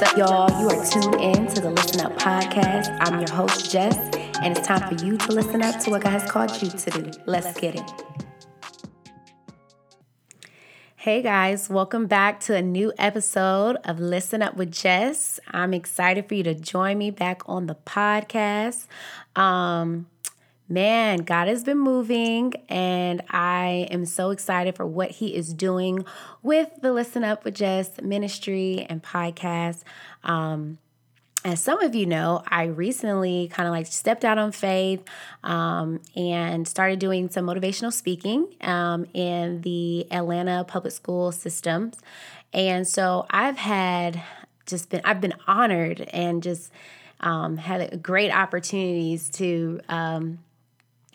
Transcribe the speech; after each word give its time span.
What's 0.00 0.12
up, 0.12 0.18
y'all? 0.18 0.60
You 0.62 0.68
are 0.70 0.86
tuned 0.86 1.20
in 1.20 1.46
to 1.48 1.60
the 1.60 1.68
Listen 1.68 2.00
Up 2.00 2.16
podcast. 2.18 2.96
I'm 3.00 3.20
your 3.20 3.30
host, 3.30 3.70
Jess, 3.70 3.98
and 4.40 4.56
it's 4.56 4.66
time 4.66 4.88
for 4.88 5.04
you 5.04 5.18
to 5.18 5.32
listen 5.32 5.60
up 5.60 5.78
to 5.80 5.90
what 5.90 6.00
God 6.00 6.12
has 6.12 6.30
called 6.30 6.50
you 6.62 6.70
to 6.70 6.90
do. 6.90 7.10
Let's 7.26 7.60
get 7.60 7.74
it. 7.74 7.92
Hey 10.96 11.20
guys, 11.20 11.68
welcome 11.68 12.06
back 12.06 12.40
to 12.40 12.56
a 12.56 12.62
new 12.62 12.94
episode 12.96 13.76
of 13.84 14.00
Listen 14.00 14.40
Up 14.40 14.56
with 14.56 14.72
Jess. 14.72 15.38
I'm 15.48 15.74
excited 15.74 16.26
for 16.26 16.34
you 16.34 16.44
to 16.44 16.54
join 16.54 16.96
me 16.96 17.10
back 17.10 17.42
on 17.44 17.66
the 17.66 17.74
podcast. 17.74 18.86
Um, 19.36 20.06
Man, 20.70 21.24
God 21.24 21.48
has 21.48 21.64
been 21.64 21.80
moving, 21.80 22.52
and 22.68 23.22
I 23.28 23.88
am 23.90 24.04
so 24.04 24.30
excited 24.30 24.76
for 24.76 24.86
what 24.86 25.10
He 25.10 25.34
is 25.34 25.52
doing 25.52 26.04
with 26.44 26.68
the 26.80 26.92
Listen 26.92 27.24
Up 27.24 27.44
with 27.44 27.56
Jess 27.56 28.00
ministry 28.00 28.86
and 28.88 29.02
podcast. 29.02 29.82
Um, 30.22 30.78
as 31.44 31.60
some 31.60 31.82
of 31.82 31.96
you 31.96 32.06
know, 32.06 32.44
I 32.46 32.66
recently 32.66 33.48
kind 33.48 33.66
of 33.66 33.72
like 33.72 33.88
stepped 33.88 34.24
out 34.24 34.38
on 34.38 34.52
faith 34.52 35.02
um, 35.42 36.02
and 36.14 36.68
started 36.68 37.00
doing 37.00 37.30
some 37.30 37.46
motivational 37.46 37.92
speaking 37.92 38.46
um, 38.60 39.06
in 39.12 39.62
the 39.62 40.06
Atlanta 40.12 40.62
public 40.62 40.92
school 40.92 41.32
systems. 41.32 41.98
And 42.52 42.86
so 42.86 43.26
I've 43.28 43.58
had 43.58 44.22
just 44.66 44.88
been, 44.88 45.00
I've 45.04 45.20
been 45.20 45.34
honored 45.48 46.02
and 46.12 46.44
just 46.44 46.70
um, 47.18 47.56
had 47.56 48.00
great 48.04 48.30
opportunities 48.30 49.30
to 49.30 49.80
um, 49.88 50.38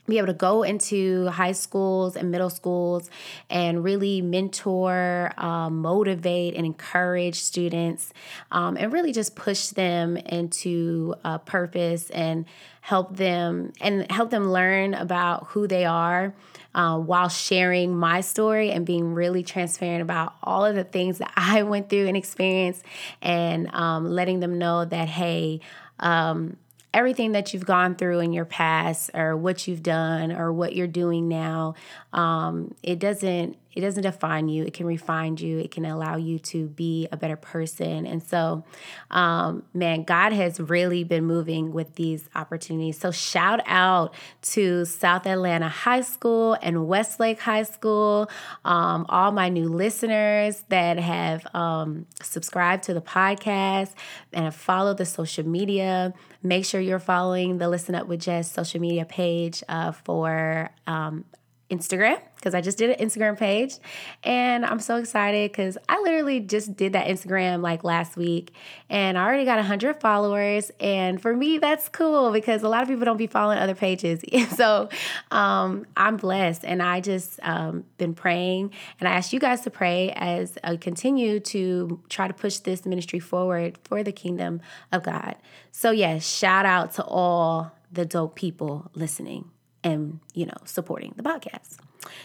be 0.07 0.17
able 0.17 0.27
to 0.27 0.33
go 0.33 0.63
into 0.63 1.27
high 1.27 1.51
schools 1.51 2.15
and 2.15 2.31
middle 2.31 2.49
schools 2.49 3.09
and 3.49 3.83
really 3.83 4.21
mentor, 4.21 5.31
um, 5.37 5.81
motivate, 5.81 6.55
and 6.55 6.65
encourage 6.65 7.39
students, 7.39 8.13
um, 8.51 8.77
and 8.77 8.93
really 8.93 9.11
just 9.11 9.35
push 9.35 9.69
them 9.69 10.17
into 10.17 11.15
a 11.23 11.39
purpose 11.39 12.09
and 12.11 12.45
help 12.81 13.17
them 13.17 13.73
and 13.81 14.11
help 14.11 14.29
them 14.29 14.51
learn 14.51 14.93
about 14.93 15.47
who 15.47 15.67
they 15.67 15.85
are. 15.85 16.33
Uh, 16.75 16.99
while 16.99 17.29
sharing 17.29 17.95
my 17.95 18.19
story 18.19 18.69
and 18.69 18.85
being 18.85 19.13
really 19.13 19.43
transparent 19.43 20.01
about 20.01 20.33
all 20.43 20.65
of 20.65 20.75
the 20.75 20.83
things 20.83 21.19
that 21.19 21.31
I 21.37 21.63
went 21.63 21.89
through 21.89 22.07
and 22.07 22.17
experienced, 22.17 22.83
and 23.21 23.73
um, 23.73 24.09
letting 24.09 24.41
them 24.41 24.57
know 24.57 24.83
that, 24.83 25.07
hey, 25.07 25.61
um, 26.01 26.57
everything 26.95 27.33
that 27.33 27.53
you've 27.53 27.65
gone 27.65 27.95
through 27.95 28.19
in 28.19 28.31
your 28.31 28.45
past 28.45 29.11
or 29.13 29.35
what 29.35 29.67
you've 29.67 29.83
done 29.83 30.31
or 30.31 30.51
what 30.53 30.75
you're 30.75 30.87
doing 30.87 31.27
now 31.27 31.75
um, 32.13 32.73
it 32.81 32.97
doesn't 32.99 33.57
it 33.75 33.81
doesn't 33.81 34.03
define 34.03 34.47
you. 34.47 34.63
It 34.63 34.73
can 34.73 34.85
refine 34.85 35.35
you. 35.37 35.59
It 35.59 35.71
can 35.71 35.85
allow 35.85 36.15
you 36.15 36.39
to 36.39 36.67
be 36.67 37.07
a 37.11 37.17
better 37.17 37.35
person. 37.35 38.05
And 38.05 38.23
so 38.23 38.63
um, 39.11 39.63
man 39.73 40.03
god 40.03 40.31
has 40.33 40.59
really 40.59 41.03
been 41.03 41.25
moving 41.25 41.73
with 41.73 41.95
these 41.95 42.29
opportunities. 42.35 42.97
So 42.97 43.11
shout 43.11 43.59
out 43.65 44.13
to 44.53 44.85
south 44.85 45.25
atlanta 45.25 45.67
high 45.67 46.01
school 46.01 46.57
and 46.61 46.87
westlake 46.87 47.39
high 47.39 47.63
school 47.63 48.29
um, 48.63 49.05
all 49.09 49.31
my 49.31 49.49
new 49.49 49.67
listeners 49.67 50.63
that 50.69 50.97
have 50.97 51.45
um, 51.53 52.05
subscribed 52.21 52.83
to 52.83 52.93
the 52.93 53.01
podcast 53.01 53.91
and 54.31 54.45
have 54.45 54.55
followed 54.55 54.97
the 54.97 55.05
social 55.05 55.45
media. 55.45 56.13
Make 56.41 56.65
sure 56.65 56.79
you're 56.79 56.99
following 56.99 57.57
the 57.57 57.67
listen 57.67 57.95
up 57.95 58.07
with 58.07 58.21
jess 58.21 58.51
social 58.51 58.79
media 58.79 59.05
page 59.05 59.63
uh, 59.67 59.91
for 59.91 60.69
um, 60.87 61.25
Instagram 61.69 62.21
because 62.35 62.53
I 62.53 62.61
just 62.61 62.77
did 62.77 62.91
an 62.91 63.07
Instagram 63.07 63.37
page 63.37 63.77
and 64.23 64.63
I'm 64.63 64.79
so 64.79 64.97
excited 64.97 65.51
because 65.51 65.79
I 65.89 65.99
literally 66.01 66.39
just 66.39 66.75
did 66.75 66.93
that 66.93 67.07
Instagram 67.07 67.61
like 67.61 67.83
last 67.83 68.15
week 68.15 68.53
and 68.87 69.17
I 69.17 69.25
already 69.25 69.45
got 69.45 69.57
100 69.57 69.99
followers. 69.99 70.71
And 70.79 71.19
for 71.19 71.35
me, 71.35 71.57
that's 71.57 71.89
cool 71.89 72.31
because 72.31 72.61
a 72.61 72.69
lot 72.69 72.83
of 72.83 72.87
people 72.87 73.03
don't 73.03 73.17
be 73.17 73.25
following 73.25 73.57
other 73.57 73.73
pages. 73.73 74.23
so 74.55 74.89
um, 75.31 75.87
I'm 75.97 76.17
blessed 76.17 76.63
and 76.63 76.83
I 76.83 77.01
just 77.01 77.39
um, 77.41 77.85
been 77.97 78.13
praying 78.13 78.71
and 78.99 79.09
I 79.09 79.13
ask 79.13 79.33
you 79.33 79.39
guys 79.39 79.61
to 79.61 79.71
pray 79.71 80.11
as 80.15 80.59
I 80.63 80.77
continue 80.77 81.39
to 81.39 81.99
try 82.09 82.27
to 82.27 82.33
push 82.33 82.59
this 82.59 82.85
ministry 82.85 83.19
forward 83.19 83.79
for 83.83 84.03
the 84.03 84.11
kingdom 84.11 84.61
of 84.91 85.01
God. 85.01 85.35
So, 85.71 85.89
yes, 85.89 86.27
shout 86.27 86.67
out 86.67 86.93
to 86.93 87.03
all 87.03 87.71
the 87.91 88.05
dope 88.05 88.35
people 88.35 88.91
listening 88.93 89.49
and, 89.85 90.19
you 90.33 90.45
know, 90.45 90.57
supporting 90.65 91.13
the 91.15 91.23
podcast. 91.23 91.77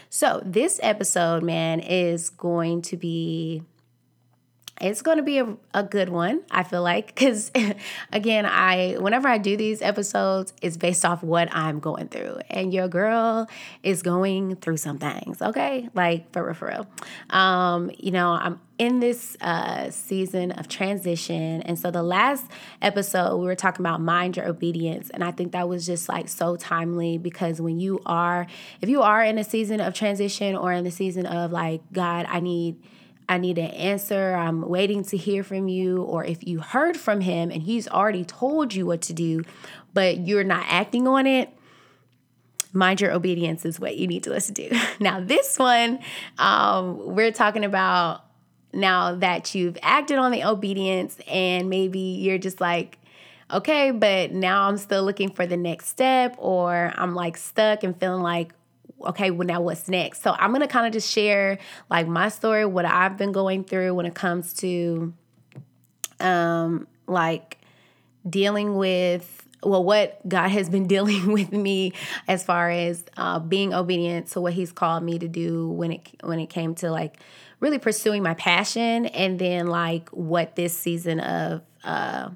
So, 0.09 0.41
this 0.43 0.79
episode, 0.83 1.43
man, 1.43 1.79
is 1.79 2.29
going 2.29 2.81
to 2.83 2.97
be 2.97 3.63
it's 4.79 5.01
going 5.01 5.17
to 5.17 5.23
be 5.23 5.39
a, 5.39 5.57
a 5.73 5.83
good 5.83 6.09
one 6.09 6.41
i 6.49 6.63
feel 6.63 6.81
like 6.81 7.07
because 7.07 7.51
again 8.13 8.45
i 8.45 8.95
whenever 8.99 9.27
i 9.27 9.37
do 9.37 9.57
these 9.57 9.81
episodes 9.81 10.53
it's 10.61 10.77
based 10.77 11.03
off 11.03 11.21
what 11.21 11.53
i'm 11.53 11.79
going 11.79 12.07
through 12.07 12.39
and 12.49 12.73
your 12.73 12.87
girl 12.87 13.47
is 13.83 14.01
going 14.01 14.55
through 14.55 14.77
some 14.77 14.97
things 14.97 15.41
okay? 15.41 15.89
Like 15.93 16.31
for 16.31 16.45
real 16.45 16.53
for 16.53 16.67
real. 16.67 16.87
Um 17.29 17.91
you 17.97 18.11
know 18.11 18.31
i'm 18.31 18.59
in 18.77 18.99
this 18.99 19.37
uh, 19.41 19.91
season 19.91 20.51
of 20.53 20.67
transition 20.67 21.61
and 21.61 21.77
so 21.77 21.91
the 21.91 22.01
last 22.01 22.47
episode 22.81 23.37
we 23.37 23.45
were 23.45 23.55
talking 23.55 23.85
about 23.85 24.01
mind 24.01 24.35
your 24.35 24.47
obedience 24.47 25.11
and 25.11 25.23
i 25.23 25.29
think 25.29 25.51
that 25.51 25.69
was 25.69 25.85
just 25.85 26.09
like 26.09 26.27
so 26.27 26.55
timely 26.55 27.19
because 27.19 27.61
when 27.61 27.79
you 27.79 28.01
are 28.07 28.47
if 28.81 28.89
you 28.89 29.03
are 29.03 29.23
in 29.23 29.37
a 29.37 29.43
season 29.43 29.79
of 29.79 29.93
transition 29.93 30.55
or 30.55 30.71
in 30.71 30.83
the 30.83 30.89
season 30.89 31.27
of 31.27 31.51
like 31.51 31.81
god 31.93 32.25
i 32.27 32.39
need 32.39 32.75
I 33.31 33.37
need 33.37 33.57
an 33.57 33.71
answer, 33.71 34.33
I'm 34.33 34.61
waiting 34.67 35.05
to 35.05 35.15
hear 35.15 35.41
from 35.41 35.69
you, 35.69 36.03
or 36.03 36.25
if 36.25 36.45
you 36.45 36.59
heard 36.59 36.97
from 36.97 37.21
him 37.21 37.49
and 37.49 37.63
he's 37.63 37.87
already 37.87 38.25
told 38.25 38.73
you 38.73 38.85
what 38.85 39.01
to 39.03 39.13
do, 39.13 39.43
but 39.93 40.17
you're 40.17 40.43
not 40.43 40.65
acting 40.67 41.07
on 41.07 41.25
it, 41.25 41.49
mind 42.73 42.99
your 42.99 43.13
obedience 43.13 43.63
is 43.63 43.79
what 43.79 43.95
you 43.95 44.05
need 44.05 44.23
to 44.23 44.31
listen 44.31 44.53
to. 44.55 44.77
Now, 44.99 45.21
this 45.21 45.57
one, 45.57 45.99
um, 46.37 47.15
we're 47.15 47.31
talking 47.31 47.63
about 47.63 48.25
now 48.73 49.15
that 49.15 49.55
you've 49.55 49.77
acted 49.81 50.17
on 50.17 50.33
the 50.33 50.43
obedience 50.43 51.17
and 51.25 51.69
maybe 51.69 51.99
you're 51.99 52.37
just 52.37 52.59
like, 52.59 52.97
okay, 53.49 53.91
but 53.91 54.33
now 54.33 54.67
I'm 54.67 54.75
still 54.75 55.05
looking 55.05 55.31
for 55.31 55.45
the 55.47 55.55
next 55.55 55.87
step, 55.87 56.35
or 56.37 56.91
I'm 56.95 57.15
like 57.15 57.37
stuck 57.37 57.85
and 57.85 57.97
feeling 57.97 58.23
like, 58.23 58.51
okay, 59.07 59.31
well, 59.31 59.47
now 59.47 59.61
what's 59.61 59.87
next? 59.87 60.21
So 60.21 60.35
I'm 60.37 60.51
gonna 60.51 60.67
kind 60.67 60.87
of 60.87 60.93
just 60.93 61.11
share 61.11 61.59
like 61.89 62.07
my 62.07 62.29
story, 62.29 62.65
what 62.65 62.85
I've 62.85 63.17
been 63.17 63.31
going 63.31 63.63
through 63.63 63.93
when 63.95 64.05
it 64.05 64.15
comes 64.15 64.53
to 64.55 65.13
um 66.19 66.87
like 67.07 67.57
dealing 68.29 68.75
with 68.75 69.47
well 69.63 69.83
what 69.83 70.19
god 70.27 70.49
has 70.49 70.69
been 70.69 70.87
dealing 70.95 71.31
with 71.31 71.51
me 71.51 71.93
as 72.27 72.43
far 72.43 72.69
as 72.69 73.03
uh, 73.17 73.39
being 73.39 73.73
obedient 73.73 74.27
to 74.27 74.41
what 74.41 74.53
he's 74.53 74.71
called 74.71 75.03
me 75.03 75.19
to 75.19 75.27
do 75.27 75.69
when 75.69 75.91
it 75.91 76.07
when 76.23 76.39
it 76.39 76.47
came 76.47 76.75
to 76.75 76.91
like 76.91 77.17
really 77.59 77.79
pursuing 77.79 78.23
my 78.23 78.33
passion 78.35 79.05
and 79.07 79.37
then 79.37 79.67
like 79.67 80.09
what 80.09 80.55
this 80.55 80.77
season 80.77 81.19
of 81.19 81.61
uh 81.83 82.29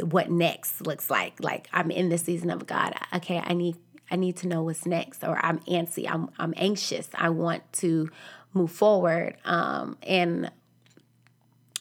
what 0.00 0.30
next 0.30 0.84
looks 0.86 1.08
like 1.08 1.34
like 1.40 1.68
i'm 1.72 1.90
in 1.90 2.08
this 2.08 2.22
season 2.22 2.50
of 2.50 2.66
god 2.66 2.94
okay 3.12 3.40
i 3.44 3.54
need 3.54 3.76
I 4.10 4.16
need 4.16 4.36
to 4.38 4.48
know 4.48 4.62
what's 4.62 4.86
next, 4.86 5.24
or 5.24 5.38
I'm 5.44 5.58
antsy, 5.60 6.08
I'm 6.08 6.30
I'm 6.38 6.54
anxious. 6.56 7.08
I 7.14 7.30
want 7.30 7.62
to 7.74 8.10
move 8.52 8.70
forward. 8.70 9.36
Um, 9.44 9.96
and 10.02 10.50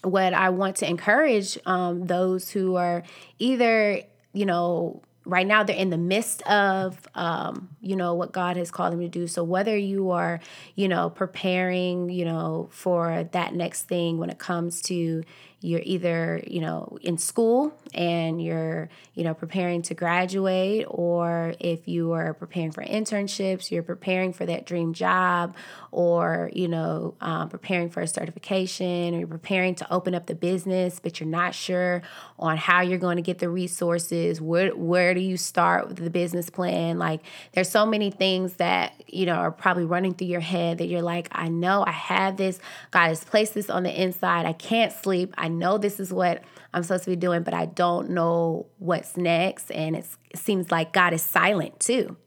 what 0.03 0.33
I 0.33 0.50
want 0.50 0.78
to 0.78 0.89
encourage 0.89 1.57
um, 1.66 2.07
those 2.07 2.50
who 2.50 2.75
are 2.75 3.03
either, 3.39 4.01
you 4.33 4.45
know, 4.45 5.01
right 5.25 5.47
now 5.47 5.63
they're 5.63 5.75
in 5.75 5.89
the 5.89 5.97
midst 5.97 6.41
of 6.44 7.00
um, 7.16 7.69
you 7.81 7.95
know 7.95 8.13
what 8.13 8.31
god 8.31 8.57
has 8.57 8.69
called 8.72 8.94
them 8.94 9.00
to 9.00 9.07
do 9.07 9.27
so 9.27 9.44
whether 9.44 9.77
you 9.77 10.12
are 10.12 10.39
you 10.75 10.88
know 10.88 11.09
preparing 11.09 12.09
you 12.09 12.25
know 12.25 12.68
for 12.71 13.27
that 13.31 13.53
next 13.53 13.83
thing 13.83 14.18
when 14.18 14.30
it 14.30 14.38
comes 14.38 14.81
to 14.81 15.24
you're 15.63 15.81
either 15.83 16.44
you 16.45 16.60
know 16.60 16.98
in 17.01 17.18
school 17.18 17.74
and 17.94 18.44
you're 18.44 18.89
you 19.13 19.24
know 19.24 19.33
preparing 19.33 19.81
to 19.81 19.94
graduate 19.94 20.86
or 20.89 21.54
if 21.60 21.88
you 21.88 22.12
are 22.12 22.33
preparing 22.33 22.71
for 22.71 22.83
internships 22.83 23.71
you're 23.71 23.81
preparing 23.81 24.33
for 24.33 24.45
that 24.45 24.65
dream 24.65 24.94
job 24.94 25.56
or 25.92 26.50
you 26.54 26.68
know 26.68 27.13
um, 27.21 27.48
preparing 27.50 27.89
for 27.89 28.01
a 28.01 28.07
certification 28.07 29.15
or 29.15 29.19
you're 29.19 29.27
preparing 29.27 29.74
to 29.74 29.92
open 29.94 30.13
up 30.13 30.25
the 30.25 30.36
business 30.36 31.00
but 31.00 31.19
you're 31.19 31.30
not 31.30 31.56
sure 31.56 32.01
on 32.38 32.57
how 32.57 32.81
you're 32.81 33.00
going 33.00 33.15
to 33.15 33.24
get 33.24 33.39
the 33.39 33.50
resources 33.50 34.42
where 34.42 34.75
where 34.75 35.13
do 35.13 35.21
you 35.21 35.38
start 35.38 35.88
with 35.88 35.98
the 35.98 36.10
business 36.10 36.50
plan? 36.50 36.98
Like 37.00 37.21
there's 37.54 37.69
so 37.69 37.86
many 37.86 38.12
things 38.12 38.54
that 38.56 39.04
you 39.07 39.25
know 39.25 39.36
are 39.36 39.51
probably 39.51 39.86
running 39.86 40.13
through 40.13 40.27
your 40.27 40.42
head 40.42 40.80
that 40.80 40.88
you're 40.88 41.01
like 41.01 41.27
i 41.31 41.48
know 41.48 41.83
i 41.86 41.92
have 41.92 42.36
this 42.38 42.60
god 42.92 43.07
has 43.07 43.24
placed 43.24 43.54
this 43.54 43.69
on 43.69 43.83
the 43.83 44.01
inside 44.01 44.45
i 44.45 44.54
can't 44.54 44.92
sleep 44.92 45.33
i 45.38 45.48
know 45.59 45.77
this 45.77 46.00
is 46.00 46.11
what 46.11 46.44
I'm 46.73 46.83
supposed 46.83 47.05
to 47.05 47.09
be 47.09 47.15
doing, 47.15 47.44
but 47.44 47.53
I 47.53 47.65
don't 47.65 48.11
know 48.11 48.67
what's 48.79 49.15
next. 49.17 49.71
And 49.71 49.95
it 49.95 50.05
seems 50.35 50.71
like 50.71 50.94
God 50.94 51.13
is 51.13 51.21
silent 51.21 51.79
too. 51.79 52.17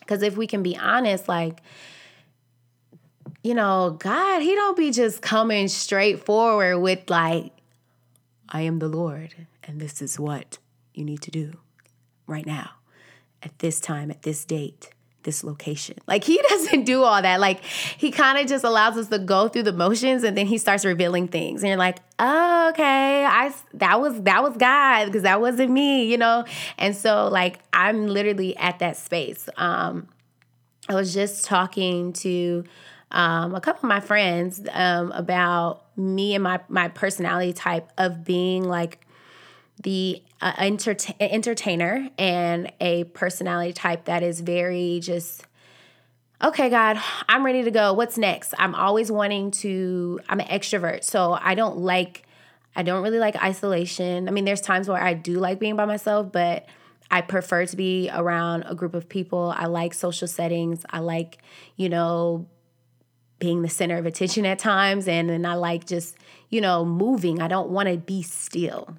Because 0.00 0.22
if 0.22 0.36
we 0.36 0.46
can 0.46 0.62
be 0.62 0.76
honest, 0.76 1.28
like, 1.28 1.60
you 3.42 3.54
know, 3.54 3.96
God, 3.98 4.42
He 4.42 4.54
don't 4.54 4.76
be 4.76 4.90
just 4.90 5.22
coming 5.22 5.68
straight 5.68 6.24
forward 6.24 6.78
with 6.78 7.08
like, 7.08 7.52
I 8.48 8.62
am 8.62 8.80
the 8.80 8.88
Lord, 8.88 9.34
and 9.62 9.80
this 9.80 10.02
is 10.02 10.18
what 10.18 10.58
you 10.92 11.04
need 11.04 11.22
to 11.22 11.30
do 11.30 11.52
right 12.26 12.44
now, 12.44 12.70
at 13.42 13.60
this 13.60 13.80
time, 13.80 14.10
at 14.10 14.22
this 14.22 14.44
date 14.44 14.90
this 15.22 15.44
location. 15.44 15.98
Like 16.06 16.24
he 16.24 16.40
doesn't 16.48 16.84
do 16.84 17.02
all 17.02 17.20
that. 17.20 17.40
Like 17.40 17.64
he 17.64 18.10
kind 18.10 18.38
of 18.38 18.46
just 18.46 18.64
allows 18.64 18.96
us 18.96 19.08
to 19.08 19.18
go 19.18 19.48
through 19.48 19.64
the 19.64 19.72
motions 19.72 20.22
and 20.24 20.36
then 20.36 20.46
he 20.46 20.58
starts 20.58 20.84
revealing 20.84 21.28
things. 21.28 21.62
And 21.62 21.68
you're 21.68 21.78
like, 21.78 21.98
oh, 22.18 22.70
okay, 22.70 23.24
I 23.24 23.54
that 23.74 24.00
was 24.00 24.20
that 24.22 24.42
was 24.42 24.56
God 24.56 25.06
because 25.06 25.22
that 25.22 25.40
wasn't 25.40 25.70
me, 25.70 26.04
you 26.04 26.18
know? 26.18 26.44
And 26.78 26.96
so 26.96 27.28
like 27.28 27.60
I'm 27.72 28.06
literally 28.06 28.56
at 28.56 28.78
that 28.80 28.96
space. 28.96 29.48
Um 29.56 30.08
I 30.88 30.94
was 30.94 31.14
just 31.14 31.44
talking 31.44 32.12
to 32.14 32.64
um, 33.12 33.54
a 33.54 33.60
couple 33.60 33.86
of 33.86 33.88
my 33.88 34.00
friends 34.00 34.60
um, 34.72 35.12
about 35.12 35.84
me 35.96 36.34
and 36.34 36.42
my 36.42 36.60
my 36.68 36.88
personality 36.88 37.52
type 37.52 37.90
of 37.98 38.24
being 38.24 38.64
like 38.64 39.06
the 39.82 40.22
uh, 40.40 40.52
entertainer 40.58 42.08
and 42.18 42.72
a 42.80 43.04
personality 43.04 43.72
type 43.72 44.06
that 44.06 44.22
is 44.22 44.40
very 44.40 45.00
just 45.02 45.44
okay 46.42 46.68
god 46.70 46.98
i'm 47.28 47.44
ready 47.44 47.62
to 47.62 47.70
go. 47.70 47.92
What's 47.92 48.18
next? 48.18 48.54
I'm 48.58 48.74
always 48.74 49.10
wanting 49.10 49.50
to 49.62 50.20
i'm 50.28 50.40
an 50.40 50.46
extrovert 50.46 51.04
so 51.04 51.32
i 51.40 51.54
don't 51.54 51.78
like 51.78 52.26
i 52.76 52.82
don't 52.82 53.02
really 53.02 53.18
like 53.18 53.36
isolation. 53.42 54.28
I 54.28 54.32
mean 54.32 54.44
there's 54.44 54.60
times 54.60 54.88
where 54.88 55.02
i 55.02 55.14
do 55.14 55.34
like 55.34 55.58
being 55.58 55.76
by 55.76 55.84
myself 55.86 56.30
but 56.30 56.66
i 57.10 57.20
prefer 57.20 57.66
to 57.66 57.76
be 57.76 58.10
around 58.12 58.64
a 58.66 58.74
group 58.74 58.94
of 58.94 59.08
people. 59.08 59.52
I 59.56 59.66
like 59.66 59.94
social 59.94 60.28
settings. 60.28 60.84
I 60.90 61.00
like 61.00 61.38
you 61.76 61.88
know 61.88 62.46
being 63.38 63.62
the 63.62 63.70
center 63.70 63.96
of 63.96 64.04
attention 64.04 64.44
at 64.44 64.58
times 64.58 65.08
and 65.08 65.30
then 65.30 65.46
i 65.46 65.54
like 65.54 65.86
just 65.86 66.16
you 66.50 66.60
know 66.60 66.84
moving. 66.84 67.40
I 67.40 67.48
don't 67.48 67.70
want 67.70 67.88
to 67.88 67.96
be 67.96 68.22
still 68.22 68.94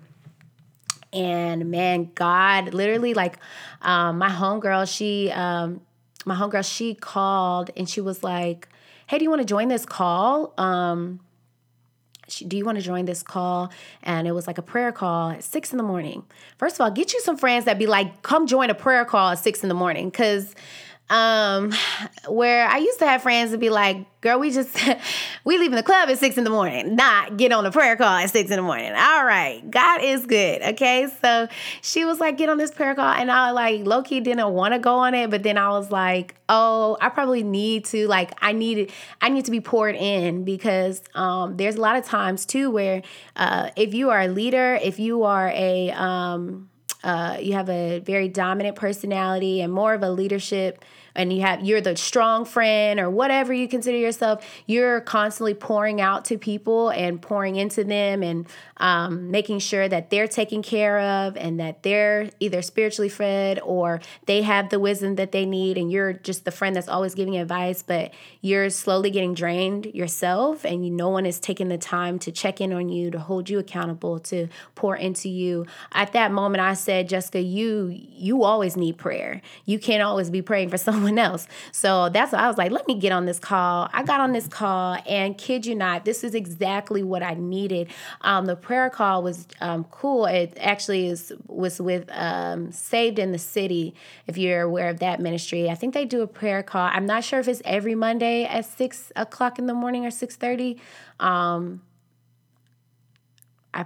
and 1.14 1.70
man, 1.70 2.12
God 2.16 2.74
literally 2.74 3.14
like 3.14 3.38
um, 3.82 4.18
my 4.18 4.30
homegirl, 4.30 4.94
she 4.94 5.32
um, 5.32 5.82
my 6.26 6.36
homegirl, 6.36 6.70
she 6.70 6.94
called 6.94 7.72
and 7.76 7.90
she 7.90 8.02
was 8.02 8.24
like, 8.24 8.70
Hey, 9.08 9.18
do 9.18 9.24
you 9.24 9.30
want 9.30 9.42
to 9.42 9.46
join 9.48 9.68
this 9.68 9.86
call? 9.86 10.54
Um, 10.58 11.20
do 12.48 12.56
you 12.56 12.64
want 12.64 12.78
to 12.78 12.84
join 12.84 13.06
this 13.06 13.24
call? 13.24 13.72
And 14.04 14.28
it 14.28 14.32
was 14.32 14.48
like 14.48 14.58
a 14.58 14.62
prayer 14.62 14.92
call 14.92 15.32
at 15.32 15.44
six 15.44 15.72
in 15.72 15.78
the 15.78 15.84
morning. 15.84 16.24
First 16.58 16.76
of 16.76 16.82
all, 16.82 16.92
get 16.92 17.14
you 17.14 17.20
some 17.20 17.36
friends 17.36 17.66
that 17.66 17.78
be 17.78 17.88
like, 17.88 18.22
come 18.22 18.48
join 18.48 18.70
a 18.70 18.74
prayer 18.74 19.04
call 19.04 19.32
at 19.32 19.40
six 19.40 19.64
in 19.64 19.70
the 19.70 19.76
morning. 19.76 20.12
Cause 20.12 20.56
um, 21.12 21.74
where 22.30 22.66
I 22.66 22.78
used 22.78 23.00
to 23.00 23.06
have 23.06 23.22
friends 23.22 23.52
to 23.52 23.58
be 23.58 23.70
like, 23.70 24.06
girl, 24.22 24.40
we 24.40 24.50
just 24.50 24.74
we 25.44 25.58
leaving 25.58 25.76
the 25.76 25.84
club 25.84 26.10
at 26.10 26.18
six 26.18 26.38
in 26.38 26.46
the 26.46 26.50
morning, 26.50 26.96
not 26.96 27.36
get 27.36 27.52
on 27.52 27.66
a 27.66 27.72
prayer 27.72 27.98
call 27.98 28.16
at 28.16 28.30
six 28.30 28.50
in 28.50 28.56
the 28.56 28.62
morning. 28.62 28.94
All 28.94 29.26
right, 29.26 29.62
God 29.70 30.02
is 30.02 30.26
good. 30.26 30.62
Okay. 30.62 31.10
So 31.22 31.50
she 31.82 32.06
was 32.06 32.22
like, 32.22 32.38
get 32.38 32.48
on 32.48 32.58
this 32.58 32.72
prayer 32.72 32.96
call. 32.96 33.14
And 33.14 33.30
I 33.30 33.52
like 33.52 33.82
lowkey 33.82 34.24
didn't 34.24 34.54
want 34.54 34.74
to 34.74 34.80
go 34.80 34.96
on 34.96 35.14
it, 35.14 35.30
but 35.30 35.44
then 35.44 35.58
I 35.58 35.70
was 35.70 35.92
like, 35.92 36.36
oh, 36.48 36.98
I 37.02 37.10
probably 37.10 37.44
need 37.44 37.86
to, 37.86 38.08
like, 38.08 38.32
I 38.42 38.54
needed, 38.54 38.92
I 39.20 39.28
need 39.28 39.46
to 39.46 39.52
be 39.52 39.60
poured 39.60 39.96
in 39.96 40.46
because 40.46 41.04
um 41.14 41.58
there's 41.58 41.76
a 41.76 41.82
lot 41.82 41.98
of 41.98 42.06
times 42.06 42.46
too 42.46 42.72
where 42.72 43.04
uh 43.36 43.70
if 43.76 43.94
you 43.94 44.12
are 44.12 44.22
a 44.22 44.28
leader, 44.30 44.80
if 44.82 44.98
you 44.98 45.24
are 45.24 45.50
a 45.50 45.92
um 45.92 46.70
uh, 47.04 47.38
you 47.42 47.54
have 47.54 47.70
a 47.70 48.00
very 48.00 48.28
dominant 48.28 48.76
personality 48.76 49.62
and 49.62 49.74
more 49.74 49.94
of 49.94 50.04
a 50.04 50.12
leadership 50.12 50.86
and 51.16 51.32
you 51.32 51.42
have 51.42 51.62
you're 51.62 51.82
the 51.82 51.96
strong 51.96 52.46
friend 52.46 53.00
or 53.00 53.10
whatever 53.10 53.54
you 53.54 53.68
consider 53.68 53.98
yourself 53.98 54.46
you're 54.66 55.02
constantly 55.02 55.54
pouring 55.54 56.02
out 56.02 56.26
to 56.26 56.38
people 56.38 56.90
and 56.90 57.22
pouring 57.22 57.56
into 57.56 57.84
them 57.84 58.24
and 58.24 58.48
um, 58.78 59.30
making 59.30 59.60
sure 59.60 59.88
that 59.88 60.10
they're 60.10 60.28
taken 60.28 60.62
care 60.62 61.00
of 61.00 61.38
and 61.38 61.60
that 61.60 61.84
they're 61.84 62.30
either 62.40 62.62
spiritually 62.62 63.10
fed 63.10 63.60
or 63.64 64.02
they 64.26 64.42
have 64.42 64.70
the 64.70 64.80
wisdom 64.80 65.16
that 65.16 65.32
they 65.32 65.46
need 65.46 65.78
and 65.78 65.92
you're 65.92 66.14
just 66.14 66.46
the 66.46 66.52
friend 66.52 66.76
that's 66.76 66.90
always 66.90 67.14
giving 67.14 67.38
advice 67.38 67.84
but 67.84 68.12
you're 68.42 68.70
slowly 68.70 69.12
getting 69.12 69.34
drained 69.34 69.86
yourself 69.88 70.66
and 70.66 70.86
you, 70.86 70.92
no 70.92 71.10
one 71.10 71.26
is 71.26 71.40
taking 71.40 71.68
the 71.68 71.78
time 71.78 72.18
to 72.18 72.32
check 72.32 72.60
in 72.60 72.74
on 72.74 72.90
you 72.90 73.12
to 73.12 73.20
hold 73.20 73.50
you 73.50 73.60
accountable 73.60 74.20
to 74.20 74.48
pour 74.76 74.96
into 74.96 75.30
you. 75.30 75.66
At 75.92 76.14
that 76.14 76.32
moment 76.32 76.62
i 76.62 76.74
said 76.74 77.10
jessica 77.10 77.42
you 77.42 77.88
you 77.90 78.44
always 78.44 78.78
need 78.78 78.98
prayer. 78.98 79.42
You 79.66 79.80
can't 79.80 80.04
always 80.04 80.30
be 80.30 80.42
praying 80.42 80.70
for 80.70 80.78
someone 80.78 81.01
someone 81.02 81.18
else. 81.18 81.48
So 81.72 82.10
that's 82.10 82.32
why 82.32 82.40
I 82.40 82.48
was 82.48 82.58
like, 82.58 82.72
let 82.72 82.88
me 82.88 82.96
get 82.96 83.12
on 83.12 83.26
this 83.26 83.40
call. 83.40 83.90
I 83.92 84.04
got 84.04 84.20
on 84.20 84.34
this 84.34 84.48
call, 84.48 84.98
and 85.08 85.38
kid 85.38 85.66
you 85.66 85.76
not, 85.76 86.06
this 86.06 86.24
is 86.24 86.36
exactly 86.36 87.04
what 87.04 87.24
I 87.24 87.34
needed. 87.34 87.90
Um, 88.22 88.46
the 88.46 88.56
prayer 88.56 88.90
call 88.90 89.24
was 89.24 89.48
um, 89.60 89.86
cool. 89.86 90.26
It 90.26 90.58
actually 90.60 91.08
is 91.08 91.34
was 91.48 91.82
with 91.82 92.10
um, 92.12 92.72
Saved 92.72 93.20
in 93.20 93.32
the 93.32 93.40
City. 93.40 93.96
If 94.28 94.38
you're 94.38 94.62
aware 94.62 94.90
of 94.90 95.00
that 95.00 95.20
ministry, 95.20 95.70
I 95.70 95.76
think 95.76 95.94
they 95.94 96.06
do 96.06 96.22
a 96.22 96.28
prayer 96.28 96.64
call. 96.64 96.90
I'm 96.92 97.06
not 97.06 97.24
sure 97.24 97.40
if 97.40 97.48
it's 97.48 97.62
every 97.66 97.96
Monday 97.96 98.46
at 98.46 98.66
six 98.66 99.12
o'clock 99.16 99.58
in 99.60 99.66
the 99.66 99.74
morning 99.74 100.06
or 100.06 100.12
six 100.12 100.36
thirty. 100.36 100.80
Um, 101.20 101.82
I 103.74 103.86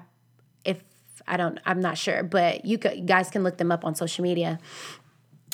if 0.65 0.83
I 1.27 1.38
don't, 1.38 1.59
I'm 1.65 1.79
not 1.79 1.97
sure, 1.97 2.23
but 2.23 2.65
you, 2.65 2.77
you 2.94 3.01
guys 3.01 3.29
can 3.29 3.44
look 3.44 3.57
them 3.57 3.71
up 3.71 3.85
on 3.85 3.95
social 3.95 4.23
media 4.23 4.59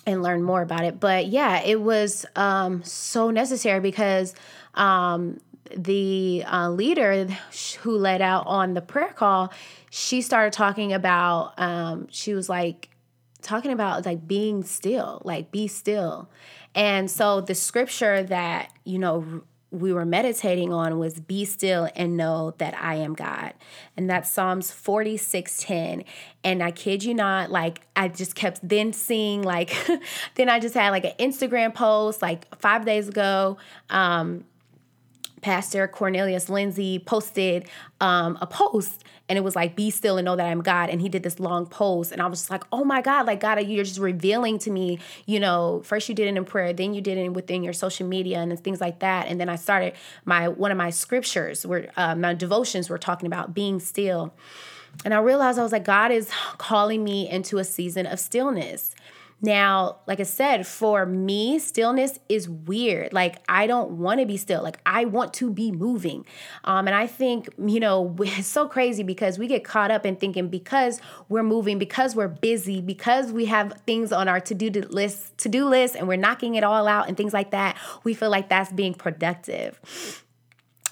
and 0.06 0.24
learn 0.24 0.44
more 0.44 0.62
about 0.62 0.84
it. 0.84 1.00
But 1.00 1.28
yeah, 1.28 1.62
it 1.62 1.82
was 1.82 2.26
um, 2.36 2.84
so 2.84 3.30
necessary 3.30 3.80
because 3.80 4.34
um, 4.74 5.40
the 5.76 6.44
uh, 6.46 6.70
leader 6.70 7.28
who 7.82 7.98
led 7.98 8.22
out 8.22 8.46
on 8.48 8.74
the 8.74 8.82
prayer 8.82 9.14
call, 9.14 9.54
she 9.90 10.22
started 10.22 10.54
talking 10.54 10.94
about, 10.94 11.54
um, 11.58 12.08
she 12.10 12.34
was 12.34 12.50
like, 12.50 12.90
talking 13.42 13.72
about 13.72 14.06
like 14.06 14.28
being 14.28 14.64
still, 14.64 15.22
like 15.26 15.52
be 15.52 15.68
still. 15.68 16.30
And 16.76 17.10
so 17.10 17.42
the 17.42 17.56
scripture 17.56 18.24
that, 18.24 18.72
you 18.86 19.00
know, 19.00 19.44
we 19.72 19.94
were 19.94 20.06
meditating 20.06 20.74
on 20.74 21.00
was 21.00 21.20
be 21.20 21.46
still 21.46 21.90
and 21.96 22.18
know 22.18 22.54
that 22.58 22.76
I 22.78 22.96
am 22.96 23.14
God. 23.14 23.54
And 23.96 24.10
that's 24.10 24.30
Psalms 24.30 24.70
46:10. 24.70 26.04
And 26.44 26.62
I 26.62 26.72
kid 26.72 27.04
you 27.04 27.14
not, 27.14 27.50
like 27.50 27.82
I 27.96 28.10
just 28.10 28.36
kept 28.36 28.68
then 28.68 28.92
seeing 28.92 29.42
like 29.42 29.74
then 30.36 30.50
I 30.50 30.60
just 30.60 30.76
had 30.76 30.90
like 30.90 31.06
an 31.06 31.14
Instagram 31.20 31.74
post 31.74 32.22
like 32.22 32.54
5 32.58 32.86
days 32.86 33.08
ago 33.08 33.58
um 33.90 34.44
Pastor 35.42 35.88
Cornelius 35.88 36.50
Lindsay 36.50 37.00
posted 37.00 37.68
um, 38.00 38.38
a 38.42 38.48
post 38.48 39.04
and 39.32 39.38
it 39.38 39.46
was 39.46 39.56
like, 39.56 39.78
Be 39.78 39.90
still 39.92 40.18
and 40.18 40.26
know 40.26 40.36
that 40.36 40.46
I'm 40.46 40.62
God. 40.62 40.90
And 40.90 41.00
he 41.00 41.08
did 41.08 41.24
this 41.24 41.40
long 41.40 41.66
post. 41.66 42.12
And 42.12 42.22
I 42.22 42.28
was 42.28 42.40
just 42.40 42.52
like, 42.52 42.66
Oh 42.70 42.84
my 42.84 43.02
God, 43.02 43.26
like 43.28 43.40
God, 43.40 43.66
you're 43.66 43.86
just 43.86 43.98
revealing 43.98 44.60
to 44.60 44.70
me, 44.70 45.00
you 45.26 45.40
know, 45.40 45.82
first 45.86 46.10
you 46.10 46.16
did 46.16 46.28
it 46.28 46.36
in 46.36 46.44
prayer, 46.44 46.74
then 46.74 46.94
you 46.94 47.00
did 47.00 47.18
it 47.18 47.30
within 47.30 47.64
your 47.64 47.72
social 47.72 48.06
media 48.06 48.40
and 48.40 48.60
things 48.62 48.82
like 48.82 49.00
that. 49.00 49.30
And 49.30 49.40
then 49.40 49.48
I 49.48 49.56
started 49.56 49.94
my 50.26 50.50
one 50.50 50.70
of 50.70 50.78
my 50.78 50.90
scriptures 50.90 51.66
where 51.66 51.90
uh, 51.96 52.14
my 52.14 52.34
devotions 52.34 52.90
were 52.90 52.98
talking 52.98 53.26
about 53.26 53.54
being 53.54 53.80
still. 53.80 54.34
And 55.06 55.14
I 55.14 55.20
realized 55.20 55.58
I 55.58 55.64
was 55.64 55.72
like, 55.72 55.86
God 55.86 56.12
is 56.12 56.30
calling 56.58 57.02
me 57.02 57.30
into 57.30 57.58
a 57.58 57.64
season 57.64 58.06
of 58.06 58.20
stillness. 58.20 58.94
Now, 59.42 59.98
like 60.08 60.20
I 60.20 60.24
said, 60.24 60.68
for 60.68 61.06
me, 61.06 61.58
stillness 61.58 62.20
is 62.30 62.48
weird. 62.48 63.12
Like 63.12 63.38
I 63.50 63.66
don't 63.66 63.94
want 63.94 64.20
to 64.20 64.26
be 64.26 64.38
still. 64.38 64.62
Like 64.62 64.80
I 64.86 65.06
want 65.06 65.34
to 65.36 65.50
be 65.52 65.72
moving. 65.72 66.26
Um, 66.64 66.88
and 66.88 66.96
I 66.96 67.08
think, 67.08 67.50
you 67.58 67.80
know, 67.80 68.16
it's 68.20 68.48
so 68.48 68.68
crazy 68.68 69.04
because 69.04 69.40
we 69.40 69.48
get 69.48 69.64
caught 69.64 69.90
up 69.92 70.06
in 70.06 70.16
thinking 70.16 70.48
because 70.50 71.02
we're 71.28 71.44
moving, 71.44 71.80
because 71.80 72.16
we're 72.16 72.28
busy, 72.28 72.82
because 72.82 73.32
we 73.32 73.46
have 73.46 73.74
things 73.86 74.12
on 74.12 74.28
our 74.28 74.40
to-do 74.40 74.70
list, 74.90 75.38
to-do 75.40 75.66
list, 75.66 75.96
and 75.96 76.08
we're 76.08 76.18
knocking 76.18 76.56
it 76.56 76.64
all 76.64 76.88
out 76.88 77.08
and 77.08 77.18
things 77.18 77.34
like 77.34 77.52
that, 77.52 77.78
we 78.04 78.14
feel 78.14 78.30
like 78.30 78.50
that's 78.50 78.72
being 78.72 78.94
productive 78.94 79.80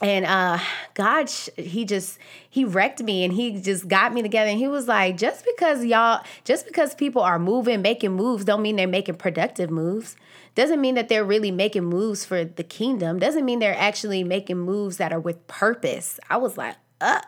and 0.01 0.25
uh 0.25 0.57
god 0.93 1.29
he 1.29 1.85
just 1.85 2.17
he 2.49 2.65
wrecked 2.65 3.01
me 3.01 3.23
and 3.23 3.33
he 3.33 3.61
just 3.61 3.87
got 3.87 4.13
me 4.13 4.21
together. 4.21 4.49
And 4.49 4.59
he 4.59 4.67
was 4.67 4.87
like 4.87 5.17
just 5.17 5.45
because 5.45 5.85
y'all 5.85 6.23
just 6.45 6.65
because 6.65 6.95
people 6.95 7.21
are 7.21 7.39
moving 7.39 7.81
making 7.81 8.11
moves 8.13 8.45
don't 8.45 8.61
mean 8.61 8.75
they're 8.75 8.87
making 8.87 9.15
productive 9.15 9.69
moves. 9.69 10.15
Doesn't 10.55 10.81
mean 10.81 10.95
that 10.95 11.09
they're 11.09 11.23
really 11.23 11.51
making 11.51 11.85
moves 11.85 12.25
for 12.25 12.43
the 12.43 12.63
kingdom. 12.63 13.19
Doesn't 13.19 13.45
mean 13.45 13.59
they're 13.59 13.77
actually 13.77 14.23
making 14.23 14.57
moves 14.57 14.97
that 14.97 15.13
are 15.13 15.19
with 15.19 15.45
purpose. 15.47 16.19
I 16.29 16.37
was 16.37 16.57
like 16.57 16.75
uh, 17.01 17.21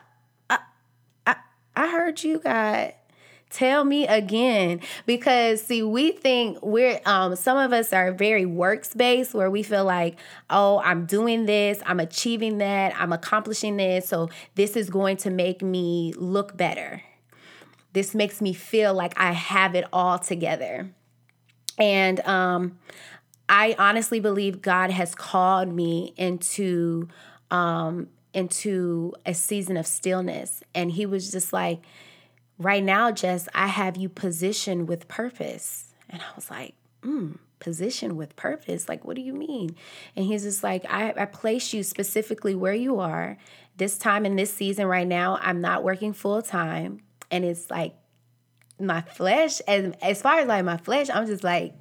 uh 0.49 0.57
i 1.75 1.87
heard 1.87 2.21
you 2.23 2.39
god 2.39 2.93
Tell 3.51 3.83
me 3.83 4.07
again. 4.07 4.79
Because 5.05 5.61
see, 5.61 5.83
we 5.83 6.13
think 6.13 6.57
we're 6.61 7.01
um 7.05 7.35
some 7.35 7.57
of 7.57 7.73
us 7.73 7.91
are 7.91 8.11
very 8.13 8.45
works 8.45 8.93
based 8.93 9.33
where 9.33 9.51
we 9.51 9.61
feel 9.61 9.83
like, 9.83 10.17
oh, 10.49 10.79
I'm 10.79 11.05
doing 11.05 11.45
this, 11.45 11.81
I'm 11.85 11.99
achieving 11.99 12.59
that, 12.59 12.93
I'm 12.99 13.11
accomplishing 13.11 13.77
this, 13.77 14.07
so 14.07 14.29
this 14.55 14.75
is 14.77 14.89
going 14.89 15.17
to 15.17 15.29
make 15.29 15.61
me 15.61 16.13
look 16.15 16.55
better. 16.55 17.03
This 17.93 18.15
makes 18.15 18.41
me 18.41 18.53
feel 18.53 18.93
like 18.93 19.19
I 19.19 19.33
have 19.33 19.75
it 19.75 19.85
all 19.91 20.17
together. 20.17 20.89
And 21.77 22.19
um 22.21 22.79
I 23.49 23.75
honestly 23.77 24.21
believe 24.21 24.61
God 24.61 24.91
has 24.91 25.13
called 25.13 25.73
me 25.73 26.13
into 26.15 27.09
um 27.49 28.07
into 28.33 29.13
a 29.25 29.33
season 29.33 29.75
of 29.75 29.85
stillness. 29.85 30.63
And 30.73 30.91
he 30.91 31.05
was 31.05 31.31
just 31.31 31.51
like, 31.51 31.81
right 32.61 32.83
now, 32.83 33.11
Jess, 33.11 33.47
I 33.53 33.67
have 33.67 33.97
you 33.97 34.09
positioned 34.09 34.87
with 34.87 35.07
purpose. 35.07 35.93
And 36.09 36.21
I 36.21 36.35
was 36.35 36.49
like, 36.49 36.75
hmm, 37.03 37.33
position 37.59 38.15
with 38.15 38.35
purpose. 38.35 38.87
Like, 38.87 39.05
what 39.05 39.15
do 39.15 39.21
you 39.21 39.33
mean? 39.33 39.75
And 40.15 40.25
he's 40.25 40.43
just 40.43 40.63
like, 40.63 40.85
I, 40.89 41.13
I 41.17 41.25
place 41.25 41.73
you 41.73 41.83
specifically 41.83 42.55
where 42.55 42.73
you 42.73 42.99
are. 42.99 43.37
This 43.77 43.97
time 43.97 44.25
in 44.25 44.35
this 44.35 44.53
season 44.53 44.85
right 44.87 45.07
now, 45.07 45.39
I'm 45.41 45.61
not 45.61 45.83
working 45.83 46.13
full 46.13 46.41
time. 46.41 47.01
And 47.31 47.45
it's 47.45 47.71
like 47.71 47.95
my 48.79 49.01
flesh, 49.01 49.61
as 49.61 49.93
as 50.01 50.21
far 50.21 50.39
as 50.39 50.47
like 50.47 50.65
my 50.65 50.77
flesh, 50.77 51.09
I'm 51.09 51.25
just 51.25 51.43
like, 51.43 51.73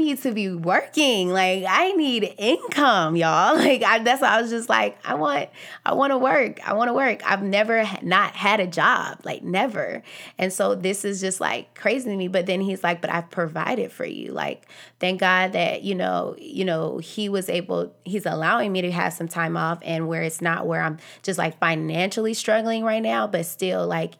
need 0.00 0.20
to 0.22 0.32
be 0.32 0.52
working. 0.52 1.30
Like 1.30 1.64
I 1.68 1.92
need 1.92 2.34
income, 2.38 3.16
y'all. 3.16 3.58
Like 3.60 3.82
I, 3.82 3.98
that's 3.98 4.22
why 4.22 4.28
I 4.28 4.40
was 4.40 4.50
just 4.50 4.68
like, 4.68 4.98
I 5.04 5.14
want, 5.14 5.50
I 5.84 5.92
want 5.92 6.12
to 6.12 6.18
work. 6.18 6.66
I 6.66 6.72
want 6.72 6.88
to 6.88 6.94
work. 6.94 7.20
I've 7.24 7.42
never 7.42 7.84
not 8.02 8.34
had 8.34 8.58
a 8.58 8.66
job, 8.66 9.20
like 9.22 9.42
never. 9.42 10.02
And 10.38 10.52
so 10.52 10.74
this 10.74 11.04
is 11.04 11.20
just 11.20 11.40
like 11.40 11.74
crazy 11.74 12.10
to 12.10 12.16
me. 12.16 12.28
But 12.28 12.46
then 12.46 12.60
he's 12.60 12.82
like, 12.82 13.00
but 13.00 13.10
I've 13.10 13.30
provided 13.30 13.92
for 13.92 14.04
you. 14.04 14.32
Like 14.32 14.66
thank 14.98 15.20
God 15.20 15.52
that 15.52 15.82
you 15.82 15.94
know, 15.94 16.36
you 16.38 16.64
know, 16.64 16.98
he 16.98 17.28
was 17.28 17.48
able. 17.48 17.94
He's 18.04 18.26
allowing 18.26 18.72
me 18.72 18.80
to 18.82 18.90
have 18.90 19.12
some 19.12 19.28
time 19.28 19.56
off, 19.56 19.78
and 19.82 20.08
where 20.08 20.22
it's 20.22 20.40
not 20.40 20.66
where 20.66 20.80
I'm 20.80 20.98
just 21.22 21.38
like 21.38 21.58
financially 21.58 22.34
struggling 22.34 22.82
right 22.82 23.02
now, 23.02 23.26
but 23.26 23.46
still 23.46 23.86
like 23.86 24.14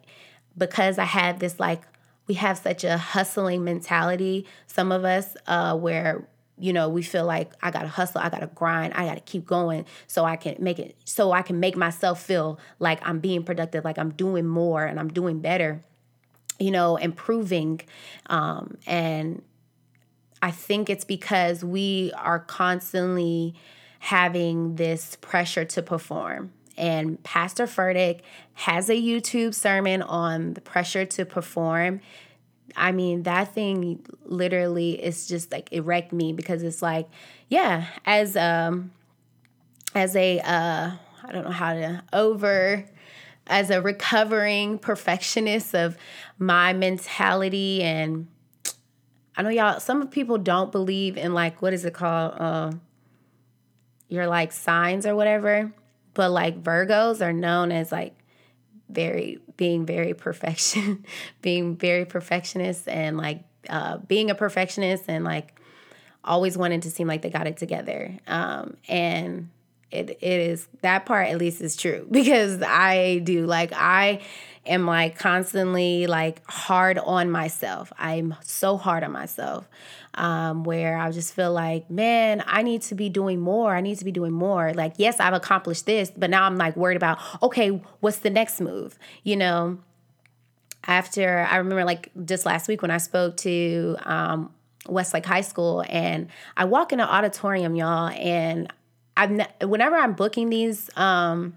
because 0.56 0.98
I 0.98 1.04
have 1.04 1.38
this 1.38 1.58
like 1.58 1.82
we 2.30 2.34
have 2.34 2.58
such 2.58 2.84
a 2.84 2.96
hustling 2.96 3.64
mentality, 3.64 4.46
some 4.68 4.92
of 4.92 5.04
us, 5.04 5.36
uh, 5.48 5.76
where 5.76 6.28
you 6.56 6.72
know 6.72 6.88
we 6.88 7.02
feel 7.02 7.26
like 7.26 7.50
I 7.60 7.72
gotta 7.72 7.88
hustle, 7.88 8.20
I 8.20 8.28
gotta 8.28 8.46
grind, 8.46 8.94
I 8.94 9.04
gotta 9.04 9.20
keep 9.20 9.44
going 9.44 9.84
so 10.06 10.24
I 10.24 10.36
can 10.36 10.54
make 10.60 10.78
it 10.78 10.94
so 11.04 11.32
I 11.32 11.42
can 11.42 11.58
make 11.58 11.76
myself 11.76 12.22
feel 12.22 12.60
like 12.78 13.00
I'm 13.02 13.18
being 13.18 13.42
productive, 13.42 13.84
like 13.84 13.98
I'm 13.98 14.10
doing 14.12 14.46
more 14.46 14.84
and 14.84 15.00
I'm 15.00 15.08
doing 15.08 15.40
better, 15.40 15.82
you 16.60 16.70
know, 16.70 16.94
improving. 16.94 17.80
Um, 18.26 18.76
and 18.86 19.42
I 20.40 20.52
think 20.52 20.88
it's 20.88 21.04
because 21.04 21.64
we 21.64 22.12
are 22.16 22.38
constantly 22.38 23.56
having 23.98 24.76
this 24.76 25.16
pressure 25.16 25.64
to 25.64 25.82
perform 25.82 26.52
and 26.80 27.22
Pastor 27.22 27.66
Furtick 27.66 28.20
has 28.54 28.88
a 28.88 28.94
YouTube 28.94 29.54
sermon 29.54 30.00
on 30.00 30.54
the 30.54 30.62
pressure 30.62 31.04
to 31.04 31.26
perform. 31.26 32.00
I 32.74 32.90
mean, 32.92 33.24
that 33.24 33.54
thing 33.54 34.06
literally 34.24 34.92
is 34.92 35.28
just 35.28 35.52
like 35.52 35.68
it 35.70 35.82
wrecked 35.82 36.12
me 36.12 36.32
because 36.32 36.62
it's 36.62 36.80
like, 36.80 37.06
yeah, 37.48 37.86
as 38.06 38.34
um 38.34 38.92
as 39.94 40.16
a 40.16 40.40
uh 40.40 40.92
I 41.22 41.32
don't 41.32 41.44
know 41.44 41.50
how 41.50 41.74
to 41.74 42.02
over 42.14 42.86
as 43.46 43.68
a 43.68 43.82
recovering 43.82 44.78
perfectionist 44.78 45.74
of 45.74 45.98
my 46.38 46.72
mentality. 46.72 47.82
And 47.82 48.28
I 49.36 49.42
know 49.42 49.50
y'all 49.50 49.80
some 49.80 50.08
people 50.08 50.38
don't 50.38 50.72
believe 50.72 51.18
in 51.18 51.34
like 51.34 51.60
what 51.60 51.74
is 51.74 51.84
it 51.84 51.92
called? 51.92 52.34
Uh 52.38 52.72
your 54.08 54.26
like 54.26 54.50
signs 54.52 55.04
or 55.04 55.14
whatever 55.14 55.72
but 56.14 56.30
like 56.30 56.62
Virgos 56.62 57.20
are 57.20 57.32
known 57.32 57.72
as 57.72 57.92
like 57.92 58.14
very 58.88 59.38
being 59.56 59.86
very 59.86 60.14
perfection, 60.14 61.04
being 61.42 61.76
very 61.76 62.04
perfectionist 62.04 62.88
and 62.88 63.16
like 63.16 63.44
uh, 63.68 63.98
being 63.98 64.30
a 64.30 64.34
perfectionist 64.34 65.04
and 65.08 65.24
like 65.24 65.58
always 66.24 66.56
wanting 66.56 66.80
to 66.80 66.90
seem 66.90 67.06
like 67.06 67.22
they 67.22 67.30
got 67.30 67.46
it 67.46 67.56
together. 67.56 68.16
Um, 68.26 68.76
and 68.88 69.50
it 69.90 70.10
it 70.10 70.22
is 70.22 70.68
that 70.82 71.06
part 71.06 71.28
at 71.28 71.38
least 71.38 71.60
is 71.60 71.76
true 71.76 72.06
because 72.10 72.62
I 72.62 73.18
do 73.24 73.46
like 73.46 73.72
I 73.74 74.20
am 74.66 74.86
like 74.86 75.18
constantly 75.18 76.06
like 76.06 76.42
hard 76.48 76.98
on 76.98 77.30
myself. 77.30 77.92
I'm 77.98 78.34
so 78.42 78.76
hard 78.76 79.04
on 79.04 79.12
myself. 79.12 79.68
Um, 80.14 80.64
where 80.64 80.98
I 80.98 81.12
just 81.12 81.34
feel 81.34 81.52
like, 81.52 81.88
man, 81.88 82.42
I 82.44 82.62
need 82.62 82.82
to 82.82 82.96
be 82.96 83.08
doing 83.08 83.40
more. 83.40 83.74
I 83.74 83.80
need 83.80 83.96
to 83.98 84.04
be 84.04 84.10
doing 84.10 84.32
more. 84.32 84.74
Like, 84.74 84.94
yes, 84.96 85.20
I've 85.20 85.34
accomplished 85.34 85.86
this, 85.86 86.10
but 86.14 86.30
now 86.30 86.44
I'm 86.44 86.56
like 86.56 86.76
worried 86.76 86.96
about, 86.96 87.18
okay, 87.42 87.68
what's 88.00 88.18
the 88.18 88.28
next 88.28 88.60
move? 88.60 88.98
You 89.22 89.36
know, 89.36 89.78
after 90.84 91.46
I 91.48 91.56
remember 91.58 91.84
like 91.84 92.10
just 92.24 92.44
last 92.44 92.66
week 92.66 92.82
when 92.82 92.90
I 92.90 92.98
spoke 92.98 93.36
to 93.38 93.96
um, 94.02 94.52
Westlake 94.88 95.26
High 95.26 95.42
School 95.42 95.84
and 95.88 96.28
I 96.56 96.64
walk 96.64 96.92
in 96.92 96.98
an 96.98 97.08
auditorium, 97.08 97.76
y'all, 97.76 98.08
and 98.08 98.72
I'm 99.20 99.40
whenever 99.68 99.96
I'm 99.96 100.14
booking 100.14 100.48
these 100.48 100.88
um, 100.96 101.54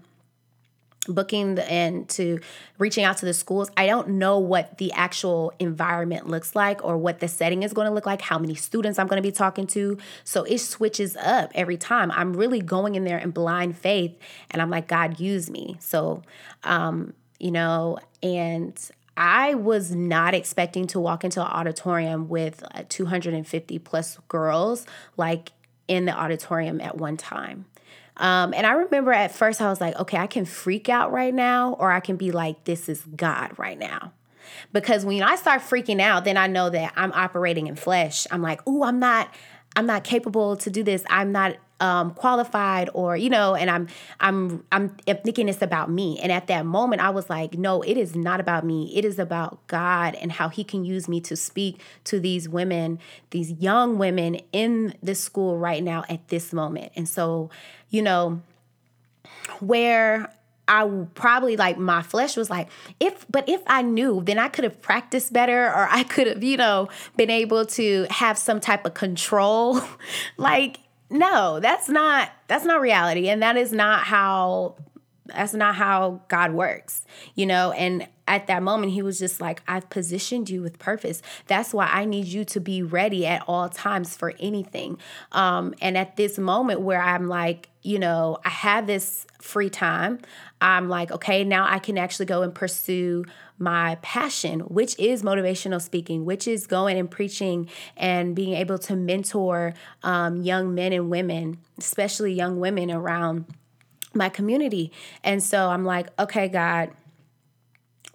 booking 1.08 1.58
and 1.58 2.08
to 2.08 2.40
reaching 2.78 3.04
out 3.04 3.18
to 3.18 3.26
the 3.26 3.34
schools 3.34 3.70
i 3.76 3.86
don't 3.86 4.08
know 4.08 4.38
what 4.38 4.78
the 4.78 4.90
actual 4.92 5.52
environment 5.58 6.26
looks 6.28 6.56
like 6.56 6.82
or 6.82 6.96
what 6.96 7.20
the 7.20 7.28
setting 7.28 7.62
is 7.62 7.74
going 7.74 7.86
to 7.86 7.92
look 7.92 8.06
like 8.06 8.22
how 8.22 8.38
many 8.38 8.54
students 8.54 8.98
i'm 8.98 9.06
going 9.06 9.22
to 9.22 9.26
be 9.26 9.32
talking 9.32 9.66
to. 9.66 9.98
So 10.24 10.44
it 10.44 10.58
switches 10.58 11.16
up 11.16 11.52
every 11.54 11.76
time. 11.76 12.10
I'm 12.10 12.34
really 12.34 12.60
going 12.60 12.94
in 12.94 13.04
there 13.04 13.18
in 13.18 13.30
blind 13.30 13.76
faith 13.76 14.16
and 14.50 14.62
i'm 14.62 14.70
like 14.70 14.88
god 14.88 15.20
use 15.20 15.50
me. 15.50 15.76
So 15.80 16.22
um 16.62 17.12
you 17.38 17.50
know 17.50 17.98
and 18.22 18.78
I 19.16 19.54
was 19.54 19.94
not 19.94 20.34
expecting 20.34 20.88
to 20.88 20.98
walk 20.98 21.22
into 21.22 21.40
an 21.40 21.46
auditorium 21.46 22.28
with 22.28 22.64
uh, 22.74 22.82
250 22.88 23.78
plus 23.78 24.18
girls 24.28 24.86
like 25.16 25.52
in 25.88 26.04
the 26.04 26.12
auditorium 26.12 26.80
at 26.80 26.96
one 26.96 27.16
time. 27.16 27.66
Um, 28.16 28.54
and 28.54 28.66
I 28.66 28.72
remember 28.72 29.12
at 29.12 29.34
first 29.34 29.60
I 29.60 29.68
was 29.68 29.80
like, 29.80 29.96
okay, 29.96 30.18
I 30.18 30.26
can 30.26 30.44
freak 30.44 30.88
out 30.88 31.10
right 31.10 31.34
now, 31.34 31.74
or 31.74 31.90
I 31.90 32.00
can 32.00 32.16
be 32.16 32.30
like, 32.30 32.64
this 32.64 32.88
is 32.88 33.02
God 33.16 33.58
right 33.58 33.78
now. 33.78 34.12
Because 34.72 35.04
when 35.04 35.22
I 35.22 35.36
start 35.36 35.62
freaking 35.62 36.00
out, 36.00 36.24
then 36.24 36.36
I 36.36 36.46
know 36.46 36.70
that 36.70 36.92
I'm 36.96 37.12
operating 37.12 37.66
in 37.66 37.76
flesh. 37.76 38.26
I'm 38.30 38.42
like, 38.42 38.66
ooh, 38.68 38.84
I'm 38.84 38.98
not, 38.98 39.34
I'm 39.74 39.86
not 39.86 40.04
capable 40.04 40.56
to 40.58 40.70
do 40.70 40.82
this. 40.82 41.02
I'm 41.08 41.32
not 41.32 41.56
um, 41.80 42.12
qualified 42.12 42.88
or 42.94 43.16
you 43.16 43.28
know 43.28 43.54
and 43.54 43.68
i'm 43.68 43.88
i'm 44.20 44.64
i'm 44.72 44.90
thinking 45.06 45.48
it's 45.48 45.60
about 45.60 45.90
me. 45.90 46.18
And 46.20 46.30
at 46.30 46.46
that 46.46 46.64
moment 46.64 47.02
i 47.02 47.10
was 47.10 47.28
like 47.28 47.54
no 47.54 47.82
it 47.82 47.96
is 47.96 48.14
not 48.14 48.40
about 48.40 48.64
me. 48.64 48.92
It 48.96 49.04
is 49.04 49.18
about 49.18 49.66
god 49.66 50.14
and 50.14 50.32
how 50.32 50.48
he 50.48 50.64
can 50.64 50.84
use 50.84 51.08
me 51.08 51.20
to 51.22 51.36
speak 51.36 51.80
to 52.04 52.20
these 52.20 52.48
women 52.48 52.98
these 53.30 53.52
young 53.52 53.98
women 53.98 54.40
in 54.52 54.94
this 55.02 55.20
school 55.22 55.58
right 55.58 55.82
now 55.82 56.04
at 56.08 56.28
this 56.28 56.52
moment. 56.52 56.92
And 56.96 57.08
so 57.08 57.50
you 57.90 58.02
know 58.02 58.40
where 59.60 60.32
I 60.66 60.88
probably 61.14 61.56
like 61.56 61.76
my 61.78 62.02
flesh 62.02 62.36
was 62.36 62.48
like, 62.48 62.68
if, 62.98 63.26
but 63.30 63.48
if 63.48 63.62
I 63.66 63.82
knew, 63.82 64.22
then 64.24 64.38
I 64.38 64.48
could 64.48 64.64
have 64.64 64.80
practiced 64.80 65.32
better 65.32 65.66
or 65.66 65.88
I 65.90 66.04
could 66.04 66.26
have, 66.26 66.42
you 66.42 66.56
know, 66.56 66.88
been 67.16 67.30
able 67.30 67.66
to 67.66 68.06
have 68.10 68.38
some 68.38 68.60
type 68.60 68.86
of 68.86 68.94
control. 68.94 69.82
like, 70.36 70.78
no, 71.14 71.60
that's 71.60 71.88
not 71.88 72.30
that's 72.48 72.64
not 72.64 72.80
reality 72.80 73.28
and 73.28 73.40
that 73.42 73.56
is 73.56 73.72
not 73.72 74.04
how 74.04 74.74
that's 75.26 75.54
not 75.54 75.76
how 75.76 76.20
God 76.28 76.52
works, 76.52 77.02
you 77.34 77.46
know? 77.46 77.70
And 77.72 78.08
at 78.26 78.46
that 78.46 78.62
moment, 78.62 78.92
he 78.92 79.02
was 79.02 79.18
just 79.18 79.40
like, 79.40 79.62
I've 79.68 79.90
positioned 79.90 80.48
you 80.48 80.62
with 80.62 80.78
purpose. 80.78 81.20
That's 81.46 81.74
why 81.74 81.86
I 81.86 82.04
need 82.04 82.26
you 82.26 82.44
to 82.46 82.60
be 82.60 82.82
ready 82.82 83.26
at 83.26 83.42
all 83.46 83.68
times 83.68 84.16
for 84.16 84.32
anything. 84.40 84.98
Um, 85.32 85.74
and 85.80 85.98
at 85.98 86.16
this 86.16 86.38
moment 86.38 86.80
where 86.80 87.02
I'm 87.02 87.28
like, 87.28 87.68
you 87.82 87.98
know, 87.98 88.38
I 88.44 88.48
have 88.48 88.86
this 88.86 89.26
free 89.42 89.68
time, 89.68 90.20
I'm 90.60 90.88
like, 90.88 91.12
okay, 91.12 91.44
now 91.44 91.66
I 91.68 91.78
can 91.78 91.98
actually 91.98 92.24
go 92.24 92.40
and 92.40 92.54
pursue 92.54 93.26
my 93.58 93.98
passion, 94.00 94.60
which 94.60 94.98
is 94.98 95.22
motivational 95.22 95.80
speaking, 95.80 96.24
which 96.24 96.48
is 96.48 96.66
going 96.66 96.98
and 96.98 97.10
preaching 97.10 97.68
and 97.96 98.34
being 98.34 98.54
able 98.54 98.78
to 98.78 98.96
mentor 98.96 99.74
um, 100.02 100.42
young 100.42 100.74
men 100.74 100.94
and 100.94 101.10
women, 101.10 101.58
especially 101.78 102.32
young 102.32 102.58
women 102.58 102.90
around 102.90 103.44
my 104.14 104.30
community. 104.30 104.90
And 105.22 105.42
so 105.42 105.68
I'm 105.68 105.84
like, 105.84 106.08
okay, 106.18 106.48
God, 106.48 106.90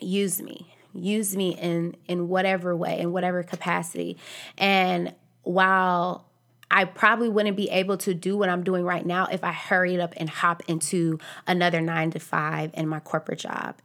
use 0.01 0.41
me. 0.41 0.73
Use 0.93 1.35
me 1.35 1.55
in 1.55 1.95
in 2.07 2.27
whatever 2.29 2.75
way, 2.75 2.99
in 2.99 3.11
whatever 3.11 3.43
capacity. 3.43 4.17
And 4.57 5.13
while 5.43 6.25
I 6.71 6.85
probably 6.85 7.29
wouldn't 7.29 7.57
be 7.57 7.69
able 7.69 7.97
to 7.97 8.13
do 8.13 8.37
what 8.37 8.49
I'm 8.49 8.63
doing 8.63 8.83
right 8.83 9.05
now 9.05 9.27
if 9.31 9.43
I 9.43 9.51
hurried 9.51 9.99
up 9.99 10.13
and 10.17 10.29
hop 10.29 10.61
into 10.67 11.19
another 11.47 11.81
nine 11.81 12.11
to 12.11 12.19
five 12.19 12.71
in 12.73 12.87
my 12.87 12.99
corporate 12.99 13.39
job. 13.39 13.75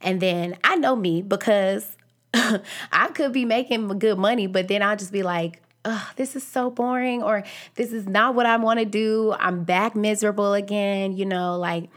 And 0.00 0.20
then 0.20 0.58
I 0.62 0.76
know 0.76 0.94
me 0.94 1.22
because 1.22 1.96
I 2.34 3.08
could 3.14 3.32
be 3.32 3.44
making 3.44 3.98
good 3.98 4.18
money, 4.18 4.46
but 4.46 4.68
then 4.68 4.82
I'll 4.82 4.96
just 4.96 5.12
be 5.12 5.22
like, 5.22 5.62
oh, 5.84 6.10
this 6.16 6.34
is 6.36 6.46
so 6.46 6.70
boring, 6.70 7.22
or 7.22 7.44
this 7.74 7.92
is 7.92 8.06
not 8.06 8.34
what 8.34 8.46
I 8.46 8.56
want 8.56 8.80
to 8.80 8.86
do. 8.86 9.34
I'm 9.38 9.64
back 9.64 9.94
miserable 9.94 10.54
again, 10.54 11.16
you 11.16 11.26
know, 11.26 11.58
like 11.58 11.90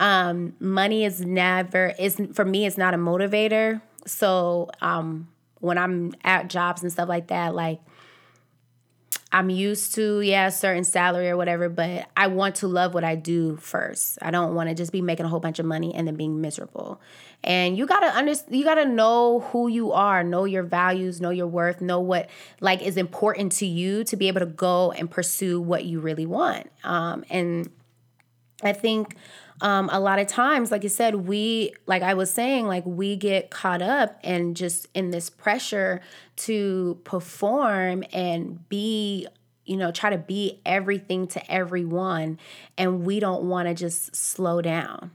um, 0.00 0.54
money 0.58 1.04
is 1.04 1.20
never 1.20 1.92
is 1.98 2.20
for 2.32 2.44
me 2.44 2.66
it's 2.66 2.78
not 2.78 2.94
a 2.94 2.98
motivator. 2.98 3.80
So 4.06 4.70
um 4.80 5.28
when 5.60 5.78
I'm 5.78 6.12
at 6.22 6.48
jobs 6.48 6.82
and 6.82 6.92
stuff 6.92 7.08
like 7.08 7.28
that, 7.28 7.54
like 7.54 7.80
I'm 9.34 9.50
used 9.50 9.96
to, 9.96 10.20
yeah, 10.20 10.46
a 10.46 10.50
certain 10.52 10.84
salary 10.84 11.28
or 11.28 11.36
whatever, 11.36 11.68
but 11.68 12.06
I 12.16 12.28
want 12.28 12.54
to 12.56 12.68
love 12.68 12.94
what 12.94 13.02
I 13.02 13.16
do 13.16 13.56
first. 13.56 14.16
I 14.22 14.30
don't 14.30 14.54
want 14.54 14.68
to 14.68 14.76
just 14.76 14.92
be 14.92 15.02
making 15.02 15.26
a 15.26 15.28
whole 15.28 15.40
bunch 15.40 15.58
of 15.58 15.66
money 15.66 15.92
and 15.92 16.06
then 16.06 16.14
being 16.14 16.40
miserable. 16.40 17.00
And 17.42 17.76
you 17.76 17.84
gotta 17.84 18.06
understand, 18.06 18.54
you 18.54 18.62
gotta 18.62 18.84
know 18.84 19.40
who 19.40 19.66
you 19.66 19.90
are, 19.90 20.22
know 20.22 20.44
your 20.44 20.62
values, 20.62 21.20
know 21.20 21.30
your 21.30 21.48
worth, 21.48 21.80
know 21.80 21.98
what 21.98 22.30
like 22.60 22.80
is 22.80 22.96
important 22.96 23.50
to 23.52 23.66
you 23.66 24.04
to 24.04 24.16
be 24.16 24.28
able 24.28 24.40
to 24.40 24.46
go 24.46 24.92
and 24.92 25.10
pursue 25.10 25.60
what 25.60 25.84
you 25.84 25.98
really 25.98 26.26
want. 26.26 26.70
Um, 26.84 27.24
and 27.28 27.70
I 28.62 28.72
think 28.72 29.16
um, 29.60 29.88
a 29.92 30.00
lot 30.00 30.18
of 30.18 30.26
times, 30.26 30.70
like 30.70 30.82
you 30.82 30.88
said, 30.88 31.14
we, 31.14 31.72
like 31.86 32.02
I 32.02 32.14
was 32.14 32.30
saying, 32.30 32.66
like 32.66 32.84
we 32.84 33.16
get 33.16 33.50
caught 33.50 33.82
up 33.82 34.18
and 34.24 34.56
just 34.56 34.88
in 34.94 35.10
this 35.10 35.30
pressure 35.30 36.00
to 36.36 36.98
perform 37.04 38.04
and 38.12 38.68
be, 38.68 39.26
you 39.64 39.76
know, 39.76 39.92
try 39.92 40.10
to 40.10 40.18
be 40.18 40.60
everything 40.66 41.26
to 41.28 41.52
everyone. 41.52 42.38
And 42.76 43.04
we 43.04 43.20
don't 43.20 43.44
want 43.44 43.68
to 43.68 43.74
just 43.74 44.14
slow 44.14 44.60
down. 44.60 45.12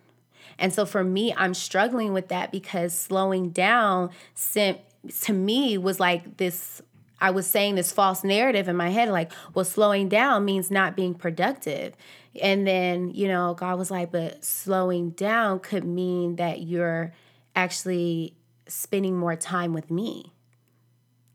And 0.57 0.73
so 0.73 0.85
for 0.85 1.03
me, 1.03 1.33
I'm 1.35 1.53
struggling 1.53 2.13
with 2.13 2.29
that 2.29 2.51
because 2.51 2.93
slowing 2.93 3.49
down 3.49 4.09
sent, 4.33 4.79
to 5.21 5.33
me 5.33 5.77
was 5.77 5.99
like 5.99 6.37
this 6.37 6.81
I 7.21 7.31
was 7.31 7.47
saying 7.47 7.75
this 7.75 7.91
false 7.91 8.23
narrative 8.23 8.67
in 8.67 8.75
my 8.75 8.89
head, 8.89 9.09
like, 9.09 9.31
well, 9.53 9.65
slowing 9.65 10.09
down 10.09 10.45
means 10.45 10.71
not 10.71 10.95
being 10.95 11.13
productive. 11.13 11.93
And 12.41 12.67
then, 12.67 13.09
you 13.09 13.27
know, 13.27 13.53
God 13.53 13.77
was 13.77 13.89
like, 13.89 14.11
but 14.11 14.43
slowing 14.43 15.11
down 15.11 15.59
could 15.59 15.83
mean 15.83 16.35
that 16.35 16.61
you're 16.61 17.13
actually 17.55 18.35
spending 18.67 19.17
more 19.17 19.35
time 19.35 19.73
with 19.73 19.89
me. 19.89 20.33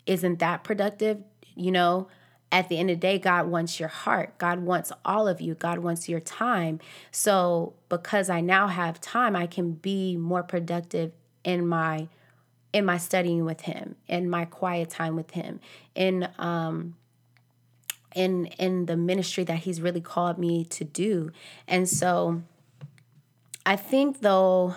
Isn't 0.06 0.38
that 0.38 0.64
productive? 0.64 1.18
You 1.54 1.72
know, 1.72 2.08
at 2.52 2.68
the 2.68 2.78
end 2.78 2.90
of 2.90 2.96
the 2.96 3.00
day, 3.00 3.18
God 3.18 3.48
wants 3.48 3.80
your 3.80 3.88
heart. 3.88 4.38
God 4.38 4.60
wants 4.60 4.92
all 5.04 5.26
of 5.26 5.40
you. 5.40 5.54
God 5.54 5.80
wants 5.80 6.08
your 6.08 6.20
time. 6.20 6.78
So, 7.10 7.74
because 7.88 8.30
I 8.30 8.40
now 8.40 8.68
have 8.68 9.00
time, 9.00 9.34
I 9.34 9.46
can 9.46 9.72
be 9.72 10.16
more 10.16 10.42
productive 10.42 11.12
in 11.42 11.66
my 11.66 12.08
in 12.72 12.84
my 12.84 12.98
studying 12.98 13.44
with 13.44 13.62
him, 13.62 13.94
in 14.08 14.28
my 14.28 14.44
quiet 14.44 14.90
time 14.90 15.16
with 15.16 15.30
him, 15.32 15.60
in 15.94 16.28
um 16.38 16.96
in 18.14 18.46
in 18.58 18.86
the 18.86 18.96
ministry 18.96 19.44
that 19.44 19.58
he's 19.58 19.80
really 19.80 20.00
called 20.00 20.38
me 20.38 20.64
to 20.66 20.84
do. 20.84 21.30
And 21.66 21.88
so 21.88 22.42
I 23.66 23.76
think 23.76 24.20
though 24.20 24.74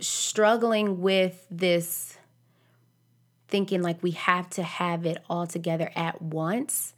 struggling 0.00 1.00
with 1.00 1.46
this 1.50 2.18
thinking 3.48 3.82
like 3.82 4.02
we 4.02 4.12
have 4.12 4.48
to 4.50 4.62
have 4.62 5.06
it 5.06 5.18
all 5.28 5.46
together 5.46 5.90
at 5.94 6.20
once, 6.20 6.94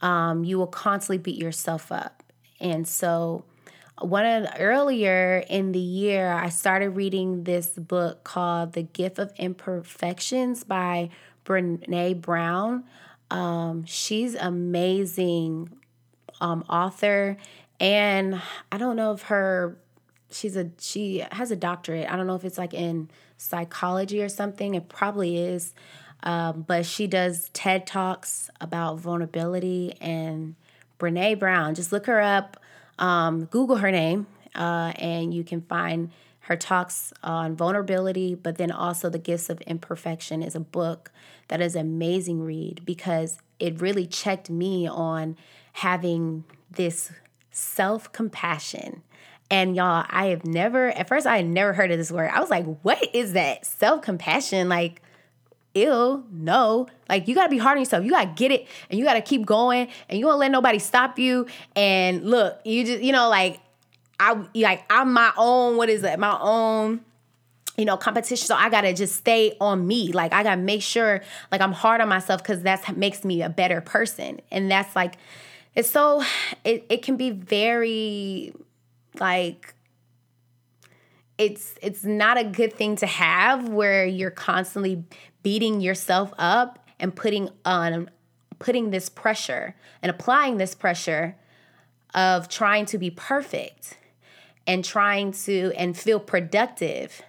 um, 0.00 0.44
you 0.44 0.58
will 0.58 0.66
constantly 0.66 1.18
beat 1.18 1.40
yourself 1.40 1.92
up. 1.92 2.22
And 2.58 2.88
so 2.88 3.44
one 4.00 4.26
of 4.26 4.44
the, 4.44 4.58
earlier 4.58 5.44
in 5.48 5.72
the 5.72 5.78
year, 5.78 6.32
I 6.32 6.48
started 6.48 6.90
reading 6.90 7.44
this 7.44 7.70
book 7.70 8.24
called 8.24 8.72
The 8.72 8.82
Gift 8.82 9.18
of 9.18 9.32
Imperfections 9.36 10.64
by 10.64 11.10
Brene 11.44 12.20
Brown. 12.20 12.84
Um, 13.30 13.84
she's 13.86 14.34
amazing 14.34 15.70
um, 16.40 16.64
author, 16.68 17.36
and 17.80 18.40
I 18.70 18.78
don't 18.78 18.96
know 18.96 19.12
if 19.12 19.22
her 19.22 19.78
she's 20.30 20.56
a 20.56 20.70
she 20.78 21.24
has 21.32 21.50
a 21.50 21.56
doctorate. 21.56 22.10
I 22.10 22.16
don't 22.16 22.26
know 22.26 22.34
if 22.34 22.44
it's 22.44 22.58
like 22.58 22.74
in 22.74 23.10
psychology 23.36 24.22
or 24.22 24.28
something. 24.28 24.74
It 24.74 24.88
probably 24.88 25.38
is. 25.38 25.74
Um, 26.22 26.62
but 26.62 26.86
she 26.86 27.06
does 27.06 27.50
TED 27.52 27.86
Talks 27.86 28.50
about 28.60 28.98
vulnerability 28.98 29.94
and 30.00 30.54
Brene 30.98 31.38
Brown. 31.38 31.74
Just 31.74 31.92
look 31.92 32.06
her 32.06 32.20
up, 32.20 32.58
um, 32.98 33.44
Google 33.44 33.76
her 33.76 33.90
name, 33.90 34.26
uh, 34.54 34.92
and 34.96 35.34
you 35.34 35.44
can 35.44 35.60
find 35.60 36.10
her 36.44 36.56
talks 36.56 37.12
on 37.22 37.56
vulnerability, 37.56 38.34
but 38.34 38.58
then 38.58 38.70
also 38.70 39.08
The 39.08 39.18
Gifts 39.18 39.48
of 39.48 39.62
Imperfection 39.62 40.42
is 40.42 40.54
a 40.54 40.60
book 40.60 41.10
that 41.48 41.60
is 41.62 41.74
amazing 41.74 42.42
read 42.42 42.82
because 42.84 43.38
it 43.58 43.80
really 43.80 44.06
checked 44.06 44.50
me 44.50 44.86
on 44.86 45.36
having 45.72 46.44
this 46.70 47.10
self 47.50 48.12
compassion. 48.12 49.02
And 49.50 49.74
y'all, 49.74 50.04
I 50.10 50.26
have 50.26 50.44
never, 50.44 50.90
at 50.90 51.08
first, 51.08 51.26
I 51.26 51.38
had 51.38 51.46
never 51.46 51.72
heard 51.72 51.90
of 51.90 51.96
this 51.96 52.12
word. 52.12 52.30
I 52.32 52.40
was 52.40 52.50
like, 52.50 52.66
what 52.82 53.14
is 53.14 53.32
that? 53.32 53.64
Self 53.64 54.02
compassion? 54.02 54.68
Like, 54.68 55.00
ill, 55.72 56.24
no. 56.30 56.88
Like, 57.08 57.26
you 57.26 57.34
gotta 57.34 57.50
be 57.50 57.58
hard 57.58 57.78
on 57.78 57.82
yourself. 57.82 58.04
You 58.04 58.10
gotta 58.10 58.32
get 58.34 58.52
it 58.52 58.66
and 58.90 58.98
you 58.98 59.04
gotta 59.06 59.22
keep 59.22 59.46
going 59.46 59.88
and 60.10 60.18
you 60.18 60.26
don't 60.26 60.38
let 60.38 60.50
nobody 60.50 60.78
stop 60.78 61.18
you. 61.18 61.46
And 61.74 62.28
look, 62.28 62.60
you 62.64 62.84
just, 62.84 63.02
you 63.02 63.12
know, 63.12 63.30
like, 63.30 63.60
I 64.24 64.46
like 64.54 64.84
I'm 64.88 65.12
my 65.12 65.32
own, 65.36 65.76
what 65.76 65.88
is 65.88 66.02
it? 66.02 66.18
My 66.18 66.38
own 66.40 67.00
you 67.76 67.84
know 67.84 67.96
competition. 67.96 68.46
So 68.46 68.54
i 68.54 68.70
gotta 68.70 68.94
just 68.94 69.16
stay 69.16 69.56
on 69.60 69.86
me. 69.86 70.12
Like 70.12 70.32
i 70.32 70.42
gotta 70.42 70.60
make 70.60 70.82
sure 70.82 71.22
like 71.52 71.60
i'm 71.60 71.72
hard 71.72 72.00
on 72.00 72.08
myself 72.08 72.42
because 72.42 72.62
that 72.62 72.96
makes 72.96 73.24
me 73.24 73.42
a 73.42 73.48
better 73.48 73.80
person. 73.80 74.40
And 74.50 74.70
that's 74.70 74.94
like 74.96 75.16
it's 75.74 75.90
so 75.90 76.22
it, 76.64 76.86
it 76.88 77.02
can 77.02 77.16
be 77.16 77.30
very 77.30 78.54
like 79.18 79.74
it's 81.36 81.74
it's 81.82 82.04
not 82.04 82.38
a 82.38 82.44
good 82.44 82.72
thing 82.72 82.96
to 82.96 83.06
have 83.06 83.68
where 83.68 84.06
you're 84.06 84.30
constantly 84.30 85.04
beating 85.42 85.80
yourself 85.80 86.32
up 86.38 86.88
and 86.98 87.14
putting 87.14 87.50
on 87.64 88.08
putting 88.58 88.90
this 88.90 89.08
pressure 89.08 89.74
and 90.00 90.10
applying 90.10 90.56
this 90.56 90.74
pressure 90.74 91.36
of 92.14 92.48
trying 92.48 92.86
to 92.86 92.96
be 92.96 93.10
perfect 93.10 93.98
and 94.66 94.84
trying 94.84 95.32
to 95.32 95.72
and 95.76 95.96
feel 95.96 96.20
productive 96.20 97.22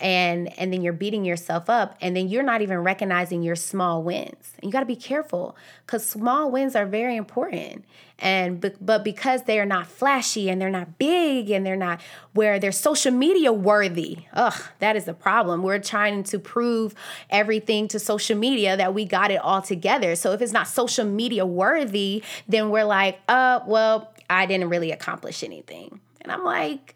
and 0.00 0.56
and 0.58 0.72
then 0.72 0.82
you're 0.82 0.92
beating 0.92 1.24
yourself 1.24 1.68
up 1.68 1.96
and 2.00 2.16
then 2.16 2.28
you're 2.28 2.42
not 2.42 2.62
even 2.62 2.78
recognizing 2.78 3.42
your 3.42 3.56
small 3.56 4.02
wins. 4.02 4.52
And 4.58 4.64
you 4.64 4.70
got 4.70 4.80
to 4.80 4.86
be 4.86 4.96
careful 4.96 5.56
because 5.84 6.06
small 6.06 6.50
wins 6.50 6.76
are 6.76 6.86
very 6.86 7.16
important. 7.16 7.84
And 8.20 8.60
but 8.60 8.84
but 8.84 9.04
because 9.04 9.44
they 9.44 9.58
are 9.58 9.66
not 9.66 9.86
flashy 9.86 10.48
and 10.50 10.60
they're 10.60 10.70
not 10.70 10.98
big 10.98 11.50
and 11.50 11.66
they're 11.66 11.76
not 11.76 12.00
where 12.32 12.58
they're 12.58 12.72
social 12.72 13.12
media 13.12 13.52
worthy 13.52 14.18
ugh 14.32 14.60
that 14.78 14.96
is 14.96 15.04
the 15.04 15.14
problem. 15.14 15.62
We're 15.62 15.78
trying 15.78 16.22
to 16.24 16.38
prove 16.38 16.94
everything 17.30 17.88
to 17.88 17.98
social 17.98 18.36
media 18.36 18.76
that 18.76 18.94
we 18.94 19.04
got 19.04 19.30
it 19.30 19.40
all 19.40 19.62
together. 19.62 20.14
So 20.14 20.32
if 20.32 20.42
it's 20.42 20.52
not 20.52 20.68
social 20.68 21.04
media 21.04 21.44
worthy 21.44 22.22
then 22.46 22.70
we're 22.70 22.84
like 22.84 23.20
uh 23.28 23.60
well 23.66 24.12
i 24.30 24.46
didn't 24.46 24.68
really 24.68 24.90
accomplish 24.90 25.42
anything 25.42 26.00
and 26.28 26.32
i'm 26.32 26.44
like 26.44 26.94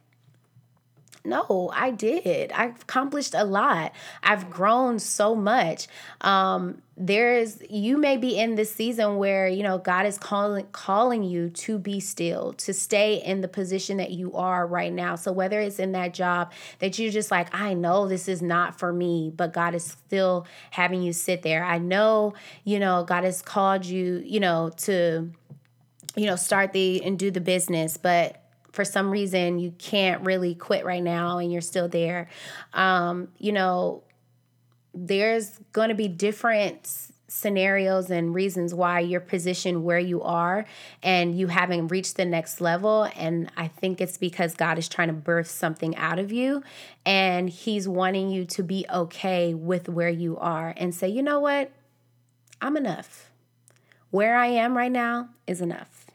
no, 1.24 1.70
I 1.72 1.92
did. 1.92 2.50
I've 2.50 2.82
accomplished 2.82 3.34
a 3.34 3.44
lot. 3.44 3.92
I've 4.24 4.50
grown 4.50 4.98
so 4.98 5.36
much. 5.36 5.86
Um, 6.20 6.82
there's 6.96 7.62
you 7.70 7.96
may 7.96 8.16
be 8.16 8.36
in 8.36 8.56
this 8.56 8.74
season 8.74 9.16
where 9.16 9.46
you 9.46 9.62
know 9.62 9.78
God 9.78 10.04
is 10.04 10.18
calling 10.18 10.66
calling 10.72 11.22
you 11.22 11.48
to 11.50 11.78
be 11.78 12.00
still, 12.00 12.52
to 12.54 12.74
stay 12.74 13.22
in 13.22 13.40
the 13.40 13.46
position 13.46 13.98
that 13.98 14.10
you 14.10 14.34
are 14.34 14.66
right 14.66 14.92
now. 14.92 15.14
So 15.14 15.30
whether 15.30 15.60
it's 15.60 15.78
in 15.78 15.92
that 15.92 16.12
job 16.12 16.52
that 16.80 16.98
you're 16.98 17.12
just 17.12 17.30
like, 17.30 17.54
I 17.54 17.74
know 17.74 18.08
this 18.08 18.26
is 18.26 18.42
not 18.42 18.78
for 18.78 18.92
me, 18.92 19.32
but 19.34 19.52
God 19.52 19.76
is 19.76 19.84
still 19.84 20.46
having 20.70 21.02
you 21.02 21.12
sit 21.12 21.42
there. 21.42 21.64
I 21.64 21.78
know, 21.78 22.34
you 22.64 22.80
know, 22.80 23.04
God 23.04 23.22
has 23.22 23.42
called 23.42 23.86
you, 23.86 24.22
you 24.24 24.40
know, 24.40 24.70
to 24.78 25.30
you 26.16 26.26
know, 26.26 26.36
start 26.36 26.72
the 26.72 27.02
and 27.04 27.18
do 27.18 27.30
the 27.30 27.40
business, 27.40 27.96
but 27.96 28.41
for 28.72 28.84
some 28.84 29.10
reason 29.10 29.58
you 29.58 29.72
can't 29.78 30.22
really 30.24 30.54
quit 30.54 30.84
right 30.84 31.02
now 31.02 31.38
and 31.38 31.52
you're 31.52 31.60
still 31.60 31.88
there, 31.88 32.28
um, 32.72 33.28
you 33.38 33.52
know, 33.52 34.02
there's 34.94 35.58
going 35.72 35.88
to 35.88 35.94
be 35.94 36.08
different 36.08 37.12
scenarios 37.32 38.10
and 38.10 38.34
reasons 38.34 38.74
why 38.74 39.00
you're 39.00 39.18
positioned 39.18 39.82
where 39.82 39.98
you 39.98 40.20
are 40.20 40.66
and 41.02 41.38
you 41.38 41.46
haven't 41.46 41.88
reached 41.88 42.16
the 42.16 42.26
next 42.26 42.60
level. 42.60 43.08
And 43.16 43.50
I 43.56 43.68
think 43.68 44.02
it's 44.02 44.18
because 44.18 44.54
God 44.54 44.78
is 44.78 44.86
trying 44.86 45.08
to 45.08 45.14
birth 45.14 45.50
something 45.50 45.96
out 45.96 46.18
of 46.18 46.30
you 46.30 46.62
and 47.06 47.48
He's 47.48 47.88
wanting 47.88 48.30
you 48.30 48.44
to 48.46 48.62
be 48.62 48.84
okay 48.92 49.54
with 49.54 49.88
where 49.88 50.10
you 50.10 50.36
are 50.36 50.74
and 50.76 50.94
say, 50.94 51.08
you 51.08 51.22
know 51.22 51.40
what? 51.40 51.72
I'm 52.60 52.76
enough. 52.76 53.30
Where 54.10 54.36
I 54.36 54.48
am 54.48 54.76
right 54.76 54.92
now 54.92 55.30
is 55.46 55.62
enough. 55.62 56.06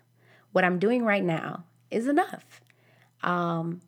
What 0.52 0.64
I'm 0.64 0.78
doing 0.78 1.04
right 1.04 1.24
now 1.24 1.64
is 1.92 2.08
enough. 2.08 2.62
Um, 3.24 3.82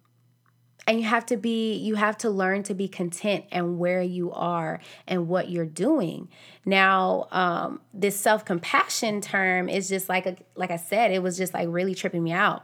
and 0.87 0.99
you 0.99 1.05
have 1.05 1.25
to 1.27 1.37
be 1.37 1.75
you 1.75 1.95
have 1.95 2.17
to 2.19 2.29
learn 2.31 2.63
to 2.63 2.73
be 2.73 2.87
content 2.87 3.45
and 3.51 3.77
where 3.77 4.01
you 4.01 4.31
are 4.31 4.79
and 5.07 5.27
what 5.27 5.49
you're 5.49 5.63
doing 5.65 6.27
now 6.65 7.27
um, 7.31 7.79
this 7.93 8.19
self-compassion 8.19 9.21
term 9.21 9.69
is 9.69 9.87
just 9.87 10.09
like 10.09 10.25
a, 10.25 10.35
like 10.55 10.71
i 10.71 10.77
said 10.77 11.11
it 11.11 11.21
was 11.21 11.37
just 11.37 11.53
like 11.53 11.67
really 11.69 11.93
tripping 11.93 12.23
me 12.23 12.31
out 12.31 12.63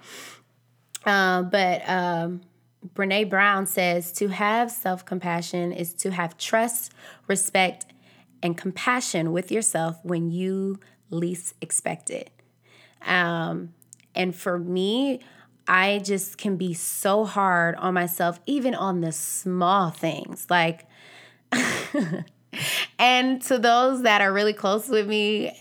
uh, 1.06 1.44
but 1.44 1.88
um, 1.88 2.42
brene 2.96 3.30
brown 3.30 3.68
says 3.68 4.12
to 4.12 4.30
have 4.30 4.72
self-compassion 4.72 5.72
is 5.72 5.94
to 5.94 6.10
have 6.10 6.36
trust 6.36 6.92
respect 7.28 7.86
and 8.46 8.56
compassion 8.56 9.32
with 9.32 9.52
yourself 9.52 9.98
when 10.04 10.30
you 10.30 10.80
least 11.10 11.56
expect 11.62 12.10
it. 12.12 12.30
Um, 13.06 13.74
and 14.16 14.36
for 14.36 14.58
me, 14.58 15.22
I 15.68 16.00
just 16.04 16.38
can 16.38 16.58
be 16.58 16.74
so 16.74 17.26
hard 17.26 17.76
on 17.76 17.94
myself, 17.94 18.40
even 18.46 18.76
on 18.76 19.02
the 19.02 19.12
small 19.12 19.90
things. 19.90 20.48
Like, 20.50 20.88
and 23.00 23.42
to 23.44 23.58
those 23.58 24.04
that 24.04 24.22
are 24.22 24.32
really 24.32 24.54
close 24.54 24.88
with 24.88 25.08
me, 25.08 25.52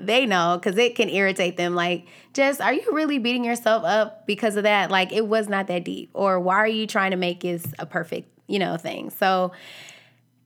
they 0.00 0.24
know 0.24 0.58
because 0.60 0.78
it 0.78 0.94
can 0.94 1.08
irritate 1.08 1.56
them. 1.56 1.74
Like, 1.74 2.06
just 2.32 2.60
are 2.60 2.72
you 2.72 2.90
really 2.92 3.18
beating 3.18 3.44
yourself 3.44 3.84
up 3.84 4.26
because 4.26 4.56
of 4.56 4.62
that? 4.62 4.90
Like, 4.90 5.12
it 5.12 5.26
was 5.26 5.48
not 5.48 5.66
that 5.66 5.84
deep. 5.84 6.10
Or 6.14 6.40
why 6.40 6.56
are 6.56 6.68
you 6.68 6.86
trying 6.86 7.10
to 7.10 7.16
make 7.16 7.40
this 7.40 7.64
a 7.78 7.86
perfect, 7.86 8.28
you 8.46 8.58
know, 8.58 8.76
thing? 8.76 9.10
So 9.10 9.52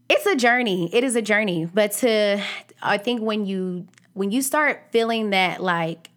it's 0.09 0.27
a 0.27 0.35
journey. 0.35 0.91
It 0.93 1.05
is 1.05 1.15
a 1.15 1.23
journey. 1.23 1.67
But 1.73 1.93
to, 1.93 2.43
I 2.83 2.99
think 2.99 3.21
when 3.23 3.47
you, 3.47 3.87
when 4.15 4.31
you 4.31 4.43
start 4.43 4.87
feeling 4.91 5.31
that, 5.31 5.63
like, 5.63 6.11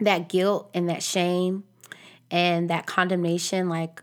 that 0.00 0.28
guilt 0.28 0.70
and 0.74 0.88
that 0.88 1.02
shame 1.02 1.64
and 2.30 2.70
that 2.70 2.86
condemnation, 2.86 3.68
like, 3.68 4.02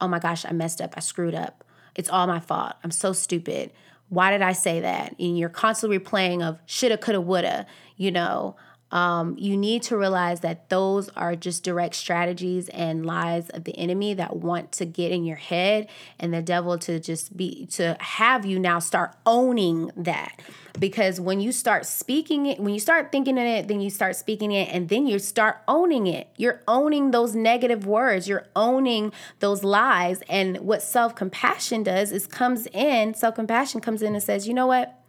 oh 0.00 0.08
my 0.08 0.18
gosh, 0.18 0.44
I 0.44 0.52
messed 0.52 0.80
up, 0.80 0.94
I 0.96 1.00
screwed 1.00 1.34
up. 1.34 1.64
It's 1.94 2.08
all 2.08 2.26
my 2.26 2.40
fault. 2.40 2.74
I'm 2.82 2.90
so 2.90 3.12
stupid. 3.12 3.72
Why 4.08 4.30
did 4.30 4.42
I 4.42 4.52
say 4.52 4.80
that? 4.80 5.14
And 5.18 5.38
you're 5.38 5.48
constantly 5.48 5.98
replaying 5.98 6.42
of 6.42 6.58
shoulda, 6.66 6.98
coulda, 6.98 7.20
woulda, 7.20 7.66
you 7.96 8.10
know. 8.10 8.56
Um, 8.90 9.34
you 9.38 9.56
need 9.56 9.82
to 9.84 9.96
realize 9.96 10.40
that 10.40 10.68
those 10.68 11.08
are 11.10 11.34
just 11.34 11.64
direct 11.64 11.96
strategies 11.96 12.68
and 12.68 13.04
lies 13.04 13.50
of 13.50 13.64
the 13.64 13.76
enemy 13.76 14.14
that 14.14 14.36
want 14.36 14.70
to 14.72 14.84
get 14.84 15.10
in 15.10 15.24
your 15.24 15.36
head 15.36 15.88
and 16.18 16.32
the 16.32 16.42
devil 16.42 16.78
to 16.78 17.00
just 17.00 17.36
be 17.36 17.66
to 17.72 17.96
have 17.98 18.46
you 18.46 18.58
now 18.58 18.78
start 18.78 19.16
owning 19.26 19.90
that. 19.96 20.40
Because 20.78 21.20
when 21.20 21.40
you 21.40 21.50
start 21.50 21.86
speaking 21.86 22.46
it 22.46 22.60
when 22.60 22.74
you 22.74 22.80
start 22.80 23.10
thinking 23.10 23.38
in 23.38 23.46
it 23.46 23.68
then 23.68 23.80
you 23.80 23.90
start 23.90 24.16
speaking 24.16 24.52
it 24.52 24.68
and 24.72 24.88
then 24.88 25.06
you 25.06 25.18
start 25.18 25.62
owning 25.66 26.06
it. 26.06 26.28
You're 26.36 26.62
owning 26.68 27.10
those 27.10 27.34
negative 27.34 27.86
words. 27.86 28.28
You're 28.28 28.46
owning 28.54 29.12
those 29.40 29.64
lies. 29.64 30.22
And 30.28 30.58
what 30.58 30.82
self-compassion 30.82 31.82
does 31.82 32.12
is 32.12 32.26
comes 32.26 32.66
in 32.68 33.14
self-compassion 33.14 33.80
comes 33.80 34.02
in 34.02 34.14
and 34.14 34.22
says 34.22 34.46
you 34.46 34.54
know 34.54 34.68
what? 34.68 35.00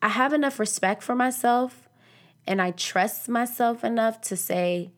I 0.00 0.08
have 0.08 0.32
enough 0.32 0.58
respect 0.58 1.02
for 1.02 1.14
myself 1.14 1.87
and 2.48 2.60
i 2.60 2.72
trust 2.72 3.28
myself 3.28 3.84
enough 3.84 4.20
to 4.20 4.36
say 4.36 4.90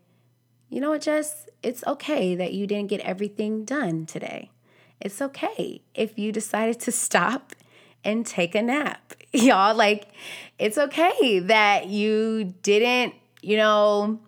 you 0.70 0.80
know 0.80 0.90
what 0.90 1.02
jess 1.02 1.46
it's 1.62 1.84
okay 1.86 2.34
that 2.34 2.54
you 2.54 2.66
didn't 2.66 2.88
get 2.88 3.00
everything 3.00 3.64
done 3.64 4.06
today 4.06 4.50
it's 5.00 5.20
okay 5.20 5.82
if 5.94 6.18
you 6.18 6.32
decided 6.32 6.80
to 6.80 6.92
stop 6.92 7.54
and 8.04 8.26
take 8.26 8.54
a 8.54 8.62
nap. 8.62 9.14
Y'all, 9.32 9.74
like, 9.74 10.08
it's 10.58 10.78
okay 10.78 11.40
that 11.40 11.88
you 11.88 12.54
didn't, 12.62 13.14
you 13.42 13.56
know, 13.56 14.18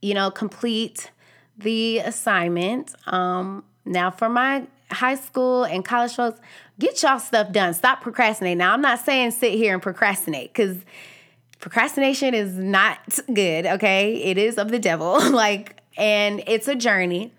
you 0.00 0.14
know, 0.14 0.30
complete 0.30 1.10
the 1.56 1.98
assignment. 1.98 2.94
Um, 3.06 3.64
now 3.84 4.10
for 4.10 4.28
my 4.28 4.66
high 4.90 5.16
school 5.16 5.64
and 5.64 5.84
college 5.84 6.14
folks, 6.14 6.40
get 6.78 7.02
y'all 7.02 7.18
stuff 7.18 7.52
done. 7.52 7.74
Stop 7.74 8.00
procrastinating. 8.00 8.58
Now 8.58 8.72
I'm 8.72 8.80
not 8.80 9.00
saying 9.00 9.32
sit 9.32 9.52
here 9.52 9.74
and 9.74 9.82
procrastinate 9.82 10.52
because 10.52 10.76
procrastination 11.58 12.34
is 12.34 12.54
not 12.56 12.98
good, 13.32 13.66
okay? 13.66 14.14
It 14.22 14.38
is 14.38 14.58
of 14.58 14.70
the 14.70 14.78
devil. 14.78 15.30
like, 15.30 15.80
and 15.96 16.42
it's 16.46 16.68
a 16.68 16.74
journey. 16.74 17.32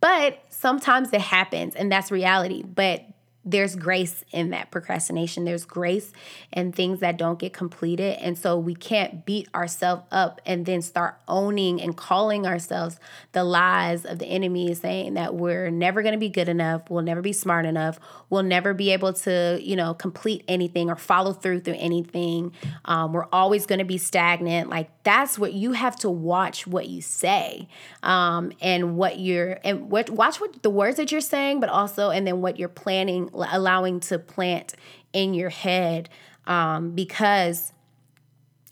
But 0.00 0.42
sometimes 0.50 1.12
it 1.12 1.20
happens 1.20 1.74
and 1.74 1.90
that's 1.90 2.10
reality. 2.10 2.62
But 2.62 3.04
there's 3.44 3.76
grace 3.76 4.24
in 4.32 4.50
that 4.50 4.70
procrastination. 4.70 5.44
There's 5.44 5.66
grace 5.66 6.12
in 6.52 6.72
things 6.72 7.00
that 7.00 7.18
don't 7.18 7.38
get 7.38 7.52
completed. 7.52 8.18
And 8.20 8.38
so 8.38 8.58
we 8.58 8.74
can't 8.74 9.26
beat 9.26 9.48
ourselves 9.54 10.04
up 10.10 10.40
and 10.46 10.64
then 10.64 10.80
start 10.80 11.18
owning 11.28 11.80
and 11.80 11.94
calling 11.94 12.46
ourselves 12.46 12.98
the 13.32 13.44
lies 13.44 14.06
of 14.06 14.18
the 14.18 14.26
enemy, 14.26 14.72
saying 14.74 15.14
that 15.14 15.34
we're 15.34 15.70
never 15.70 16.00
going 16.00 16.14
to 16.14 16.18
be 16.18 16.30
good 16.30 16.48
enough, 16.48 16.88
we'll 16.88 17.02
never 17.02 17.20
be 17.20 17.34
smart 17.34 17.66
enough, 17.66 17.98
we'll 18.30 18.42
never 18.42 18.72
be 18.72 18.90
able 18.90 19.12
to, 19.12 19.58
you 19.60 19.76
know, 19.76 19.92
complete 19.92 20.42
anything 20.48 20.88
or 20.88 20.96
follow 20.96 21.32
through 21.32 21.60
through 21.60 21.76
anything. 21.76 22.52
Um, 22.86 23.12
we're 23.12 23.28
always 23.30 23.66
going 23.66 23.80
to 23.80 23.84
be 23.84 23.98
stagnant. 23.98 24.70
Like 24.70 24.90
that's 25.02 25.38
what 25.38 25.52
you 25.52 25.72
have 25.72 25.96
to 25.96 26.08
watch 26.08 26.66
what 26.66 26.88
you 26.88 27.02
say 27.02 27.68
um, 28.02 28.52
and 28.62 28.96
what 28.96 29.18
you're, 29.18 29.58
and 29.64 29.90
what, 29.90 30.08
watch 30.08 30.40
what 30.40 30.62
the 30.62 30.70
words 30.70 30.96
that 30.96 31.12
you're 31.12 31.20
saying, 31.20 31.60
but 31.60 31.68
also, 31.68 32.08
and 32.08 32.26
then 32.26 32.40
what 32.40 32.58
you're 32.58 32.68
planning 32.68 33.28
allowing 33.34 34.00
to 34.00 34.18
plant 34.18 34.74
in 35.12 35.34
your 35.34 35.50
head 35.50 36.08
um, 36.46 36.90
because 36.90 37.72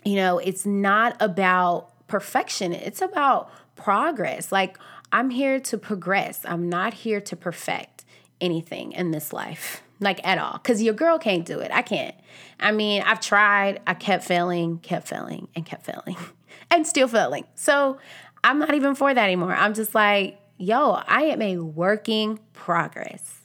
you 0.04 0.16
know 0.16 0.38
it's 0.38 0.66
not 0.66 1.16
about 1.20 1.88
perfection 2.08 2.72
it's 2.72 3.00
about 3.00 3.50
progress. 3.76 4.52
Like 4.52 4.78
i'm 5.12 5.30
here 5.30 5.60
to 5.60 5.78
progress. 5.78 6.40
I'm 6.44 6.68
not 6.68 6.94
here 6.94 7.20
to 7.20 7.36
perfect 7.36 8.04
anything 8.40 8.92
in 8.92 9.12
this 9.12 9.32
life 9.32 9.82
like 10.00 10.20
at 10.26 10.36
all 10.36 10.54
because 10.54 10.82
your 10.82 10.94
girl 10.94 11.18
can't 11.18 11.44
do 11.44 11.60
it. 11.60 11.70
I 11.72 11.82
can't. 11.82 12.14
I 12.60 12.72
mean 12.72 13.02
i've 13.02 13.20
tried 13.20 13.80
i 13.86 13.94
kept 13.94 14.24
failing 14.24 14.78
kept 14.78 15.08
failing 15.08 15.48
and 15.54 15.64
kept 15.64 15.86
failing 15.86 16.16
and 16.70 16.86
still 16.86 17.08
failing. 17.08 17.46
So 17.54 17.98
i'm 18.44 18.58
not 18.58 18.74
even 18.74 18.94
for 18.94 19.14
that 19.14 19.24
anymore. 19.24 19.54
I'm 19.54 19.74
just 19.74 19.94
like 19.94 20.38
yo 20.58 20.92
i 21.08 21.22
am 21.22 21.42
a 21.42 21.56
working 21.58 22.38
progress 22.52 23.41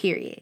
period. 0.00 0.40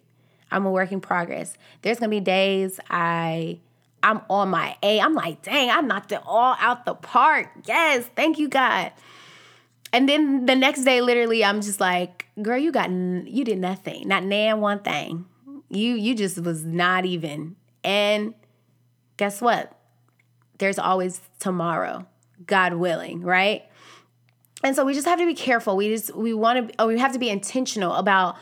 I'm 0.51 0.65
a 0.65 0.71
work 0.71 0.93
in 0.93 1.01
progress. 1.01 1.57
There's 1.83 1.99
gonna 1.99 2.11
be 2.11 2.21
days 2.21 2.81
I 2.89 3.59
I'm 4.03 4.21
on 4.31 4.49
my 4.51 4.77
A. 4.83 5.01
I'm 5.01 5.15
like, 5.15 5.43
dang, 5.43 5.71
I 5.71 5.81
knocked 5.81 6.13
it 6.13 6.21
all 6.25 6.57
out 6.61 6.85
the 6.85 6.95
park. 6.95 7.51
Yes, 7.65 8.09
thank 8.15 8.39
you, 8.39 8.49
God. 8.49 8.93
And 9.93 10.09
then 10.09 10.47
the 10.47 10.55
next 10.55 10.85
day, 10.85 11.01
literally, 11.01 11.45
I'm 11.45 11.61
just 11.61 11.81
like, 11.81 12.27
girl, 12.41 12.59
you 12.59 12.73
got 12.73 12.91
you 12.91 13.45
did 13.45 13.59
nothing, 13.59 14.07
not 14.07 14.25
nan 14.25 14.61
one 14.61 14.81
thing. 14.81 15.27
You 15.69 15.95
you 15.95 16.15
just 16.15 16.39
was 16.39 16.65
not 16.65 17.05
even. 17.05 17.57
And 17.85 18.35
guess 19.17 19.41
what? 19.41 19.75
There's 20.59 20.79
always 20.79 21.21
tomorrow, 21.39 22.07
God 22.47 22.75
willing, 22.75 23.23
right? 23.23 23.65
And 24.63 24.75
so 24.75 24.85
we 24.85 24.93
just 24.93 25.07
have 25.07 25.19
to 25.19 25.27
be 25.27 25.35
careful. 25.35 25.77
We 25.77 25.89
just 25.89 26.15
we 26.15 26.35
want 26.35 26.77
to 26.77 26.87
we 26.87 26.99
have 26.99 27.13
to 27.13 27.19
be 27.19 27.31
intentional 27.31 27.95
about 27.95 28.37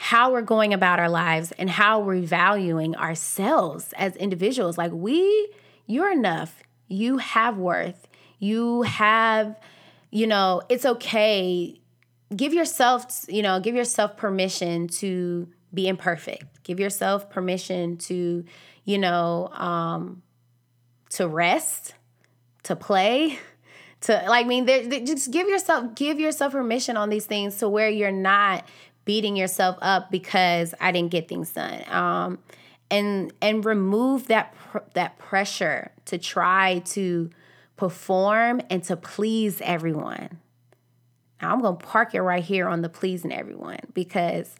how 0.00 0.30
we're 0.30 0.42
going 0.42 0.72
about 0.72 1.00
our 1.00 1.08
lives 1.08 1.52
and 1.58 1.68
how 1.68 1.98
we're 1.98 2.20
valuing 2.20 2.94
ourselves 2.94 3.92
as 3.98 4.14
individuals. 4.14 4.78
Like, 4.78 4.92
we, 4.92 5.52
you're 5.86 6.12
enough. 6.12 6.62
You 6.86 7.18
have 7.18 7.58
worth. 7.58 8.06
You 8.38 8.82
have, 8.82 9.58
you 10.12 10.28
know, 10.28 10.62
it's 10.68 10.86
okay. 10.86 11.80
Give 12.34 12.54
yourself, 12.54 13.26
you 13.28 13.42
know, 13.42 13.58
give 13.58 13.74
yourself 13.74 14.16
permission 14.16 14.86
to 14.86 15.48
be 15.74 15.88
imperfect. 15.88 16.62
Give 16.62 16.78
yourself 16.78 17.28
permission 17.28 17.96
to, 17.96 18.44
you 18.84 18.98
know, 18.98 19.48
um, 19.48 20.22
to 21.10 21.26
rest, 21.26 21.94
to 22.62 22.76
play, 22.76 23.36
to 24.02 24.12
like. 24.28 24.46
I 24.46 24.48
mean, 24.48 24.64
just 25.04 25.32
give 25.32 25.48
yourself 25.48 25.96
give 25.96 26.20
yourself 26.20 26.52
permission 26.52 26.96
on 26.96 27.08
these 27.08 27.26
things 27.26 27.56
to 27.56 27.68
where 27.68 27.88
you're 27.88 28.12
not 28.12 28.64
beating 29.08 29.36
yourself 29.36 29.78
up 29.80 30.10
because 30.10 30.74
I 30.82 30.92
didn't 30.92 31.10
get 31.10 31.28
things 31.28 31.50
done. 31.52 31.82
Um, 31.88 32.38
and 32.90 33.32
and 33.40 33.64
remove 33.64 34.26
that 34.26 34.54
pr- 34.54 34.86
that 34.92 35.18
pressure 35.18 35.92
to 36.04 36.18
try 36.18 36.80
to 36.80 37.30
perform 37.78 38.60
and 38.68 38.84
to 38.84 38.98
please 38.98 39.62
everyone. 39.62 40.38
Now, 41.40 41.54
I'm 41.54 41.62
gonna 41.62 41.76
park 41.78 42.14
it 42.14 42.20
right 42.20 42.44
here 42.44 42.68
on 42.68 42.82
the 42.82 42.90
pleasing 42.90 43.32
everyone 43.32 43.78
because, 43.94 44.54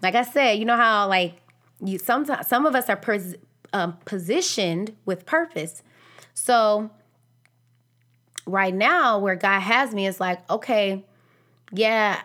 like 0.00 0.14
I 0.14 0.22
said, 0.22 0.52
you 0.52 0.66
know 0.66 0.76
how 0.76 1.08
like 1.08 1.42
you 1.84 1.98
sometimes 1.98 2.46
some 2.46 2.66
of 2.66 2.76
us 2.76 2.88
are 2.88 2.96
pers- 2.96 3.34
um, 3.72 3.96
positioned 4.04 4.94
with 5.04 5.26
purpose. 5.26 5.82
So 6.32 6.90
right 8.46 8.74
now, 8.74 9.18
where 9.18 9.34
God 9.34 9.58
has 9.58 9.92
me 9.92 10.06
is 10.06 10.20
like, 10.20 10.48
okay, 10.48 11.04
yeah, 11.72 12.20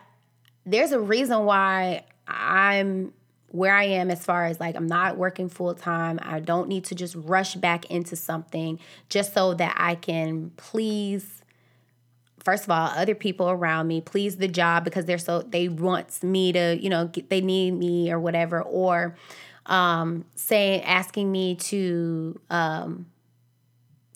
there's 0.70 0.92
a 0.92 1.00
reason 1.00 1.44
why 1.44 2.04
I'm 2.26 3.12
where 3.48 3.74
I 3.74 3.84
am 3.84 4.10
as 4.10 4.24
far 4.24 4.46
as 4.46 4.60
like 4.60 4.76
I'm 4.76 4.86
not 4.86 5.16
working 5.16 5.48
full 5.48 5.74
time. 5.74 6.20
I 6.22 6.38
don't 6.40 6.68
need 6.68 6.84
to 6.86 6.94
just 6.94 7.16
rush 7.16 7.56
back 7.56 7.86
into 7.86 8.14
something 8.14 8.78
just 9.08 9.34
so 9.34 9.54
that 9.54 9.74
I 9.76 9.96
can 9.96 10.52
please 10.56 11.42
first 12.44 12.64
of 12.64 12.70
all 12.70 12.86
other 12.94 13.14
people 13.14 13.50
around 13.50 13.86
me, 13.86 14.00
please 14.00 14.36
the 14.36 14.48
job 14.48 14.84
because 14.84 15.04
they're 15.04 15.18
so 15.18 15.42
they 15.42 15.68
want 15.68 16.22
me 16.22 16.52
to, 16.52 16.78
you 16.80 16.88
know, 16.88 17.08
get, 17.08 17.28
they 17.28 17.40
need 17.40 17.72
me 17.72 18.10
or 18.10 18.20
whatever 18.20 18.62
or 18.62 19.16
um 19.66 20.24
saying 20.36 20.82
asking 20.82 21.30
me 21.30 21.56
to 21.56 22.40
um 22.50 23.06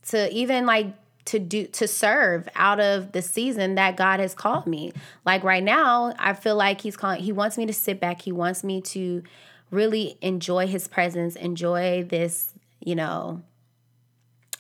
to 0.06 0.32
even 0.32 0.66
like 0.66 0.94
to 1.26 1.38
do 1.38 1.66
to 1.66 1.88
serve 1.88 2.48
out 2.54 2.80
of 2.80 3.12
the 3.12 3.22
season 3.22 3.76
that 3.76 3.96
God 3.96 4.20
has 4.20 4.34
called 4.34 4.66
me. 4.66 4.92
Like 5.24 5.42
right 5.42 5.62
now, 5.62 6.14
I 6.18 6.34
feel 6.34 6.56
like 6.56 6.80
he's 6.80 6.96
calling 6.96 7.22
he 7.22 7.32
wants 7.32 7.56
me 7.56 7.66
to 7.66 7.72
sit 7.72 8.00
back. 8.00 8.22
He 8.22 8.32
wants 8.32 8.62
me 8.62 8.80
to 8.82 9.22
really 9.70 10.18
enjoy 10.20 10.66
his 10.66 10.86
presence, 10.86 11.36
enjoy 11.36 12.04
this, 12.04 12.52
you 12.80 12.94
know, 12.94 13.42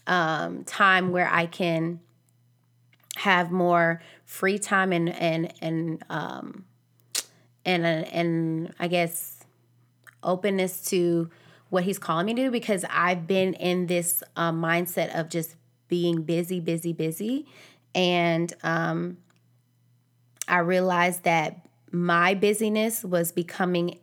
um, 0.06 0.64
time 0.64 1.12
where 1.12 1.28
I 1.28 1.46
can 1.46 2.00
have 3.16 3.50
more 3.50 4.02
free 4.24 4.58
time 4.58 4.92
and 4.92 5.08
and 5.08 5.52
and 5.60 6.04
um, 6.08 6.64
and 7.64 7.86
and 7.86 8.74
I 8.78 8.88
guess 8.88 9.40
openness 10.22 10.86
to 10.86 11.30
what 11.70 11.84
he's 11.84 11.98
calling 11.98 12.26
me 12.26 12.34
to 12.34 12.42
do 12.44 12.50
because 12.50 12.84
I've 12.88 13.26
been 13.26 13.54
in 13.54 13.86
this 13.86 14.22
um, 14.36 14.62
mindset 14.62 15.18
of 15.18 15.28
just 15.28 15.56
being 15.88 16.22
busy, 16.22 16.60
busy, 16.60 16.92
busy, 16.92 17.46
and 17.94 18.52
um, 18.62 19.18
I 20.48 20.58
realized 20.58 21.24
that 21.24 21.66
my 21.90 22.34
busyness 22.34 23.04
was 23.04 23.32
becoming 23.32 23.98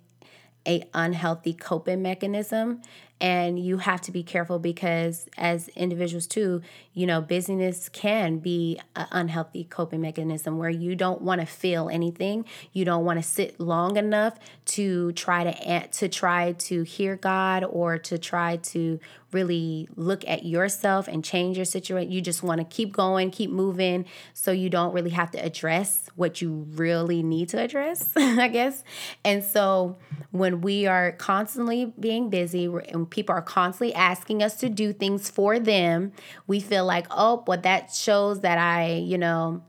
a 0.67 0.84
unhealthy 0.94 1.54
coping 1.54 2.02
mechanism. 2.02 2.82
And 3.20 3.60
you 3.63 3.78
have 3.78 4.02
to 4.02 4.12
be 4.12 4.24
careful 4.24 4.58
because 4.58 5.28
as 5.38 5.67
individuals 5.70 6.26
too 6.26 6.63
you 6.96 7.06
know 7.06 7.22
busyness 7.22 7.88
can 7.88 8.39
be 8.39 8.80
an 8.96 9.06
unhealthy 9.12 9.63
coping 9.63 10.02
mechanism 10.02 10.58
where 10.58 10.72
you 10.72 10.96
don't 10.96 11.22
want 11.22 11.39
to 11.39 11.46
feel 11.46 11.88
anything. 11.89 12.46
You 12.74 12.84
don't 12.84 13.06
want 13.06 13.20
to 13.20 13.24
sit 13.24 13.60
long 13.60 13.98
enough 13.98 14.39
to 14.65 15.12
try 15.12 15.52
to 15.52 15.88
to 15.88 16.10
try 16.10 16.54
to 16.54 16.82
hear 16.82 17.15
god 17.15 17.63
or 17.63 18.00
to 18.00 18.17
try 18.17 18.58
to 18.58 19.00
really 19.32 19.88
look 19.96 20.28
at 20.28 20.46
yourself 20.46 21.08
and 21.08 21.24
change 21.24 21.58
your 21.58 21.65
situation. 21.65 22.12
You 22.12 22.22
just 22.22 22.44
want 22.44 22.60
to 22.60 22.65
keep 22.65 22.94
going, 22.94 23.32
keep 23.32 23.50
moving, 23.50 24.06
so 24.34 24.52
you 24.52 24.70
don't 24.70 24.94
really 24.94 25.12
have 25.12 25.32
to 25.32 25.38
address 25.38 26.10
what 26.15 26.41
you 26.41 26.67
really 26.72 27.24
need 27.24 27.50
to 27.50 27.60
address, 27.60 28.12
I 28.15 28.48
guess. 28.48 28.84
And 29.24 29.44
so 29.44 29.98
when 30.32 30.62
we 30.62 30.86
are 30.86 31.13
constantly 31.13 31.94
being 32.00 32.30
busy 32.30 32.65
and 32.65 33.10
people 33.10 33.36
are 33.36 33.41
constantly 33.41 33.94
asking 33.94 34.44
us 34.44 34.56
to 34.58 34.70
do 34.70 34.94
things 34.94 35.30
for 35.30 35.60
them, 35.60 36.12
we 36.48 36.60
feel 36.60 36.86
like, 36.86 37.08
oh, 37.12 37.44
well, 37.48 37.60
that 37.62 37.94
shows 37.94 38.41
that 38.41 38.58
I, 38.58 38.94
you 38.94 39.17
know, 39.17 39.63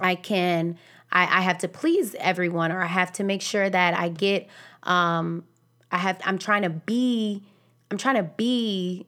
I 0.00 0.14
can. 0.14 0.78
I, 1.12 1.22
I 1.22 1.40
have 1.42 1.58
to 1.58 1.68
please 1.68 2.14
everyone, 2.18 2.72
or 2.72 2.80
I 2.80 2.86
have 2.86 3.12
to 3.14 3.24
make 3.24 3.42
sure 3.42 3.68
that 3.68 3.94
I 3.94 4.08
get. 4.08 4.48
Um, 4.82 5.44
I 5.90 5.98
have. 5.98 6.20
I'm 6.24 6.38
trying 6.38 6.62
to 6.62 6.70
be 6.70 7.42
I'm 7.90 7.98
trying 7.98 8.16
to 8.16 8.22
be 8.22 9.06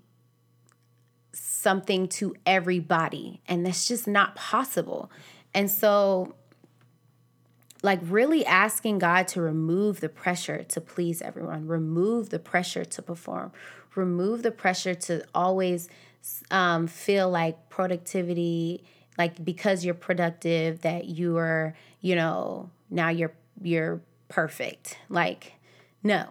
something 1.32 2.08
to 2.08 2.34
everybody, 2.44 3.40
and 3.46 3.64
that's 3.64 3.86
just 3.86 4.08
not 4.08 4.34
possible. 4.34 5.10
And 5.54 5.70
so, 5.70 6.34
like, 7.82 8.00
really 8.02 8.44
asking 8.44 8.98
God 8.98 9.28
to 9.28 9.40
remove 9.40 10.00
the 10.00 10.08
pressure 10.08 10.64
to 10.64 10.80
please 10.80 11.22
everyone, 11.22 11.66
remove 11.66 12.30
the 12.30 12.38
pressure 12.38 12.84
to 12.84 13.02
perform, 13.02 13.52
remove 13.94 14.42
the 14.42 14.50
pressure 14.50 14.94
to 14.94 15.24
always 15.34 15.88
um, 16.50 16.86
feel 16.86 17.30
like 17.30 17.68
productivity, 17.68 18.84
like 19.18 19.44
because 19.44 19.84
you're 19.84 19.94
productive, 19.94 20.80
that 20.82 21.04
you 21.04 21.36
are, 21.36 21.74
you 22.00 22.14
know, 22.14 22.70
now 22.90 23.08
you're 23.08 23.32
you're 23.60 24.00
perfect. 24.28 24.98
Like, 25.08 25.54
no, 26.02 26.26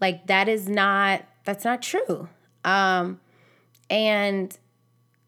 like 0.00 0.26
that 0.26 0.48
is 0.48 0.68
not 0.68 1.24
that's 1.44 1.64
not 1.64 1.82
true. 1.82 2.28
Um, 2.64 3.20
and 3.90 4.56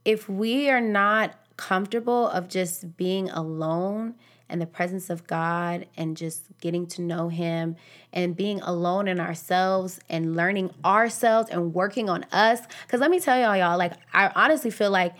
if 0.04 0.28
we 0.28 0.70
are 0.70 0.80
not 0.80 1.34
comfortable 1.56 2.28
of 2.28 2.48
just 2.48 2.96
being 2.96 3.30
alone 3.30 4.14
in 4.50 4.58
the 4.58 4.66
presence 4.66 5.08
of 5.10 5.26
God 5.26 5.86
and 5.96 6.16
just 6.16 6.44
getting 6.60 6.86
to 6.88 7.02
know 7.02 7.28
Him 7.28 7.76
and 8.12 8.36
being 8.36 8.60
alone 8.60 9.08
in 9.08 9.18
ourselves 9.18 10.00
and 10.08 10.36
learning 10.36 10.70
ourselves 10.84 11.48
and 11.50 11.74
working 11.74 12.10
on 12.10 12.24
us. 12.32 12.60
Because 12.86 13.00
let 13.00 13.10
me 13.10 13.20
tell 13.20 13.38
y'all, 13.38 13.56
y'all, 13.56 13.78
like, 13.78 13.94
I 14.12 14.30
honestly 14.34 14.70
feel 14.70 14.90
like, 14.90 15.14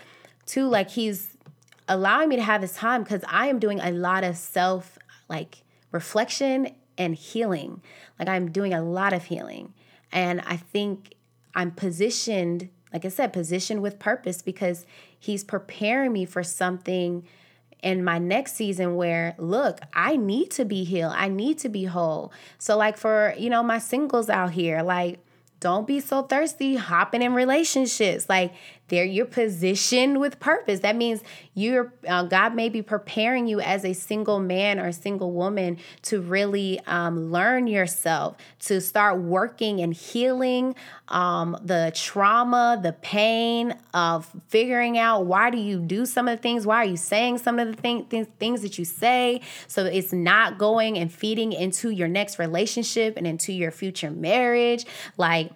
too, 0.45 0.67
like 0.67 0.91
He's 0.91 1.37
allowing 1.87 2.29
me 2.29 2.35
to 2.35 2.43
have 2.43 2.61
this 2.61 2.75
time 2.75 3.03
because 3.03 3.23
I 3.27 3.47
am 3.47 3.59
doing 3.59 3.79
a 3.79 3.91
lot 3.91 4.23
of 4.23 4.37
self, 4.37 4.97
like, 5.27 5.63
reflection 5.91 6.69
and 6.97 7.15
healing. 7.15 7.81
Like, 8.19 8.29
I'm 8.29 8.51
doing 8.51 8.73
a 8.73 8.81
lot 8.81 9.11
of 9.11 9.25
healing. 9.25 9.73
And 10.15 10.41
I 10.47 10.55
think 10.55 11.13
I'm 11.53 11.71
positioned, 11.71 12.69
like 12.91 13.03
I 13.03 13.09
said, 13.09 13.33
positioned 13.33 13.81
with 13.81 13.99
purpose 13.99 14.41
because 14.41 14.85
he's 15.19 15.43
preparing 15.43 16.13
me 16.13 16.25
for 16.25 16.41
something 16.41 17.27
in 17.83 18.03
my 18.03 18.17
next 18.17 18.55
season 18.55 18.95
where 18.95 19.35
look 19.37 19.79
i 19.93 20.15
need 20.15 20.49
to 20.49 20.65
be 20.65 20.83
healed. 20.83 21.13
I 21.15 21.27
need 21.27 21.59
to 21.59 21.69
be 21.69 21.83
whole. 21.83 22.31
So 22.57 22.77
like 22.77 22.97
for 22.97 23.35
you 23.37 23.49
know 23.49 23.61
my 23.61 23.77
singles 23.77 24.27
out 24.27 24.51
here 24.51 24.81
like 24.81 25.19
don't 25.59 25.85
be 25.87 25.99
so 25.99 26.23
thirsty 26.23 26.75
hopping 26.75 27.21
in 27.21 27.33
relationships. 27.33 28.27
Like 28.29 28.53
there 28.87 29.03
you're 29.03 29.25
positioned 29.25 30.19
with 30.19 30.39
purpose. 30.39 30.81
That 30.81 30.95
means 30.95 31.21
you're 31.53 31.93
uh, 32.07 32.23
god 32.23 32.55
may 32.55 32.69
be 32.69 32.81
preparing 32.81 33.47
you 33.47 33.59
as 33.59 33.85
a 33.85 33.93
single 33.93 34.39
man 34.39 34.79
or 34.79 34.87
a 34.87 34.93
single 34.93 35.31
woman 35.31 35.77
to 36.03 36.21
really 36.21 36.79
um, 36.87 37.31
learn 37.31 37.67
yourself 37.67 38.35
to 38.59 38.81
start 38.81 39.19
working 39.19 39.81
and 39.81 39.93
healing 39.93 40.75
um, 41.07 41.57
the 41.63 41.91
trauma 41.95 42.79
the 42.81 42.93
pain 42.93 43.73
of 43.93 44.29
figuring 44.47 44.97
out 44.97 45.25
why 45.25 45.49
do 45.49 45.57
you 45.57 45.79
do 45.79 46.05
some 46.05 46.27
of 46.27 46.37
the 46.37 46.41
things 46.41 46.65
why 46.65 46.77
are 46.77 46.85
you 46.85 46.97
saying 46.97 47.37
some 47.37 47.57
of 47.57 47.67
the 47.67 47.81
thing, 47.81 48.03
things, 48.05 48.27
things 48.39 48.61
that 48.61 48.77
you 48.77 48.85
say 48.85 49.39
so 49.67 49.85
it's 49.85 50.13
not 50.13 50.57
going 50.57 50.97
and 50.97 51.11
feeding 51.11 51.53
into 51.53 51.89
your 51.89 52.07
next 52.07 52.39
relationship 52.39 53.17
and 53.17 53.25
into 53.25 53.53
your 53.53 53.71
future 53.71 54.11
marriage. 54.11 54.85
Like 55.17 55.51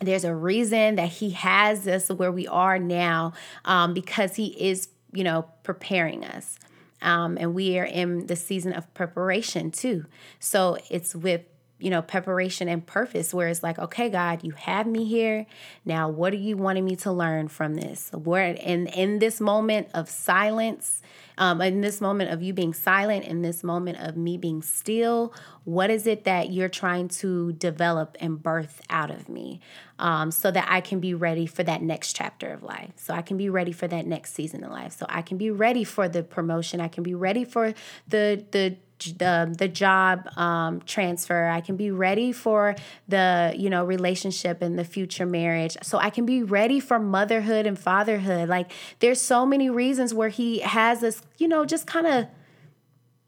there's 0.00 0.24
a 0.24 0.34
reason 0.34 0.96
that 0.96 1.08
he 1.08 1.30
has 1.30 1.86
us 1.88 2.08
where 2.10 2.32
we 2.32 2.46
are 2.46 2.78
now 2.78 3.32
um, 3.64 3.94
because 3.94 4.36
he 4.36 4.46
is 4.68 4.88
you 5.12 5.24
know 5.24 5.46
preparing 5.62 6.24
us. 6.24 6.58
Um, 7.02 7.36
and 7.38 7.54
we 7.54 7.78
are 7.78 7.84
in 7.84 8.26
the 8.26 8.36
season 8.36 8.72
of 8.72 8.92
preparation 8.94 9.70
too. 9.70 10.06
So 10.40 10.78
it's 10.90 11.14
with 11.14 11.42
you 11.78 11.90
know 11.90 12.00
preparation 12.02 12.68
and 12.68 12.86
purpose 12.86 13.34
where 13.34 13.48
it's 13.48 13.62
like 13.62 13.78
okay 13.78 14.08
god 14.08 14.42
you 14.44 14.52
have 14.52 14.86
me 14.86 15.04
here. 15.04 15.46
Now 15.84 16.08
what 16.08 16.32
are 16.32 16.36
you 16.36 16.56
wanting 16.56 16.84
me 16.84 16.96
to 16.96 17.12
learn 17.12 17.48
from 17.48 17.74
this? 17.74 18.10
Where 18.12 18.52
in 18.52 18.86
in 18.88 19.18
this 19.18 19.40
moment 19.40 19.88
of 19.94 20.08
silence 20.08 21.02
um, 21.38 21.60
in 21.60 21.80
this 21.80 22.00
moment 22.00 22.30
of 22.30 22.42
you 22.42 22.52
being 22.52 22.74
silent, 22.74 23.24
in 23.24 23.42
this 23.42 23.62
moment 23.62 23.98
of 23.98 24.16
me 24.16 24.36
being 24.36 24.62
still, 24.62 25.34
what 25.64 25.90
is 25.90 26.06
it 26.06 26.24
that 26.24 26.50
you're 26.50 26.68
trying 26.68 27.08
to 27.08 27.52
develop 27.52 28.16
and 28.20 28.42
birth 28.42 28.80
out 28.88 29.10
of 29.10 29.28
me 29.28 29.60
um, 29.98 30.30
so 30.30 30.50
that 30.50 30.66
I 30.68 30.80
can 30.80 31.00
be 31.00 31.14
ready 31.14 31.46
for 31.46 31.62
that 31.62 31.82
next 31.82 32.14
chapter 32.14 32.52
of 32.52 32.62
life? 32.62 32.92
So 32.96 33.14
I 33.14 33.22
can 33.22 33.36
be 33.36 33.48
ready 33.48 33.72
for 33.72 33.88
that 33.88 34.06
next 34.06 34.32
season 34.34 34.64
of 34.64 34.70
life. 34.70 34.92
So 34.92 35.06
I 35.08 35.22
can 35.22 35.36
be 35.36 35.50
ready 35.50 35.84
for 35.84 36.08
the 36.08 36.22
promotion. 36.22 36.80
I 36.80 36.88
can 36.88 37.02
be 37.02 37.14
ready 37.14 37.44
for 37.44 37.74
the 38.08 38.44
the 38.50 38.76
the 38.98 39.54
the 39.56 39.68
job 39.68 40.28
um, 40.36 40.80
transfer. 40.82 41.46
I 41.46 41.60
can 41.60 41.76
be 41.76 41.90
ready 41.90 42.32
for 42.32 42.74
the 43.08 43.54
you 43.56 43.70
know 43.70 43.84
relationship 43.84 44.62
and 44.62 44.78
the 44.78 44.84
future 44.84 45.26
marriage. 45.26 45.76
So 45.82 45.98
I 45.98 46.10
can 46.10 46.26
be 46.26 46.42
ready 46.42 46.80
for 46.80 46.98
motherhood 46.98 47.66
and 47.66 47.78
fatherhood. 47.78 48.48
Like 48.48 48.72
there's 49.00 49.20
so 49.20 49.46
many 49.46 49.70
reasons 49.70 50.14
where 50.14 50.28
he 50.28 50.60
has 50.60 51.02
us 51.02 51.22
you 51.38 51.48
know 51.48 51.64
just 51.64 51.86
kind 51.86 52.06
of 52.06 52.26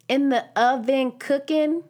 in 0.08 0.30
the 0.30 0.44
oven 0.56 1.12
cooking. 1.12 1.84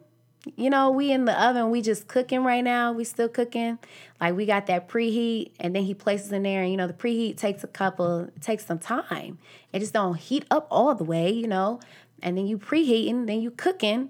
You 0.55 0.69
know, 0.69 0.89
we 0.89 1.11
in 1.11 1.25
the 1.25 1.45
oven, 1.45 1.69
we 1.69 1.81
just 1.81 2.07
cooking 2.07 2.43
right 2.43 2.63
now. 2.63 2.93
We 2.93 3.03
still 3.03 3.27
cooking. 3.27 3.77
Like 4.21 4.35
we 4.35 4.45
got 4.45 4.67
that 4.67 4.87
preheat, 4.87 5.51
and 5.59 5.75
then 5.75 5.83
he 5.83 5.93
places 5.93 6.31
in 6.31 6.43
there, 6.43 6.61
and 6.63 6.71
you 6.71 6.77
know, 6.77 6.87
the 6.87 6.93
preheat 6.93 7.37
takes 7.37 7.63
a 7.63 7.67
couple, 7.67 8.29
takes 8.41 8.65
some 8.65 8.79
time. 8.79 9.37
It 9.73 9.79
just 9.79 9.93
don't 9.93 10.15
heat 10.15 10.45
up 10.49 10.67
all 10.71 10.95
the 10.95 11.03
way, 11.03 11.29
you 11.29 11.47
know 11.47 11.79
and 12.21 12.37
then 12.37 12.47
you 12.47 12.57
preheating, 12.57 13.27
then 13.27 13.41
you 13.41 13.51
cooking, 13.51 14.09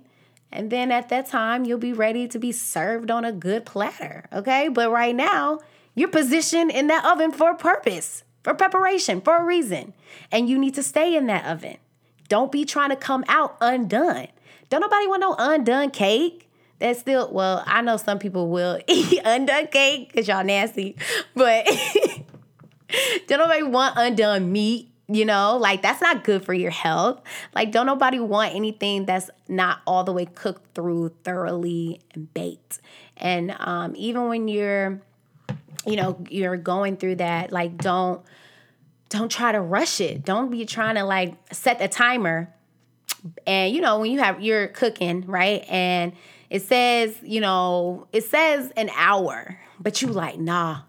and 0.52 0.72
then 0.72 0.92
at 0.92 1.10
that 1.10 1.28
time 1.28 1.66
you'll 1.66 1.78
be 1.78 1.94
ready 1.94 2.28
to 2.28 2.40
be 2.40 2.52
served 2.52 3.12
on 3.12 3.26
a 3.26 3.32
good 3.32 3.66
platter. 3.66 4.26
Okay, 4.34 4.68
but 4.68 4.92
right 4.92 5.16
now 5.16 5.60
you're 5.96 6.10
positioned 6.10 6.72
in 6.72 6.88
that 6.88 7.06
oven 7.06 7.32
for 7.32 7.52
a 7.52 7.56
purpose, 7.56 8.24
for 8.44 8.54
preparation, 8.54 9.22
for 9.22 9.38
a 9.38 9.44
reason, 9.44 9.94
and 10.32 10.50
you 10.50 10.58
need 10.58 10.76
to 10.76 10.84
stay 10.84 11.16
in 11.16 11.28
that 11.28 11.46
oven. 11.46 11.78
Don't 12.28 12.52
be 12.52 12.64
trying 12.64 12.90
to 12.90 12.96
come 12.96 13.26
out 13.28 13.58
undone. 13.60 14.28
Don't 14.70 14.82
nobody 14.82 15.08
want 15.08 15.22
no 15.22 15.36
undone 15.38 15.90
cake. 15.90 16.50
That's 16.78 17.00
still 17.00 17.30
well, 17.32 17.64
I 17.66 17.82
know 17.82 17.98
some 17.98 18.20
people 18.20 18.50
will 18.50 18.80
eat 18.88 19.20
undone 19.26 19.68
cake 19.68 20.08
because 20.08 20.28
y'all 20.28 20.44
nasty, 20.44 20.96
but 21.36 21.66
don't 23.28 23.40
nobody 23.40 23.64
want 23.64 23.96
undone 23.98 24.52
meat 24.52 24.89
you 25.10 25.26
know 25.26 25.58
like 25.58 25.82
that's 25.82 26.02
not 26.02 26.24
good 26.24 26.46
for 26.46 26.54
your 26.54 26.72
health. 26.72 27.22
Like 27.56 27.72
don't 27.72 27.86
nobody 27.86 28.20
want 28.20 28.54
anything 28.56 29.06
that's 29.06 29.30
not 29.48 29.82
all 29.88 30.04
the 30.04 30.14
way 30.14 30.26
cooked 30.26 30.76
through 30.76 31.10
thoroughly 31.24 32.02
and 32.14 32.32
baked. 32.34 32.80
And 33.18 33.56
um, 33.60 33.94
even 33.98 34.28
when 34.28 34.48
you're 34.48 35.02
you 35.86 35.96
know 35.96 36.24
you're 36.30 36.58
going 36.58 36.98
through 36.98 37.16
that 37.16 37.52
like 37.52 37.78
don't 37.78 38.22
don't 39.10 39.32
try 39.32 39.52
to 39.52 39.60
rush 39.60 40.00
it. 40.00 40.24
Don't 40.24 40.52
be 40.52 40.66
trying 40.66 40.96
to 40.96 41.04
like 41.04 41.34
set 41.52 41.80
the 41.80 41.88
timer. 41.88 42.54
And 43.48 43.74
you 43.74 43.82
know 43.82 44.00
when 44.00 44.12
you 44.12 44.20
have 44.20 44.42
you're 44.42 44.68
cooking 44.68 45.26
right? 45.26 45.66
And 45.68 46.14
It 46.50 46.64
says, 46.64 47.16
you 47.22 47.42
know, 47.42 48.08
it 48.12 48.24
says 48.24 48.72
an 48.76 48.90
hour, 48.96 49.60
but 49.80 50.02
you 50.02 50.08
like, 50.08 50.40
nah, 50.40 50.82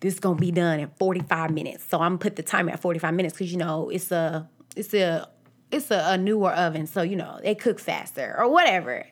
this 0.00 0.14
is 0.14 0.20
gonna 0.20 0.38
be 0.38 0.52
done 0.52 0.78
in 0.80 0.90
45 0.98 1.50
minutes. 1.50 1.84
So 1.84 2.00
I'm 2.00 2.18
put 2.18 2.36
the 2.36 2.42
timer 2.42 2.70
at 2.70 2.80
45 2.80 3.14
minutes 3.14 3.34
because 3.34 3.50
you 3.50 3.58
know 3.58 3.90
it's 3.90 4.12
a 4.12 4.48
it's 4.76 4.94
a 4.94 5.28
it's 5.70 5.90
a, 5.90 6.12
a, 6.12 6.16
newer 6.16 6.50
oven, 6.52 6.86
so 6.86 7.02
you 7.02 7.16
know 7.16 7.40
they 7.42 7.54
cook 7.54 7.78
faster 7.80 8.34
or 8.38 8.48
whatever. 8.48 9.06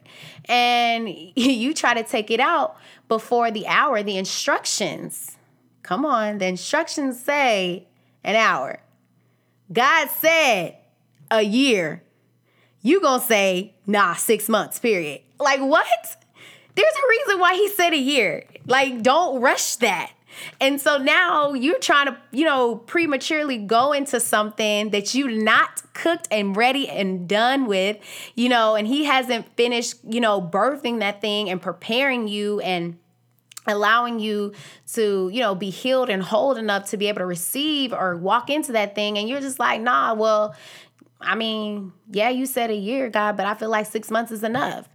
And 0.47 1.09
you 1.35 1.75
try 1.75 1.95
to 1.95 2.05
take 2.05 2.31
it 2.31 2.41
out 2.41 2.77
before 3.09 3.51
the 3.51 3.67
hour. 3.67 4.03
The 4.03 4.17
instructions, 4.17 5.37
come 5.83 6.07
on, 6.07 6.39
the 6.39 6.47
instructions 6.47 7.21
say 7.21 7.89
an 8.23 8.37
hour. 8.37 8.81
God 9.73 10.09
said 10.09 10.77
a 11.31 11.43
year. 11.43 12.05
You 12.81 13.01
gonna 13.01 13.23
say 13.23 13.75
nah, 13.87 14.15
six 14.15 14.49
months. 14.49 14.79
Period. 14.79 15.23
Like 15.39 15.61
what? 15.61 16.17
There's 16.75 16.87
a 16.87 17.09
reason 17.09 17.41
why 17.41 17.55
he 17.55 17.69
said 17.69 17.93
a 17.93 17.99
year. 17.99 18.45
Like 18.67 19.03
don't 19.03 19.41
rush 19.41 19.77
that. 19.77 20.13
And 20.61 20.81
so 20.81 20.99
now 20.99 21.55
you're 21.55 21.79
trying 21.79 22.07
to, 22.07 22.17
you 22.31 22.45
know, 22.45 22.77
prematurely 22.77 23.59
go 23.59 23.93
into 23.93 24.21
something 24.21 24.91
that 24.91 25.15
you're 25.15 25.31
not 25.31 25.83
cooked 25.95 26.29
and 26.31 26.57
ready 26.57 26.89
and 26.89 27.29
done 27.29 27.67
with, 27.67 27.99
you 28.35 28.49
know, 28.49 28.75
and 28.75 28.87
he 28.87 29.05
hasn't 29.05 29.47
finished, 29.57 29.97
you 30.07 30.21
know, 30.21 30.41
birthing 30.41 31.01
that 31.01 31.21
thing 31.21 31.49
and 31.49 31.61
preparing 31.61 32.29
you 32.29 32.61
and 32.61 32.99
allowing 33.67 34.21
you 34.21 34.53
to 34.93 35.29
you 35.33 35.41
know 35.41 35.53
be 35.53 35.71
healed 35.71 36.09
and 36.09 36.23
whole 36.23 36.55
enough 36.55 36.89
to 36.91 36.97
be 36.97 37.09
able 37.09 37.19
to 37.19 37.27
receive 37.27 37.93
or 37.93 38.17
walk 38.17 38.49
into 38.49 38.71
that 38.71 38.95
thing 38.95 39.19
and 39.19 39.29
you're 39.29 39.41
just 39.41 39.59
like 39.59 39.81
nah 39.81 40.15
well 40.15 40.55
i 41.21 41.35
mean 41.35 41.93
yeah 42.13 42.29
you 42.29 42.47
said 42.47 42.71
a 42.71 42.77
year 42.77 43.11
god 43.11 43.37
but 43.37 43.45
i 43.45 43.55
feel 43.55 43.69
like 43.69 43.85
six 43.87 44.09
months 44.09 44.31
is 44.31 44.45
enough 44.45 44.89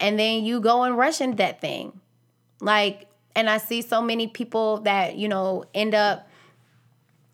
and 0.00 0.18
then 0.18 0.44
you 0.44 0.60
go 0.60 0.84
and 0.84 0.96
rush 0.96 1.20
into 1.20 1.36
that 1.36 1.60
thing 1.60 2.00
like 2.60 3.08
and 3.38 3.48
I 3.48 3.58
see 3.58 3.82
so 3.82 4.02
many 4.02 4.26
people 4.26 4.78
that, 4.80 5.16
you 5.16 5.28
know, 5.28 5.64
end 5.72 5.94
up 5.94 6.28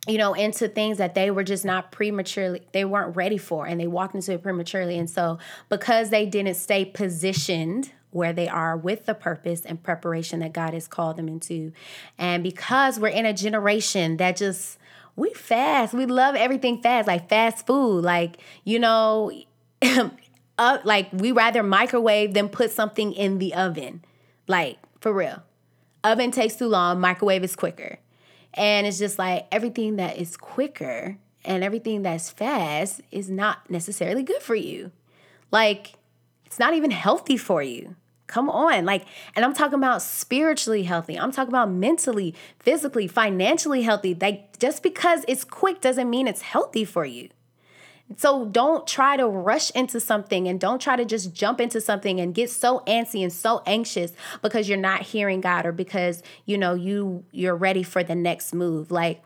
you 0.07 0.19
know, 0.19 0.35
into 0.35 0.69
things 0.69 0.99
that 0.99 1.15
they 1.15 1.31
were 1.31 1.45
just 1.45 1.65
not 1.65 1.91
prematurely, 1.91 2.61
they 2.73 2.85
weren't 2.85 3.17
ready 3.17 3.39
for, 3.39 3.67
and 3.67 3.81
they 3.81 3.87
walked 3.87 4.15
into 4.15 4.33
it 4.33 4.43
prematurely. 4.43 4.99
And 4.99 5.09
so, 5.09 5.39
because 5.71 6.11
they 6.11 6.27
didn't 6.27 6.57
stay 6.57 6.85
positioned 6.85 7.91
where 8.11 8.35
they 8.35 8.47
are 8.47 8.77
with 8.77 9.07
the 9.07 9.15
purpose 9.15 9.63
and 9.63 9.83
preparation 9.83 10.41
that 10.41 10.53
God 10.53 10.75
has 10.75 10.87
called 10.87 11.17
them 11.17 11.27
into, 11.27 11.73
and 12.19 12.43
because 12.43 13.01
we're 13.01 13.09
in 13.09 13.25
a 13.25 13.33
generation 13.33 14.19
that 14.19 14.37
just, 14.37 14.79
we 15.17 15.33
fast, 15.33 15.95
we 15.95 16.05
love 16.05 16.35
everything 16.35 16.83
fast, 16.83 17.09
like 17.09 17.31
fast 17.31 17.67
food, 17.67 18.05
like, 18.05 18.37
you 18.63 18.79
know, 18.79 19.33
uh, 20.59 20.79
like 20.85 21.13
we 21.13 21.33
rather 21.33 21.63
microwave 21.63 22.35
than 22.35 22.49
put 22.49 22.71
something 22.71 23.13
in 23.13 23.39
the 23.39 23.55
oven, 23.55 24.05
like 24.47 24.79
for 25.01 25.13
real. 25.13 25.43
Oven 26.03 26.31
takes 26.31 26.57
too 26.57 26.69
long, 26.69 27.01
microwave 27.01 27.43
is 27.43 27.57
quicker. 27.57 27.99
And 28.53 28.87
it's 28.87 28.99
just 28.99 29.19
like 29.19 29.47
everything 29.51 29.97
that 29.97 30.17
is 30.19 30.37
quicker 30.37 31.19
and 31.45 31.65
everything 31.65 32.03
that's 32.03 32.31
fast 32.31 33.01
is 33.11 33.29
not 33.29 33.69
necessarily 33.71 34.23
good 34.23 34.43
for 34.43 34.55
you. 34.55 34.93
Like, 35.51 35.95
it's 36.47 36.59
not 36.59 36.75
even 36.75 36.91
healthy 36.91 37.37
for 37.37 37.63
you. 37.63 37.97
Come 38.27 38.49
on. 38.49 38.85
Like, 38.85 39.05
and 39.37 39.45
I'm 39.45 39.55
talking 39.55 39.75
about 39.79 40.03
spiritually 40.03 40.85
healthy. 40.85 41.19
I'm 41.19 41.33
talking 41.33 41.51
about 41.51 41.71
mentally, 41.71 42.35
physically, 42.59 43.07
financially 43.07 43.83
healthy. 43.83 44.17
Like, 44.19 44.59
just 44.59 44.83
because 44.83 45.25
it's 45.29 45.45
quick 45.45 45.81
doesn't 45.81 46.09
mean 46.09 46.27
it's 46.27 46.43
healthy 46.43 46.85
for 46.85 47.05
you. 47.05 47.29
So 48.17 48.45
don't 48.45 48.87
try 48.87 49.17
to 49.17 49.27
rush 49.27 49.71
into 49.71 49.99
something 49.99 50.47
and 50.47 50.61
don't 50.61 50.81
try 50.81 50.95
to 50.95 51.05
just 51.05 51.33
jump 51.35 51.61
into 51.61 51.81
something 51.81 52.21
and 52.21 52.35
get 52.35 52.51
so 52.51 52.81
antsy 52.87 53.23
and 53.23 53.33
so 53.33 53.63
anxious 53.67 54.13
because 54.43 54.69
you're 54.69 54.79
not 54.79 55.03
hearing 55.03 55.41
God 55.41 55.67
or 55.67 55.73
because 55.73 56.23
you 56.45 56.59
know 56.59 56.75
you 56.75 57.25
you're 57.33 57.57
ready 57.57 57.83
for 57.83 58.05
the 58.05 58.15
next 58.15 58.53
move. 58.53 58.91
Like 58.91 59.23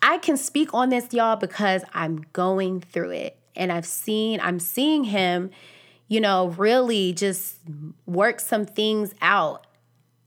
I 0.00 0.18
can 0.18 0.36
speak 0.36 0.72
on 0.72 0.88
this 0.88 1.12
y'all 1.12 1.36
because 1.36 1.84
I'm 1.92 2.24
going 2.32 2.80
through 2.80 3.10
it 3.10 3.36
and 3.54 3.70
I've 3.70 3.86
seen 3.86 4.40
I'm 4.42 4.58
seeing 4.58 5.04
him 5.04 5.50
you 6.08 6.20
know 6.20 6.48
really 6.48 7.12
just 7.12 7.58
work 8.06 8.40
some 8.40 8.64
things 8.64 9.14
out 9.20 9.66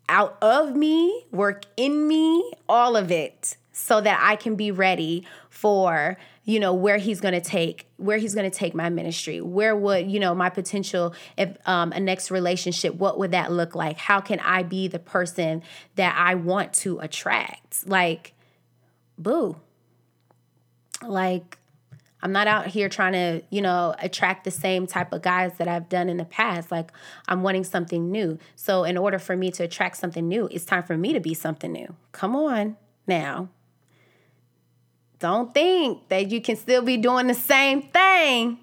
out 0.07 0.37
of 0.41 0.75
me, 0.75 1.25
work 1.31 1.65
in 1.77 2.05
me, 2.05 2.51
all 2.67 2.97
of 2.97 3.11
it 3.11 3.55
so 3.71 4.01
that 4.01 4.19
I 4.21 4.35
can 4.35 4.55
be 4.55 4.69
ready 4.69 5.25
for 5.49 6.17
you 6.43 6.59
know 6.59 6.73
where 6.73 6.97
he's 6.97 7.21
going 7.21 7.33
to 7.33 7.41
take 7.41 7.87
where 7.97 8.17
he's 8.17 8.33
going 8.33 8.49
to 8.49 8.55
take 8.55 8.73
my 8.73 8.89
ministry. 8.89 9.41
Where 9.41 9.75
would 9.75 10.09
you 10.09 10.19
know 10.19 10.33
my 10.33 10.49
potential 10.49 11.13
if 11.37 11.55
um, 11.67 11.91
a 11.91 11.99
next 11.99 12.31
relationship 12.31 12.95
what 12.95 13.19
would 13.19 13.31
that 13.31 13.51
look 13.51 13.75
like? 13.75 13.97
How 13.97 14.19
can 14.19 14.39
i 14.39 14.63
be 14.63 14.87
the 14.87 14.99
person 14.99 15.63
that 15.95 16.15
i 16.17 16.35
want 16.35 16.73
to 16.73 16.99
attract? 16.99 17.87
Like 17.87 18.33
boo. 19.17 19.57
Like 21.03 21.57
i'm 22.23 22.31
not 22.31 22.47
out 22.47 22.67
here 22.67 22.89
trying 22.89 23.13
to 23.13 23.41
you 23.49 23.61
know 23.61 23.95
attract 23.99 24.43
the 24.43 24.51
same 24.51 24.85
type 24.85 25.11
of 25.11 25.23
guys 25.23 25.53
that 25.57 25.67
i've 25.67 25.89
done 25.89 26.09
in 26.09 26.17
the 26.17 26.25
past. 26.25 26.71
Like 26.71 26.91
i'm 27.27 27.43
wanting 27.43 27.63
something 27.63 28.09
new. 28.09 28.39
So 28.55 28.83
in 28.83 28.97
order 28.97 29.19
for 29.19 29.37
me 29.37 29.51
to 29.51 29.63
attract 29.63 29.97
something 29.97 30.27
new 30.27 30.47
it's 30.51 30.65
time 30.65 30.83
for 30.83 30.97
me 30.97 31.13
to 31.13 31.19
be 31.19 31.35
something 31.35 31.71
new. 31.71 31.95
Come 32.11 32.35
on 32.35 32.77
now 33.05 33.49
don't 35.21 35.53
think 35.53 36.09
that 36.09 36.29
you 36.29 36.41
can 36.41 36.57
still 36.57 36.81
be 36.81 36.97
doing 36.97 37.27
the 37.27 37.33
same 37.33 37.83
thing. 37.83 38.57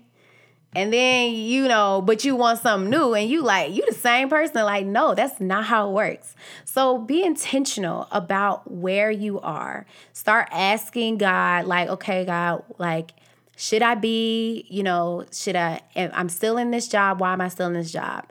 And 0.74 0.92
then 0.92 1.32
you 1.32 1.66
know 1.66 2.02
but 2.02 2.24
you 2.26 2.36
want 2.36 2.60
something 2.60 2.90
new 2.90 3.14
and 3.14 3.30
you 3.30 3.42
like 3.42 3.72
you 3.72 3.82
the 3.86 3.94
same 3.94 4.28
person. 4.28 4.62
Like 4.64 4.84
no 4.84 5.14
that's 5.14 5.40
not 5.40 5.64
how 5.64 5.88
it 5.88 5.92
works. 5.92 6.34
So 6.64 6.98
be 6.98 7.22
intentional 7.24 8.06
about 8.12 8.70
where 8.70 9.10
you 9.10 9.40
are. 9.40 9.86
Start 10.12 10.48
asking 10.52 11.18
god 11.18 11.64
like 11.64 11.88
okay 11.88 12.26
god 12.26 12.64
like 12.76 13.12
should 13.56 13.82
i 13.82 13.94
be 13.94 14.66
you 14.68 14.82
know 14.82 15.24
should 15.32 15.56
i 15.56 15.80
i'm 15.96 16.28
still 16.28 16.58
in 16.58 16.70
this 16.70 16.86
job? 16.86 17.20
Why 17.20 17.32
am 17.32 17.40
i 17.40 17.48
still 17.48 17.68
in 17.68 17.72
this 17.72 17.90
job 17.90 18.26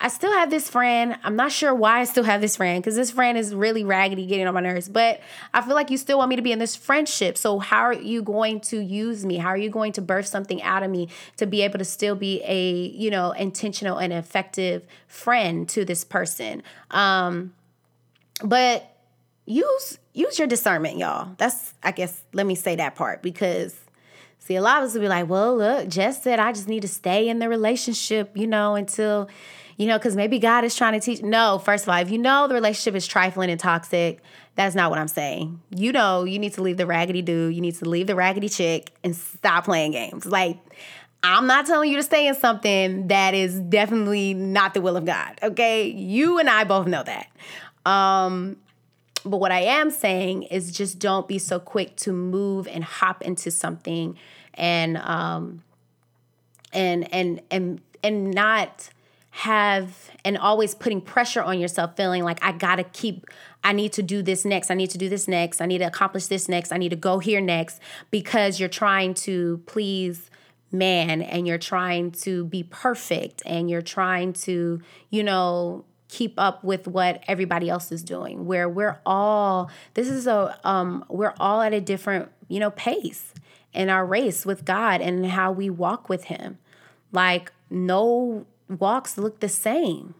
I 0.00 0.08
still 0.08 0.32
have 0.32 0.50
this 0.50 0.70
friend. 0.70 1.16
I'm 1.24 1.36
not 1.36 1.50
sure 1.50 1.74
why 1.74 2.00
I 2.00 2.04
still 2.04 2.24
have 2.24 2.40
this 2.40 2.56
friend 2.56 2.82
because 2.82 2.94
this 2.94 3.10
friend 3.10 3.36
is 3.36 3.54
really 3.54 3.84
raggedy, 3.84 4.26
getting 4.26 4.46
on 4.46 4.54
my 4.54 4.60
nerves. 4.60 4.88
But 4.88 5.20
I 5.52 5.60
feel 5.62 5.74
like 5.74 5.90
you 5.90 5.96
still 5.96 6.18
want 6.18 6.28
me 6.30 6.36
to 6.36 6.42
be 6.42 6.52
in 6.52 6.58
this 6.58 6.76
friendship. 6.76 7.36
So, 7.36 7.58
how 7.58 7.80
are 7.80 7.92
you 7.92 8.22
going 8.22 8.60
to 8.60 8.78
use 8.78 9.26
me? 9.26 9.36
How 9.36 9.48
are 9.48 9.56
you 9.56 9.70
going 9.70 9.92
to 9.92 10.00
birth 10.00 10.26
something 10.26 10.62
out 10.62 10.82
of 10.82 10.90
me 10.90 11.08
to 11.36 11.46
be 11.46 11.62
able 11.62 11.78
to 11.78 11.84
still 11.84 12.14
be 12.14 12.42
a, 12.44 12.88
you 12.90 13.10
know, 13.10 13.32
intentional 13.32 13.98
and 13.98 14.12
effective 14.12 14.86
friend 15.08 15.68
to 15.70 15.84
this 15.84 16.04
person? 16.04 16.62
Um, 16.90 17.52
but 18.42 18.88
use 19.46 19.98
use 20.14 20.38
your 20.38 20.48
discernment, 20.48 20.98
y'all. 20.98 21.30
That's 21.38 21.74
I 21.82 21.90
guess 21.90 22.22
let 22.32 22.46
me 22.46 22.54
say 22.54 22.76
that 22.76 22.94
part 22.94 23.22
because 23.22 23.74
see 24.38 24.56
a 24.56 24.62
lot 24.62 24.82
of 24.82 24.88
us 24.88 24.94
will 24.94 25.02
be 25.02 25.08
like, 25.08 25.28
well, 25.28 25.56
look, 25.56 25.88
Jess 25.88 26.22
said 26.22 26.38
I 26.38 26.52
just 26.52 26.68
need 26.68 26.82
to 26.82 26.88
stay 26.88 27.28
in 27.28 27.38
the 27.38 27.48
relationship, 27.48 28.36
you 28.36 28.46
know, 28.46 28.74
until 28.76 29.28
you 29.78 29.86
know, 29.86 29.96
because 29.96 30.16
maybe 30.16 30.38
God 30.38 30.64
is 30.64 30.74
trying 30.74 30.92
to 30.92 31.00
teach. 31.00 31.22
No, 31.22 31.58
first 31.58 31.84
of 31.84 31.88
all, 31.88 31.96
if 31.96 32.10
you 32.10 32.18
know 32.18 32.48
the 32.48 32.54
relationship 32.54 32.94
is 32.94 33.06
trifling 33.06 33.48
and 33.48 33.58
toxic, 33.58 34.20
that's 34.56 34.74
not 34.74 34.90
what 34.90 34.98
I'm 34.98 35.08
saying. 35.08 35.62
You 35.70 35.92
know, 35.92 36.24
you 36.24 36.38
need 36.38 36.52
to 36.54 36.62
leave 36.62 36.76
the 36.76 36.86
raggedy 36.86 37.22
dude, 37.22 37.54
you 37.54 37.60
need 37.60 37.76
to 37.76 37.88
leave 37.88 38.08
the 38.08 38.16
raggedy 38.16 38.48
chick 38.48 38.90
and 39.04 39.14
stop 39.16 39.64
playing 39.64 39.92
games. 39.92 40.26
Like, 40.26 40.58
I'm 41.22 41.46
not 41.46 41.66
telling 41.66 41.90
you 41.90 41.96
to 41.96 42.02
stay 42.02 42.26
in 42.26 42.34
something 42.34 43.06
that 43.06 43.34
is 43.34 43.60
definitely 43.60 44.34
not 44.34 44.74
the 44.74 44.80
will 44.80 44.96
of 44.96 45.04
God. 45.04 45.38
Okay. 45.42 45.86
You 45.86 46.38
and 46.38 46.50
I 46.50 46.64
both 46.64 46.88
know 46.88 47.04
that. 47.04 47.28
Um, 47.86 48.56
but 49.24 49.38
what 49.38 49.52
I 49.52 49.60
am 49.60 49.90
saying 49.90 50.44
is 50.44 50.72
just 50.72 50.98
don't 50.98 51.28
be 51.28 51.38
so 51.38 51.60
quick 51.60 51.96
to 51.96 52.12
move 52.12 52.66
and 52.66 52.82
hop 52.82 53.22
into 53.22 53.50
something 53.50 54.16
and 54.54 54.96
um 54.98 55.62
and 56.72 57.12
and 57.12 57.40
and 57.50 57.80
and 58.02 58.32
not 58.32 58.90
have 59.38 60.10
and 60.24 60.36
always 60.36 60.74
putting 60.74 61.00
pressure 61.00 61.40
on 61.40 61.60
yourself, 61.60 61.96
feeling 61.96 62.24
like 62.24 62.44
I 62.44 62.50
gotta 62.50 62.82
keep, 62.82 63.24
I 63.62 63.72
need 63.72 63.92
to 63.92 64.02
do 64.02 64.20
this 64.20 64.44
next, 64.44 64.68
I 64.68 64.74
need 64.74 64.90
to 64.90 64.98
do 64.98 65.08
this 65.08 65.28
next, 65.28 65.60
I 65.60 65.66
need 65.66 65.78
to 65.78 65.84
accomplish 65.84 66.26
this 66.26 66.48
next, 66.48 66.72
I 66.72 66.76
need 66.76 66.88
to 66.88 66.96
go 66.96 67.20
here 67.20 67.40
next, 67.40 67.80
because 68.10 68.58
you're 68.58 68.68
trying 68.68 69.14
to 69.14 69.62
please 69.66 70.28
man 70.72 71.22
and 71.22 71.46
you're 71.46 71.56
trying 71.56 72.10
to 72.10 72.46
be 72.46 72.64
perfect 72.64 73.40
and 73.46 73.70
you're 73.70 73.80
trying 73.80 74.32
to, 74.32 74.80
you 75.10 75.22
know, 75.22 75.84
keep 76.08 76.34
up 76.36 76.64
with 76.64 76.88
what 76.88 77.22
everybody 77.28 77.70
else 77.70 77.92
is 77.92 78.02
doing 78.02 78.46
where 78.46 78.66
we're 78.66 78.98
all 79.04 79.70
this 79.92 80.08
is 80.08 80.26
a 80.26 80.58
um 80.64 81.04
we're 81.10 81.34
all 81.38 81.60
at 81.60 81.74
a 81.74 81.82
different 81.82 82.30
you 82.48 82.58
know 82.58 82.70
pace 82.70 83.34
in 83.74 83.90
our 83.90 84.06
race 84.06 84.46
with 84.46 84.64
God 84.64 85.02
and 85.02 85.26
how 85.26 85.52
we 85.52 85.68
walk 85.68 86.08
with 86.08 86.24
him. 86.24 86.56
Like 87.12 87.52
no 87.68 88.46
walks 88.68 89.18
look 89.18 89.40
the 89.40 89.48
same. 89.48 90.14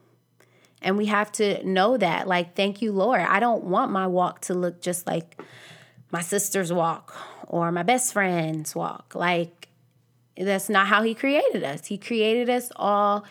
And 0.80 0.96
we 0.96 1.06
have 1.06 1.32
to 1.32 1.64
know 1.66 1.96
that. 1.96 2.28
Like, 2.28 2.54
thank 2.54 2.80
you, 2.80 2.92
Lord. 2.92 3.20
I 3.20 3.40
don't 3.40 3.64
want 3.64 3.90
my 3.90 4.06
walk 4.06 4.40
to 4.42 4.54
look 4.54 4.80
just 4.80 5.06
like 5.06 5.40
my 6.12 6.20
sister's 6.20 6.72
walk 6.72 7.16
or 7.48 7.72
my 7.72 7.82
best 7.82 8.12
friend's 8.12 8.74
walk. 8.74 9.14
Like, 9.14 9.68
that's 10.36 10.68
not 10.68 10.86
how 10.86 11.02
He 11.02 11.14
created 11.14 11.64
us. 11.64 11.86
He 11.86 11.98
created 11.98 12.48
us 12.48 12.70
all 12.76 13.24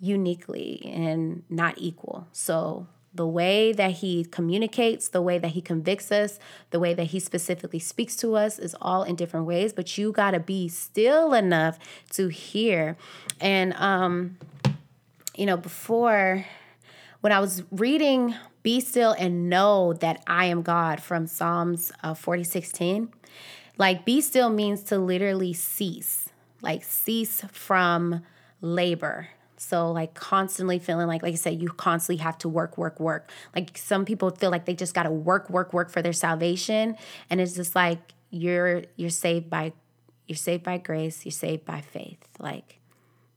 uniquely 0.00 0.80
and 0.84 1.42
not 1.48 1.74
equal. 1.76 2.28
So 2.32 2.86
the 3.14 3.26
way 3.26 3.72
that 3.72 3.92
he 3.92 4.24
communicates, 4.24 5.08
the 5.08 5.22
way 5.22 5.38
that 5.38 5.52
he 5.52 5.60
convicts 5.60 6.10
us, 6.10 6.38
the 6.70 6.80
way 6.80 6.94
that 6.94 7.04
he 7.04 7.20
specifically 7.20 7.78
speaks 7.78 8.16
to 8.16 8.34
us 8.34 8.58
is 8.58 8.74
all 8.80 9.02
in 9.02 9.16
different 9.16 9.46
ways, 9.46 9.72
but 9.72 9.98
you 9.98 10.12
got 10.12 10.30
to 10.30 10.40
be 10.40 10.68
still 10.68 11.34
enough 11.34 11.78
to 12.10 12.28
hear. 12.28 12.96
And 13.40 13.74
um 13.74 14.38
you 15.34 15.46
know, 15.46 15.56
before 15.56 16.44
when 17.20 17.32
I 17.32 17.40
was 17.40 17.62
reading 17.70 18.34
Be 18.62 18.80
Still 18.80 19.12
and 19.12 19.48
Know 19.48 19.92
That 19.94 20.22
I 20.26 20.46
Am 20.46 20.62
God 20.62 21.02
from 21.02 21.26
Psalms 21.26 21.92
uh, 22.02 22.14
46:10, 22.14 23.08
like 23.78 24.04
be 24.04 24.20
still 24.20 24.50
means 24.50 24.82
to 24.84 24.98
literally 24.98 25.52
cease, 25.52 26.28
like 26.60 26.84
cease 26.84 27.44
from 27.52 28.22
labor. 28.60 29.28
So 29.56 29.92
like 29.92 30.14
constantly 30.14 30.80
feeling 30.80 31.06
like 31.06 31.22
like 31.22 31.34
I 31.34 31.36
said 31.36 31.62
you 31.62 31.68
constantly 31.68 32.22
have 32.22 32.36
to 32.38 32.48
work 32.48 32.76
work 32.76 32.98
work. 32.98 33.30
Like 33.54 33.78
some 33.78 34.04
people 34.04 34.30
feel 34.30 34.50
like 34.50 34.64
they 34.64 34.74
just 34.74 34.92
got 34.92 35.04
to 35.04 35.10
work 35.10 35.48
work 35.50 35.72
work 35.72 35.90
for 35.90 36.02
their 36.02 36.12
salvation 36.12 36.96
and 37.30 37.40
it's 37.40 37.54
just 37.54 37.76
like 37.76 38.14
you're 38.30 38.82
you're 38.96 39.10
saved 39.10 39.48
by 39.48 39.72
you're 40.26 40.36
saved 40.36 40.64
by 40.64 40.78
grace, 40.78 41.24
you're 41.24 41.32
saved 41.32 41.64
by 41.64 41.80
faith. 41.80 42.26
Like 42.40 42.80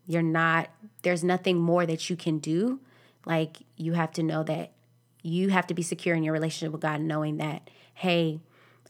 you're 0.08 0.22
not 0.22 0.70
there's 1.04 1.24
nothing 1.24 1.60
more 1.60 1.86
that 1.86 2.10
you 2.10 2.16
can 2.16 2.40
do. 2.40 2.80
Like 3.26 3.58
you 3.78 3.94
have 3.94 4.12
to 4.14 4.24
know 4.24 4.44
that 4.44 4.72
you 5.22 5.50
have 5.50 5.68
to 5.68 5.74
be 5.74 5.82
secure 5.82 6.16
in 6.16 6.24
your 6.24 6.34
relationship 6.34 6.72
with 6.72 6.82
God 6.82 7.02
knowing 7.02 7.38
that 7.38 7.70
hey, 7.94 8.40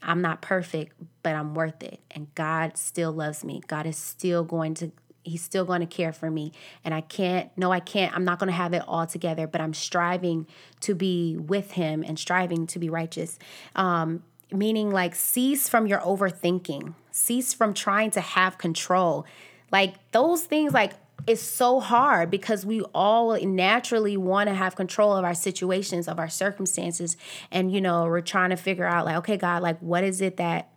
I'm 0.02 0.20
not 0.20 0.42
perfect, 0.42 0.94
but 1.22 1.34
I'm 1.34 1.54
worth 1.54 1.82
it. 1.82 2.00
And 2.10 2.34
God 2.34 2.76
still 2.76 3.12
loves 3.12 3.44
me. 3.44 3.62
God 3.66 3.86
is 3.86 3.96
still 3.96 4.44
going 4.44 4.74
to 4.74 4.92
he's 5.22 5.42
still 5.42 5.64
going 5.64 5.80
to 5.80 5.86
care 5.86 6.12
for 6.12 6.30
me. 6.30 6.52
And 6.84 6.94
i 6.94 7.00
can't 7.00 7.50
no 7.56 7.72
i 7.72 7.80
can't 7.80 8.14
i'm 8.14 8.24
not 8.24 8.38
going 8.38 8.48
to 8.48 8.56
have 8.56 8.72
it 8.72 8.82
all 8.86 9.06
together 9.06 9.46
but 9.46 9.60
i'm 9.60 9.74
striving 9.74 10.46
to 10.80 10.94
be 10.94 11.36
with 11.36 11.72
him 11.72 12.04
and 12.06 12.18
striving 12.18 12.66
to 12.68 12.78
be 12.78 12.90
righteous. 12.90 13.38
Um, 13.74 14.22
meaning 14.52 14.90
like 14.90 15.14
cease 15.14 15.68
from 15.68 15.86
your 15.86 16.00
overthinking. 16.00 16.94
Cease 17.10 17.52
from 17.52 17.74
trying 17.74 18.10
to 18.12 18.20
have 18.20 18.58
control. 18.58 19.26
Like 19.72 20.12
those 20.12 20.44
things 20.44 20.72
like 20.72 20.92
it's 21.26 21.42
so 21.42 21.80
hard 21.80 22.30
because 22.30 22.64
we 22.64 22.82
all 22.94 23.38
naturally 23.44 24.16
want 24.16 24.48
to 24.48 24.54
have 24.54 24.76
control 24.76 25.16
of 25.16 25.24
our 25.24 25.34
situations 25.34 26.08
of 26.08 26.18
our 26.18 26.28
circumstances 26.28 27.16
and 27.50 27.72
you 27.72 27.80
know 27.80 28.04
we're 28.04 28.20
trying 28.20 28.50
to 28.50 28.56
figure 28.56 28.86
out 28.86 29.04
like 29.04 29.16
okay 29.16 29.36
god 29.36 29.62
like 29.62 29.78
what 29.80 30.04
is 30.04 30.20
it 30.20 30.36
that 30.36 30.70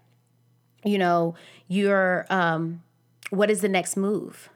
you 0.84 0.98
know 0.98 1.36
you're 1.68 2.26
um 2.30 2.82
what 3.30 3.50
is 3.50 3.62
the 3.62 3.70
next 3.70 3.96
move? 3.96 4.50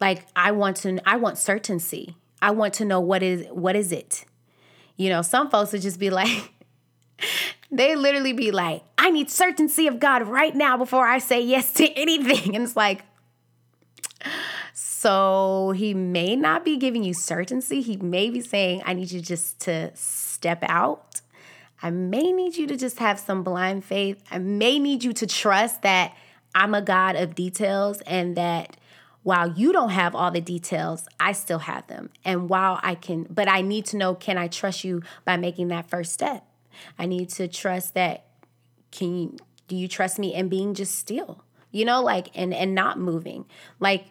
Like 0.00 0.26
I 0.36 0.50
want 0.50 0.76
to 0.78 0.98
I 1.08 1.16
want 1.16 1.38
certainty. 1.38 2.16
I 2.42 2.50
want 2.50 2.74
to 2.74 2.84
know 2.84 3.00
what 3.00 3.22
is 3.22 3.46
what 3.50 3.76
is 3.76 3.92
it? 3.92 4.24
You 4.96 5.08
know, 5.08 5.22
some 5.22 5.50
folks 5.50 5.72
would 5.72 5.82
just 5.82 5.98
be 5.98 6.10
like 6.10 6.52
they 7.70 7.96
literally 7.96 8.32
be 8.32 8.50
like, 8.50 8.82
I 8.98 9.10
need 9.10 9.30
certainty 9.30 9.86
of 9.86 9.98
God 9.98 10.26
right 10.28 10.54
now 10.54 10.76
before 10.76 11.06
I 11.06 11.18
say 11.18 11.40
yes 11.40 11.72
to 11.74 11.88
anything. 11.92 12.54
And 12.54 12.64
it's 12.64 12.76
like, 12.76 13.02
so 15.04 15.74
he 15.76 15.92
may 15.92 16.34
not 16.34 16.64
be 16.64 16.78
giving 16.78 17.04
you 17.04 17.12
certainty. 17.12 17.82
He 17.82 17.98
may 17.98 18.30
be 18.30 18.40
saying, 18.40 18.80
I 18.86 18.94
need 18.94 19.10
you 19.12 19.20
just 19.20 19.60
to 19.60 19.94
step 19.94 20.60
out. 20.62 21.20
I 21.82 21.90
may 21.90 22.32
need 22.32 22.56
you 22.56 22.66
to 22.68 22.74
just 22.74 22.98
have 23.00 23.20
some 23.20 23.42
blind 23.42 23.84
faith. 23.84 24.24
I 24.30 24.38
may 24.38 24.78
need 24.78 25.04
you 25.04 25.12
to 25.12 25.26
trust 25.26 25.82
that 25.82 26.16
I'm 26.54 26.72
a 26.72 26.80
God 26.80 27.16
of 27.16 27.34
details 27.34 28.00
and 28.06 28.34
that 28.38 28.78
while 29.22 29.52
you 29.52 29.74
don't 29.74 29.90
have 29.90 30.14
all 30.14 30.30
the 30.30 30.40
details, 30.40 31.06
I 31.20 31.32
still 31.32 31.58
have 31.58 31.86
them. 31.86 32.08
And 32.24 32.48
while 32.48 32.80
I 32.82 32.94
can, 32.94 33.26
but 33.28 33.46
I 33.46 33.60
need 33.60 33.84
to 33.86 33.98
know 33.98 34.14
can 34.14 34.38
I 34.38 34.48
trust 34.48 34.84
you 34.84 35.02
by 35.26 35.36
making 35.36 35.68
that 35.68 35.90
first 35.90 36.14
step? 36.14 36.46
I 36.98 37.04
need 37.04 37.28
to 37.32 37.46
trust 37.46 37.92
that 37.92 38.24
can 38.90 39.18
you 39.18 39.36
do 39.68 39.76
you 39.76 39.86
trust 39.86 40.18
me 40.18 40.32
in 40.32 40.48
being 40.48 40.72
just 40.72 40.94
still? 40.94 41.44
You 41.72 41.84
know, 41.84 42.02
like 42.02 42.30
and 42.34 42.54
and 42.54 42.74
not 42.74 42.98
moving. 42.98 43.44
Like 43.78 44.06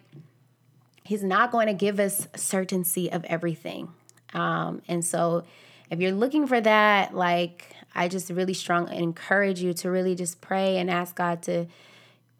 he's 1.04 1.22
not 1.22 1.52
going 1.52 1.66
to 1.66 1.74
give 1.74 2.00
us 2.00 2.26
certainty 2.34 3.12
of 3.12 3.24
everything. 3.24 3.88
Um, 4.32 4.82
and 4.88 5.04
so 5.04 5.44
if 5.90 6.00
you're 6.00 6.12
looking 6.12 6.46
for 6.46 6.60
that, 6.60 7.14
like 7.14 7.74
I 7.94 8.08
just 8.08 8.30
really 8.30 8.54
strong 8.54 8.90
encourage 8.90 9.60
you 9.60 9.74
to 9.74 9.90
really 9.90 10.14
just 10.14 10.40
pray 10.40 10.78
and 10.78 10.90
ask 10.90 11.14
God 11.14 11.42
to 11.42 11.66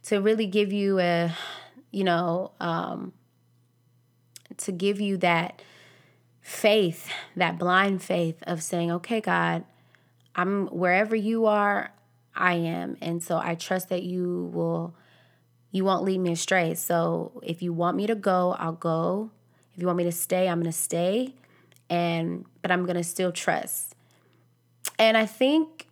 to 0.04 0.20
really 0.20 0.46
give 0.46 0.70
you 0.70 0.98
a, 0.98 1.34
you 1.90 2.04
know, 2.04 2.52
um, 2.60 3.14
to 4.58 4.70
give 4.70 5.00
you 5.00 5.16
that 5.18 5.62
faith, 6.42 7.10
that 7.36 7.58
blind 7.58 8.02
faith 8.02 8.42
of 8.46 8.62
saying, 8.62 8.90
okay, 8.92 9.22
God, 9.22 9.64
I'm 10.34 10.66
wherever 10.66 11.16
you 11.16 11.46
are, 11.46 11.90
I 12.34 12.54
am. 12.54 12.98
And 13.00 13.22
so 13.22 13.38
I 13.38 13.54
trust 13.54 13.88
that 13.88 14.02
you 14.02 14.50
will, 14.52 14.94
you 15.74 15.84
won't 15.84 16.04
lead 16.04 16.18
me 16.18 16.30
astray. 16.30 16.74
So 16.76 17.32
if 17.42 17.60
you 17.60 17.72
want 17.72 17.96
me 17.96 18.06
to 18.06 18.14
go, 18.14 18.54
I'll 18.60 18.72
go. 18.72 19.32
If 19.74 19.80
you 19.80 19.86
want 19.86 19.98
me 19.98 20.04
to 20.04 20.12
stay, 20.12 20.48
I'm 20.48 20.60
going 20.60 20.70
to 20.70 20.78
stay. 20.78 21.34
And, 21.90 22.44
but 22.62 22.70
I'm 22.70 22.84
going 22.84 22.96
to 22.96 23.02
still 23.02 23.32
trust. 23.32 23.96
And 25.00 25.16
I 25.16 25.26
think 25.26 25.88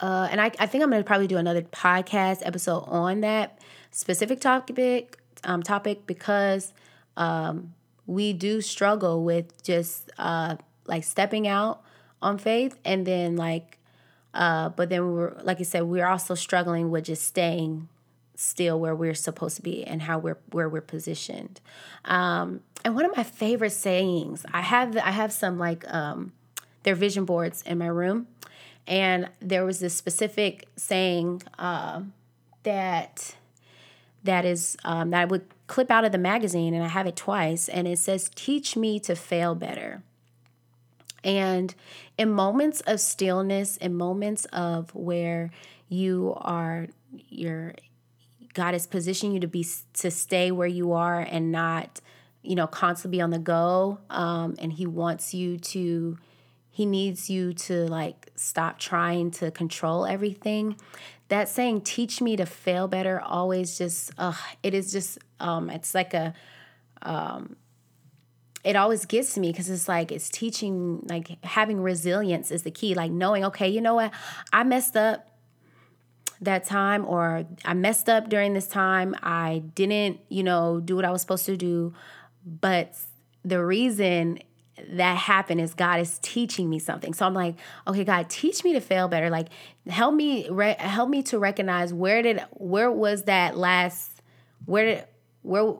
uh, 0.00 0.28
and 0.30 0.40
I, 0.40 0.52
I 0.58 0.66
think 0.66 0.84
I'm 0.84 0.90
to 0.90 1.02
probably 1.02 1.26
do 1.26 1.36
another 1.36 1.62
podcast 1.62 2.42
episode 2.44 2.84
on 2.86 3.22
that 3.22 3.58
specific 3.90 4.40
topic 4.40 5.18
um, 5.44 5.62
topic 5.62 6.06
because 6.06 6.72
um, 7.16 7.74
we 8.06 8.32
do 8.32 8.60
struggle 8.60 9.24
with 9.24 9.62
just 9.62 10.10
uh, 10.18 10.56
like 10.86 11.04
stepping 11.04 11.48
out 11.48 11.82
on 12.22 12.38
faith 12.38 12.78
and 12.84 13.06
then 13.06 13.36
like 13.36 13.78
uh, 14.34 14.68
but 14.70 14.90
then 14.90 15.12
we're 15.12 15.34
like 15.42 15.60
I 15.60 15.62
said 15.62 15.84
we're 15.84 16.06
also 16.06 16.34
struggling 16.34 16.90
with 16.90 17.04
just 17.04 17.24
staying 17.24 17.88
still 18.36 18.80
where 18.80 18.94
we're 18.94 19.14
supposed 19.14 19.56
to 19.56 19.62
be 19.62 19.84
and 19.84 20.02
how 20.02 20.18
we're 20.18 20.38
where 20.50 20.68
we're 20.68 20.80
positioned. 20.80 21.60
Um, 22.04 22.60
and 22.84 22.94
one 22.94 23.04
of 23.04 23.16
my 23.16 23.22
favorite 23.22 23.70
sayings 23.70 24.44
I 24.52 24.60
have 24.60 24.96
I 24.96 25.12
have 25.12 25.32
some 25.32 25.58
like 25.58 25.84
um, 25.92 26.32
their 26.82 26.94
vision 26.94 27.24
boards 27.24 27.62
in 27.62 27.78
my 27.78 27.86
room. 27.86 28.26
And 28.86 29.30
there 29.40 29.64
was 29.64 29.80
this 29.80 29.94
specific 29.94 30.68
saying 30.76 31.42
uh, 31.58 32.02
that 32.64 33.34
that 34.24 34.44
is 34.44 34.76
um, 34.84 35.10
that 35.10 35.22
I 35.22 35.24
would 35.24 35.46
clip 35.66 35.90
out 35.90 36.04
of 36.04 36.12
the 36.12 36.18
magazine, 36.18 36.74
and 36.74 36.82
I 36.82 36.88
have 36.88 37.06
it 37.06 37.16
twice, 37.16 37.68
and 37.68 37.88
it 37.88 37.98
says, 37.98 38.30
"Teach 38.34 38.76
me 38.76 39.00
to 39.00 39.14
fail 39.14 39.54
better." 39.54 40.02
And 41.22 41.74
in 42.16 42.30
moments 42.30 42.80
of 42.82 43.00
stillness, 43.00 43.76
in 43.76 43.94
moments 43.94 44.44
of 44.46 44.94
where 44.94 45.50
you 45.88 46.34
are, 46.36 46.88
your 47.28 47.74
God 48.54 48.74
is 48.74 48.86
positioning 48.86 49.34
you 49.34 49.40
to 49.40 49.48
be 49.48 49.66
to 49.94 50.10
stay 50.10 50.50
where 50.50 50.68
you 50.68 50.92
are 50.92 51.20
and 51.20 51.50
not, 51.50 52.00
you 52.42 52.54
know, 52.54 52.66
constantly 52.66 53.18
be 53.18 53.22
on 53.22 53.30
the 53.30 53.38
go. 53.38 53.98
Um, 54.10 54.54
and 54.58 54.72
He 54.72 54.86
wants 54.86 55.34
you 55.34 55.58
to 55.58 56.18
he 56.74 56.86
needs 56.86 57.30
you 57.30 57.52
to 57.52 57.86
like 57.86 58.32
stop 58.34 58.80
trying 58.80 59.30
to 59.30 59.52
control 59.52 60.04
everything. 60.04 60.76
That 61.28 61.48
saying, 61.48 61.82
teach 61.82 62.20
me 62.20 62.34
to 62.34 62.46
fail 62.46 62.88
better, 62.88 63.20
always 63.20 63.78
just, 63.78 64.10
uh, 64.18 64.34
it 64.60 64.74
is 64.74 64.90
just, 64.90 65.20
um, 65.38 65.70
it's 65.70 65.94
like 65.94 66.14
a, 66.14 66.34
um, 67.02 67.54
it 68.64 68.76
always 68.76 69.04
gets 69.04 69.34
to 69.34 69.40
me 69.40 69.52
because 69.52 69.68
it's 69.68 69.88
like 69.88 70.10
it's 70.10 70.28
teaching 70.28 71.04
like 71.08 71.42
having 71.44 71.80
resilience 71.80 72.50
is 72.50 72.62
the 72.62 72.70
key 72.70 72.94
like 72.94 73.10
knowing 73.10 73.44
okay 73.44 73.68
you 73.68 73.80
know 73.80 73.94
what 73.94 74.12
i 74.52 74.64
messed 74.64 74.96
up 74.96 75.28
that 76.40 76.64
time 76.64 77.04
or 77.06 77.44
i 77.64 77.74
messed 77.74 78.08
up 78.08 78.28
during 78.28 78.54
this 78.54 78.66
time 78.66 79.14
i 79.22 79.62
didn't 79.74 80.18
you 80.28 80.42
know 80.42 80.80
do 80.80 80.96
what 80.96 81.04
i 81.04 81.10
was 81.10 81.20
supposed 81.20 81.46
to 81.46 81.56
do 81.56 81.94
but 82.44 82.96
the 83.44 83.64
reason 83.64 84.38
that 84.90 85.16
happened 85.16 85.60
is 85.60 85.74
God 85.74 86.00
is 86.00 86.18
teaching 86.20 86.68
me 86.68 86.78
something. 86.78 87.14
So 87.14 87.26
I'm 87.26 87.34
like, 87.34 87.56
okay, 87.86 88.04
God, 88.04 88.28
teach 88.28 88.64
me 88.64 88.72
to 88.72 88.80
fail 88.80 89.08
better. 89.08 89.30
Like, 89.30 89.48
help 89.86 90.14
me, 90.14 90.48
re- 90.50 90.76
help 90.78 91.08
me 91.08 91.22
to 91.24 91.38
recognize 91.38 91.94
where 91.94 92.22
did, 92.22 92.40
where 92.50 92.90
was 92.90 93.24
that 93.24 93.56
last, 93.56 94.20
where 94.64 94.84
did, 94.84 95.04
where, 95.42 95.74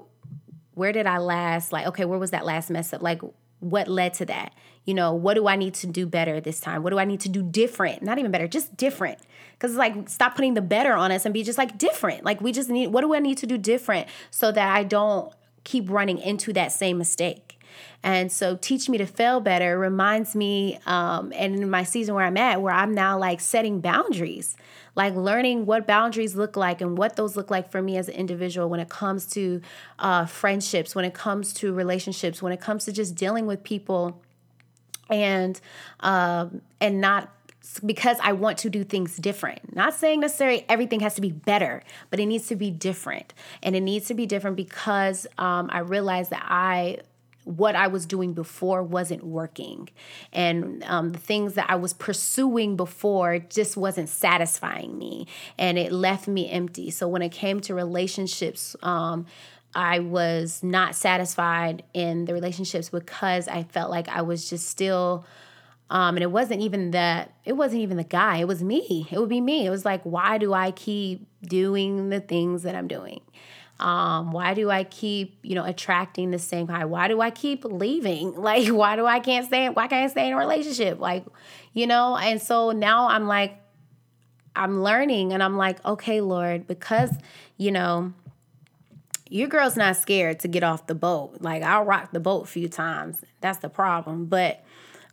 where 0.75 0.93
did 0.93 1.07
I 1.07 1.19
last? 1.19 1.73
Like, 1.73 1.87
okay, 1.89 2.05
where 2.05 2.19
was 2.19 2.31
that 2.33 2.45
last 2.45 2.71
mess 2.71 2.93
up? 2.93 3.03
Like, 3.03 3.21
what 3.61 3.89
led 3.89 4.15
to 4.15 4.27
that? 4.27 4.53
You 4.85 4.93
know, 4.93 5.15
what 5.15 5.35
do 5.35 5.49
I 5.49 5.57
need 5.57 5.75
to 5.75 5.87
do 5.87 6.07
better 6.07 6.41
this 6.41 6.61
time? 6.61 6.83
What 6.83 6.91
do 6.91 6.99
I 6.99 7.05
need 7.05 7.21
to 7.21 7.29
do 7.29 7.43
different? 7.43 8.03
Not 8.03 8.19
even 8.19 8.31
better, 8.31 8.47
just 8.47 8.77
different. 8.77 9.19
Because 9.53 9.71
it's 9.71 9.79
like, 9.79 10.09
stop 10.09 10.35
putting 10.35 10.55
the 10.55 10.61
better 10.61 10.93
on 10.93 11.11
us 11.11 11.25
and 11.25 11.33
be 11.33 11.43
just 11.43 11.57
like 11.57 11.79
different. 11.79 12.25
Like, 12.25 12.41
we 12.41 12.53
just 12.53 12.69
need, 12.69 12.89
what 12.89 13.01
do 13.01 13.15
I 13.15 13.21
need 13.21 13.39
to 13.39 13.47
do 13.47 13.57
different 13.57 14.09
so 14.31 14.53
that 14.53 14.77
I 14.77 14.85
don't 14.85 15.33
keep 15.63 15.89
running 15.89 16.19
into 16.19 16.53
that 16.53 16.73
same 16.73 16.99
mistake? 16.99 17.54
And 18.03 18.31
so, 18.31 18.57
teach 18.57 18.89
me 18.89 18.99
to 18.99 19.07
fail 19.07 19.41
better 19.41 19.79
reminds 19.79 20.35
me, 20.35 20.79
um, 20.87 21.33
and 21.35 21.55
in 21.55 21.71
my 21.71 21.85
season 21.85 22.15
where 22.15 22.25
I'm 22.25 22.37
at, 22.37 22.61
where 22.61 22.75
I'm 22.75 22.95
now 22.95 23.19
like 23.19 23.41
setting 23.41 23.81
boundaries, 23.81 24.57
like 24.95 25.15
learning 25.15 25.67
what 25.67 25.87
boundaries 25.87 26.35
look 26.35 26.57
like 26.57 26.81
and 26.81 26.97
what 26.97 27.17
those 27.17 27.37
look 27.37 27.51
like 27.51 27.71
for 27.71 27.83
me 27.83 27.97
as 27.97 28.09
an 28.09 28.15
individual 28.15 28.69
when 28.69 28.81
it 28.81 28.89
comes 28.89 29.27
to 29.29 29.61
uh, 29.99 30.27
friendships, 30.27 30.95
when 30.95 31.05
it 31.05 31.15
comes 31.15 31.53
to 31.55 31.73
relationships, 31.73 32.43
when 32.43 32.53
it 32.53 32.61
comes 32.61 32.85
to 32.85 32.93
just 32.93 33.15
dealing 33.15 33.47
with 33.47 33.63
people 33.63 34.21
and 35.11 35.61
um, 36.01 36.63
and 36.81 37.01
not 37.01 37.31
because 37.85 38.19
I 38.23 38.33
want 38.33 38.59
to 38.59 38.71
do 38.71 38.85
things 38.85 39.17
different. 39.17 39.75
Not 39.75 39.95
saying 39.95 40.21
necessarily 40.21 40.65
everything 40.69 41.01
has 41.01 41.15
to 41.15 41.21
be 41.21 41.31
better, 41.31 41.83
but 42.11 42.21
it 42.21 42.27
needs 42.27 42.47
to 42.49 42.57
be 42.57 42.71
different. 42.71 43.33
And 43.63 43.75
it 43.75 43.81
needs 43.81 44.07
to 44.07 44.15
be 44.15 44.27
different 44.27 44.57
because 44.57 45.27
um, 45.39 45.71
I 45.73 45.79
realize 45.81 46.29
that 46.29 46.45
I 46.47 46.99
what 47.45 47.77
I 47.77 47.87
was 47.87 48.07
doing 48.07 48.33
before 48.33 48.83
wasn't 48.83 49.23
working. 49.23 49.89
And 50.33 50.83
um, 50.85 51.11
the 51.11 51.19
things 51.19 51.55
that 51.55 51.71
I 51.71 51.77
was 51.77 51.93
pursuing 51.93 52.77
before 52.77 53.39
just 53.39 53.77
wasn't 53.77 54.09
satisfying 54.09 54.99
me. 54.99 55.27
And 55.59 55.79
it 55.79 55.93
left 55.93 56.27
me 56.27 56.51
empty. 56.51 56.91
So 56.91 57.07
when 57.07 57.23
it 57.23 57.33
came 57.33 57.61
to 57.61 57.75
relationships, 57.75 58.77
um, 58.83 59.27
I 59.75 59.99
was 59.99 60.63
not 60.63 60.95
satisfied 60.95 61.83
in 61.93 62.25
the 62.25 62.33
relationships 62.33 62.89
because 62.91 63.49
I 63.49 63.65
felt 63.65 63.91
like 63.91 64.09
I 64.09 64.23
was 64.23 64.49
just 64.49 64.69
still 64.69 65.25
um, 65.91 66.17
and 66.17 66.23
it 66.23 66.31
wasn't 66.31 66.61
even 66.61 66.91
the 66.91 67.29
it 67.45 67.53
wasn't 67.53 67.83
even 67.83 67.97
the 67.97 68.05
guy 68.05 68.39
it 68.39 68.49
was 68.49 68.63
me 68.63 69.07
it 69.11 69.19
would 69.19 69.29
be 69.29 69.41
me 69.41 69.67
it 69.67 69.71
was 69.71 69.85
like 69.85 70.03
why 70.03 70.39
do 70.39 70.53
i 70.53 70.71
keep 70.71 71.27
doing 71.43 72.09
the 72.09 72.21
things 72.21 72.63
that 72.63 72.75
i'm 72.75 72.89
doing 72.89 73.21
um, 73.81 74.33
why 74.33 74.55
do 74.55 74.71
i 74.71 74.85
keep 74.85 75.39
you 75.43 75.55
know 75.55 75.65
attracting 75.65 76.31
the 76.31 76.39
same 76.39 76.67
guy 76.67 76.85
why 76.85 77.09
do 77.09 77.21
i 77.21 77.31
keep 77.31 77.65
leaving? 77.65 78.35
Like 78.41 78.69
why 78.69 78.97
do 78.97 79.07
i 79.07 79.21
can't 79.21 79.47
stay 79.47 79.69
why 79.69 79.89
can't 79.89 80.05
i 80.05 80.13
stay 80.13 80.29
in 80.29 80.33
a 80.33 80.37
relationship? 80.37 81.01
Like 81.01 81.25
you 81.73 81.87
know 81.87 82.17
and 82.17 82.41
so 82.41 82.71
now 82.71 83.09
i'm 83.09 83.27
like 83.27 83.57
i'm 84.55 84.83
learning 84.83 85.33
and 85.33 85.43
i'm 85.43 85.57
like 85.57 85.85
okay 85.85 86.21
lord 86.21 86.69
because 86.69 87.11
you 87.57 87.73
know 87.73 88.13
your 89.29 89.49
girl's 89.49 89.77
not 89.77 89.97
scared 89.97 90.39
to 90.41 90.49
get 90.49 90.63
off 90.63 90.87
the 90.87 90.95
boat. 90.95 91.39
Like 91.41 91.63
i'll 91.63 91.85
rock 91.85 92.13
the 92.13 92.21
boat 92.21 92.45
a 92.45 92.47
few 92.47 92.69
times. 92.69 93.21
That's 93.41 93.59
the 93.59 93.69
problem. 93.69 94.27
But 94.27 94.65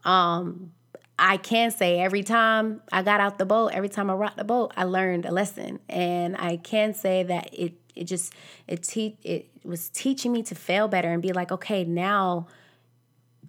um, 0.03 0.71
I 1.17 1.37
can 1.37 1.71
say 1.71 1.99
every 1.99 2.23
time 2.23 2.81
I 2.91 3.03
got 3.03 3.19
out 3.19 3.37
the 3.37 3.45
boat, 3.45 3.71
every 3.73 3.89
time 3.89 4.09
I 4.09 4.13
rocked 4.13 4.37
the 4.37 4.43
boat, 4.43 4.73
I 4.75 4.83
learned 4.83 5.25
a 5.25 5.31
lesson, 5.31 5.79
and 5.87 6.35
I 6.37 6.57
can 6.57 6.93
say 6.93 7.23
that 7.23 7.49
it 7.53 7.80
it 7.95 8.05
just 8.05 8.33
it 8.67 8.83
te- 8.83 9.17
it 9.23 9.49
was 9.63 9.89
teaching 9.89 10.31
me 10.31 10.43
to 10.43 10.55
fail 10.55 10.87
better 10.87 11.09
and 11.09 11.21
be 11.21 11.33
like, 11.33 11.51
okay, 11.51 11.83
now 11.83 12.47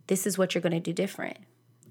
this 0.06 0.26
is 0.26 0.36
what 0.36 0.54
you're 0.54 0.62
going 0.62 0.72
to 0.72 0.80
do 0.80 0.92
different. 0.92 1.38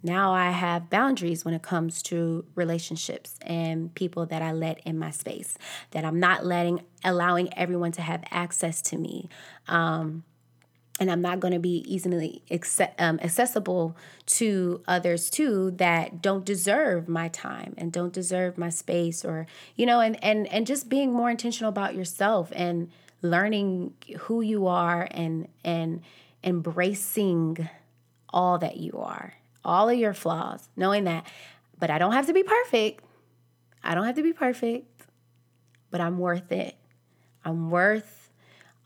Now 0.04 0.34
I 0.34 0.50
have 0.50 0.90
boundaries 0.90 1.46
when 1.46 1.54
it 1.54 1.62
comes 1.62 2.02
to 2.04 2.44
relationships 2.56 3.36
and 3.42 3.94
people 3.94 4.26
that 4.28 4.42
I 4.42 4.52
let 4.52 4.80
in 4.86 4.98
my 4.98 5.12
space. 5.12 5.58
That 5.92 6.06
I'm 6.06 6.20
not 6.20 6.46
letting 6.46 6.82
allowing 7.04 7.54
everyone 7.58 7.92
to 7.94 8.02
have 8.02 8.24
access 8.32 8.82
to 8.84 8.98
me. 8.98 9.30
Um, 9.68 10.24
and 11.02 11.12
I'm 11.12 11.22
not 11.22 11.40
going 11.40 11.54
to 11.54 11.60
be 11.60 11.84
easily 11.92 12.44
um, 13.00 13.20
accessible 13.24 13.98
to 14.28 14.84
others 14.88 15.32
too 15.32 15.72
that 15.78 16.22
don't 16.22 16.46
deserve 16.46 17.10
my 17.10 17.28
time 17.28 17.74
and 17.76 17.92
don't 17.92 18.14
deserve 18.14 18.56
my 18.56 18.70
space 18.70 19.26
or 19.26 19.48
you 19.76 19.88
know 19.88 20.00
and 20.00 20.24
and 20.24 20.48
and 20.54 20.68
just 20.68 20.90
being 20.90 21.12
more 21.12 21.32
intentional 21.32 21.70
about 21.70 21.96
yourself 21.96 22.52
and 22.56 22.92
learning 23.24 23.96
who 24.20 24.42
you 24.42 24.68
are 24.68 25.08
and 25.10 25.48
and 25.66 26.04
embracing 26.44 27.68
all 28.30 28.60
that 28.60 28.78
you 28.78 28.92
are 28.94 29.34
all 29.66 29.90
of 29.90 29.98
your 29.98 30.14
flaws 30.14 30.70
knowing 30.76 31.06
that 31.06 31.26
but 31.80 31.90
I 31.90 31.98
don't 31.98 32.14
have 32.14 32.28
to 32.28 32.34
be 32.34 32.44
perfect. 32.44 33.04
I 33.84 33.96
don't 33.96 34.06
have 34.06 34.16
to 34.18 34.24
be 34.24 34.34
perfect 34.34 34.88
but 35.90 36.00
I'm 36.00 36.20
worth 36.20 36.52
it. 36.52 36.76
I'm 37.44 37.72
worth 37.72 38.30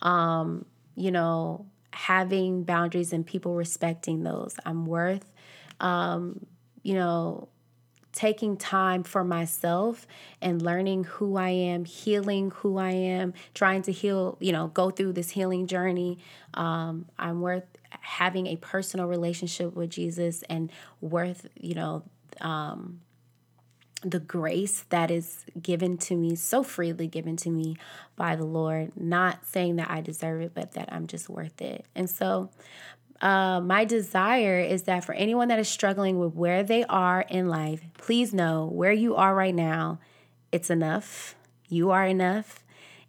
um 0.02 0.66
you 0.96 1.12
know 1.12 1.66
having 1.96 2.64
boundaries 2.64 3.14
and 3.14 3.26
people 3.26 3.56
respecting 3.56 4.24
those. 4.24 4.56
I'm 4.66 4.86
worth, 4.86 5.32
um, 5.80 6.46
you 6.84 6.94
know, 6.94 7.48
taking 8.12 8.58
time 8.58 9.04
for 9.04 9.24
myself 9.24 10.06
and 10.42 10.62
learning 10.62 11.06
who 11.06 11.38
I 11.38 11.50
am, 11.50 11.86
healing 11.86 12.52
who 12.52 12.78
I 12.78 12.92
am, 12.92 13.34
trying 13.54 13.82
to 13.84 13.92
heal, 13.92 14.38
you 14.40 14.52
know, 14.52 14.68
go 14.68 14.90
through 14.90 15.14
this 15.14 15.30
healing 15.30 15.68
journey. 15.68 16.20
Um, 16.54 17.06
I'm 17.18 17.42
worth 17.42 17.66
having 17.90 18.48
a 18.48 18.58
personal 18.58 19.08
relationship 19.08 19.74
with 19.74 19.90
Jesus 19.90 20.44
and 20.50 20.72
worth, 21.02 21.48
you 21.56 21.76
know, 21.76 22.04
um, 22.42 23.02
the 24.06 24.20
grace 24.20 24.86
that 24.90 25.10
is 25.10 25.44
given 25.60 25.98
to 25.98 26.16
me, 26.16 26.36
so 26.36 26.62
freely 26.62 27.08
given 27.08 27.36
to 27.38 27.50
me 27.50 27.76
by 28.16 28.36
the 28.36 28.46
Lord, 28.46 28.92
not 28.96 29.46
saying 29.46 29.78
that 29.78 29.90
I 29.90 30.02
deserve 30.02 30.42
it, 30.42 30.52
but 30.54 30.74
that 30.74 30.94
I'm 30.94 31.08
just 31.08 31.28
worth 31.28 31.60
it. 31.62 31.86
And 31.96 32.10
so, 32.10 32.52
uh, 33.22 33.60
my 33.62 33.84
desire 33.86 34.60
is 34.60 34.84
that 34.84 35.04
for 35.04 35.14
anyone 35.16 35.48
that 35.48 35.58
is 35.58 35.68
struggling 35.68 36.20
with 36.20 36.36
where 36.36 36.64
they 36.64 36.84
are 36.84 37.22
in 37.30 37.48
life, 37.48 37.82
please 37.98 38.34
know 38.34 38.66
where 38.66 38.92
you 38.92 39.16
are 39.16 39.34
right 39.34 39.56
now, 39.56 40.00
it's 40.52 40.70
enough. 40.70 41.36
You 41.68 41.92
are 41.92 42.06
enough. 42.06 42.64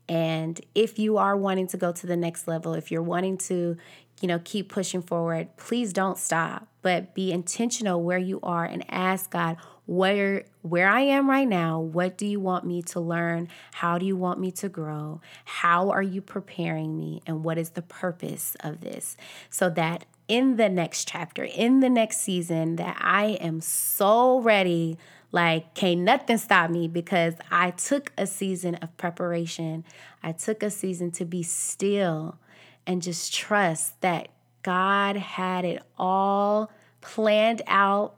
And 0.08 0.60
if 0.74 0.98
you 0.98 1.18
are 1.18 1.36
wanting 1.36 1.66
to 1.68 1.76
go 1.76 1.92
to 1.92 2.06
the 2.06 2.16
next 2.16 2.48
level, 2.48 2.74
if 2.74 2.90
you're 2.90 3.02
wanting 3.02 3.36
to, 3.38 3.76
you 4.20 4.28
know, 4.28 4.40
keep 4.44 4.70
pushing 4.70 5.02
forward, 5.02 5.56
please 5.56 5.92
don't 5.92 6.16
stop, 6.16 6.68
but 6.80 7.14
be 7.14 7.32
intentional 7.32 8.02
where 8.02 8.18
you 8.18 8.40
are 8.42 8.64
and 8.64 8.84
ask 8.88 9.30
God, 9.30 9.56
where 9.86 10.44
where 10.62 10.88
I 10.88 11.00
am 11.02 11.30
right 11.30 11.48
now, 11.48 11.80
what 11.80 12.18
do 12.18 12.26
you 12.26 12.40
want 12.40 12.66
me 12.66 12.82
to 12.82 13.00
learn? 13.00 13.48
How 13.74 13.98
do 13.98 14.06
you 14.06 14.16
want 14.16 14.40
me 14.40 14.50
to 14.52 14.68
grow? 14.68 15.20
How 15.44 15.90
are 15.90 16.02
you 16.02 16.20
preparing 16.20 16.96
me? 16.96 17.22
And 17.26 17.44
what 17.44 17.56
is 17.56 17.70
the 17.70 17.82
purpose 17.82 18.56
of 18.60 18.80
this? 18.80 19.16
So 19.48 19.70
that 19.70 20.04
in 20.28 20.56
the 20.56 20.68
next 20.68 21.06
chapter, 21.06 21.44
in 21.44 21.80
the 21.80 21.88
next 21.88 22.18
season, 22.18 22.76
that 22.76 22.96
I 23.00 23.38
am 23.40 23.60
so 23.60 24.40
ready. 24.40 24.98
Like, 25.30 25.74
can't 25.74 26.00
nothing 26.00 26.38
stop 26.38 26.70
me 26.70 26.88
because 26.88 27.34
I 27.50 27.70
took 27.70 28.12
a 28.16 28.26
season 28.26 28.76
of 28.76 28.96
preparation. 28.96 29.84
I 30.22 30.32
took 30.32 30.62
a 30.62 30.70
season 30.70 31.10
to 31.12 31.24
be 31.24 31.42
still 31.42 32.38
and 32.86 33.02
just 33.02 33.34
trust 33.34 34.00
that 34.00 34.28
God 34.62 35.16
had 35.16 35.64
it 35.64 35.82
all 35.96 36.70
planned 37.00 37.62
out 37.68 38.15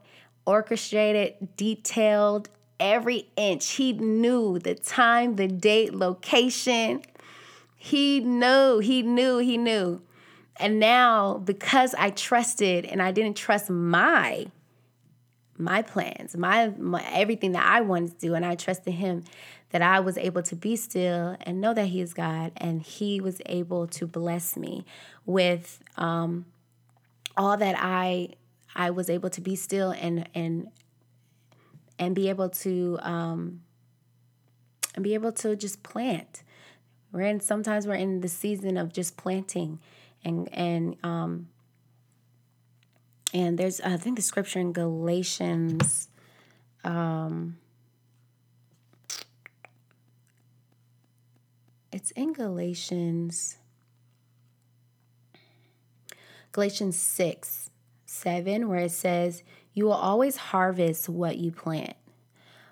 orchestrated, 0.48 1.56
detailed, 1.58 2.48
every 2.80 3.28
inch. 3.36 3.72
He 3.72 3.92
knew 3.92 4.58
the 4.58 4.74
time, 4.74 5.36
the 5.36 5.46
date, 5.46 5.94
location. 5.94 7.02
He 7.76 8.20
knew, 8.20 8.78
he 8.78 9.02
knew, 9.02 9.38
he 9.38 9.58
knew. 9.58 10.00
And 10.56 10.80
now 10.80 11.36
because 11.36 11.94
I 11.94 12.10
trusted 12.10 12.86
and 12.86 13.02
I 13.02 13.12
didn't 13.12 13.36
trust 13.36 13.68
my 13.68 14.46
my 15.60 15.82
plans, 15.82 16.36
my, 16.36 16.68
my 16.78 17.04
everything 17.12 17.50
that 17.52 17.66
I 17.66 17.80
wanted 17.80 18.12
to 18.12 18.26
do 18.28 18.34
and 18.34 18.46
I 18.46 18.54
trusted 18.54 18.94
him 18.94 19.24
that 19.70 19.82
I 19.82 19.98
was 20.00 20.16
able 20.16 20.42
to 20.44 20.56
be 20.56 20.76
still 20.76 21.36
and 21.40 21.60
know 21.60 21.74
that 21.74 21.86
he 21.86 22.00
is 22.00 22.14
God 22.14 22.52
and 22.56 22.80
he 22.80 23.20
was 23.20 23.42
able 23.44 23.86
to 23.88 24.06
bless 24.06 24.56
me 24.56 24.86
with 25.26 25.80
um 25.98 26.46
all 27.36 27.56
that 27.56 27.76
I 27.78 28.30
I 28.78 28.90
was 28.90 29.10
able 29.10 29.28
to 29.30 29.40
be 29.40 29.56
still 29.56 29.90
and 29.90 30.28
and 30.36 30.68
and 31.98 32.14
be 32.14 32.28
able 32.28 32.48
to 32.48 32.96
um, 33.02 33.62
and 34.94 35.02
be 35.02 35.14
able 35.14 35.32
to 35.32 35.56
just 35.56 35.82
plant. 35.82 36.44
We're 37.10 37.22
in 37.22 37.40
sometimes 37.40 37.88
we're 37.88 37.96
in 37.96 38.20
the 38.20 38.28
season 38.28 38.76
of 38.76 38.92
just 38.92 39.16
planting, 39.16 39.80
and 40.24 40.48
and 40.52 40.96
um, 41.02 41.48
and 43.34 43.58
there's 43.58 43.80
I 43.80 43.96
think 43.96 44.14
the 44.14 44.22
scripture 44.22 44.60
in 44.60 44.72
Galatians. 44.72 46.08
Um, 46.84 47.58
it's 51.90 52.12
in 52.12 52.32
Galatians. 52.32 53.56
Galatians 56.52 56.96
6 56.96 57.70
7, 58.08 58.68
where 58.68 58.80
it 58.80 58.92
says, 58.92 59.42
You 59.74 59.84
will 59.84 59.92
always 59.92 60.36
harvest 60.36 61.08
what 61.08 61.38
you 61.38 61.52
plant. 61.52 61.94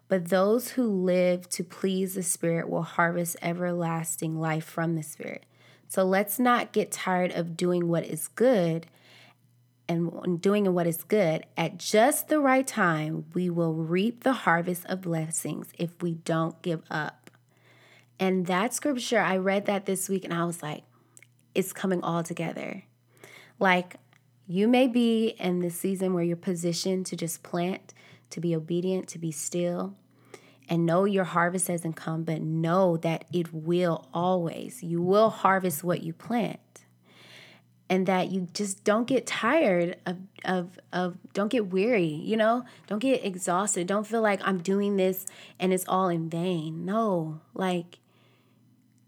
But 0.08 0.28
those 0.28 0.70
who 0.70 0.88
live 0.88 1.48
to 1.50 1.64
please 1.64 2.14
the 2.14 2.22
Spirit 2.22 2.68
will 2.68 2.82
harvest 2.82 3.36
everlasting 3.42 4.40
life 4.40 4.64
from 4.64 4.94
the 4.94 5.02
Spirit. 5.02 5.44
So 5.88 6.04
let's 6.04 6.38
not 6.38 6.72
get 6.72 6.90
tired 6.90 7.32
of 7.32 7.56
doing 7.56 7.88
what 7.88 8.04
is 8.04 8.28
good 8.28 8.86
and 9.88 10.40
doing 10.40 10.72
what 10.72 10.86
is 10.86 11.04
good. 11.04 11.46
At 11.56 11.78
just 11.78 12.28
the 12.28 12.40
right 12.40 12.66
time, 12.66 13.26
we 13.34 13.50
will 13.50 13.74
reap 13.74 14.24
the 14.24 14.32
harvest 14.32 14.84
of 14.86 15.02
blessings 15.02 15.68
if 15.78 15.90
we 16.02 16.14
don't 16.14 16.60
give 16.62 16.82
up. 16.90 17.30
And 18.18 18.46
that 18.46 18.74
scripture, 18.74 19.20
I 19.20 19.36
read 19.36 19.66
that 19.66 19.86
this 19.86 20.08
week 20.08 20.24
and 20.24 20.32
I 20.32 20.44
was 20.44 20.62
like, 20.62 20.82
it's 21.54 21.72
coming 21.72 22.02
all 22.02 22.22
together. 22.22 22.84
Like, 23.58 23.96
You 24.48 24.68
may 24.68 24.86
be 24.86 25.34
in 25.38 25.60
the 25.60 25.70
season 25.70 26.14
where 26.14 26.22
you're 26.22 26.36
positioned 26.36 27.06
to 27.06 27.16
just 27.16 27.42
plant, 27.42 27.92
to 28.30 28.40
be 28.40 28.54
obedient, 28.54 29.08
to 29.08 29.18
be 29.18 29.32
still, 29.32 29.94
and 30.68 30.86
know 30.86 31.04
your 31.04 31.24
harvest 31.24 31.68
hasn't 31.68 31.96
come, 31.96 32.24
but 32.24 32.42
know 32.42 32.96
that 32.98 33.24
it 33.32 33.52
will 33.52 34.06
always. 34.12 34.82
You 34.82 35.02
will 35.02 35.30
harvest 35.30 35.84
what 35.84 36.02
you 36.02 36.12
plant. 36.12 36.60
And 37.88 38.06
that 38.06 38.32
you 38.32 38.48
just 38.52 38.82
don't 38.82 39.06
get 39.06 39.28
tired 39.28 39.96
of, 40.06 40.16
of, 40.44 40.78
of, 40.92 41.16
don't 41.34 41.52
get 41.52 41.68
weary, 41.68 42.06
you 42.06 42.36
know? 42.36 42.64
Don't 42.88 42.98
get 42.98 43.24
exhausted. 43.24 43.86
Don't 43.86 44.06
feel 44.06 44.22
like 44.22 44.40
I'm 44.42 44.58
doing 44.58 44.96
this 44.96 45.24
and 45.60 45.72
it's 45.72 45.84
all 45.86 46.08
in 46.08 46.28
vain. 46.28 46.84
No, 46.84 47.40
like 47.54 48.00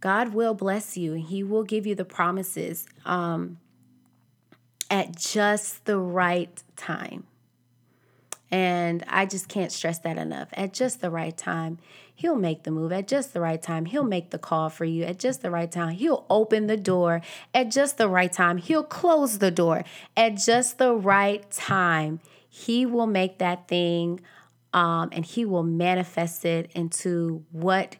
God 0.01 0.32
will 0.32 0.55
bless 0.55 0.97
you 0.97 1.14
He 1.14 1.43
will 1.43 1.64
give 1.64 1.89
you 1.89 1.97
the 1.97 2.05
promises 2.05 2.86
um, 3.05 3.59
at 4.91 5.16
just 5.16 5.84
the 5.84 5.99
right 5.99 6.62
time. 6.76 7.24
And 8.51 9.05
I 9.09 9.26
just 9.26 9.49
can't 9.49 9.70
stress 9.70 9.99
that 10.01 10.16
enough. 10.16 10.49
At 10.55 10.72
just 10.72 11.01
the 11.01 11.11
right 11.11 11.36
time, 11.36 11.78
He'll 12.14 12.36
make 12.36 12.64
the 12.64 12.70
move. 12.72 12.93
At 12.93 13.07
just 13.07 13.32
the 13.32 13.41
right 13.41 13.61
time, 13.61 13.84
He'll 13.84 14.05
make 14.05 14.30
the 14.30 14.39
call 14.39 14.70
for 14.70 14.84
you. 14.84 15.05
At 15.05 15.18
just 15.18 15.43
the 15.43 15.51
right 15.51 15.70
time, 15.70 15.91
He'll 15.91 16.24
open 16.30 16.66
the 16.66 16.76
door. 16.76 17.20
At 17.55 17.70
just 17.70 17.99
the 17.99 18.09
right 18.09 18.32
time, 18.32 18.57
He'll 18.57 18.82
close 18.82 19.39
the 19.39 19.51
door. 19.51 19.84
At 20.16 20.36
just 20.36 20.78
the 20.78 20.95
right 20.95 21.49
time, 21.51 22.20
He 22.49 22.86
will 22.86 23.07
make 23.07 23.39
that 23.39 23.68
thing 23.68 24.20
um, 24.72 25.11
and 25.12 25.24
He 25.26 25.45
will 25.45 25.62
manifest 25.62 26.45
it 26.47 26.70
into 26.74 27.45
what 27.53 27.97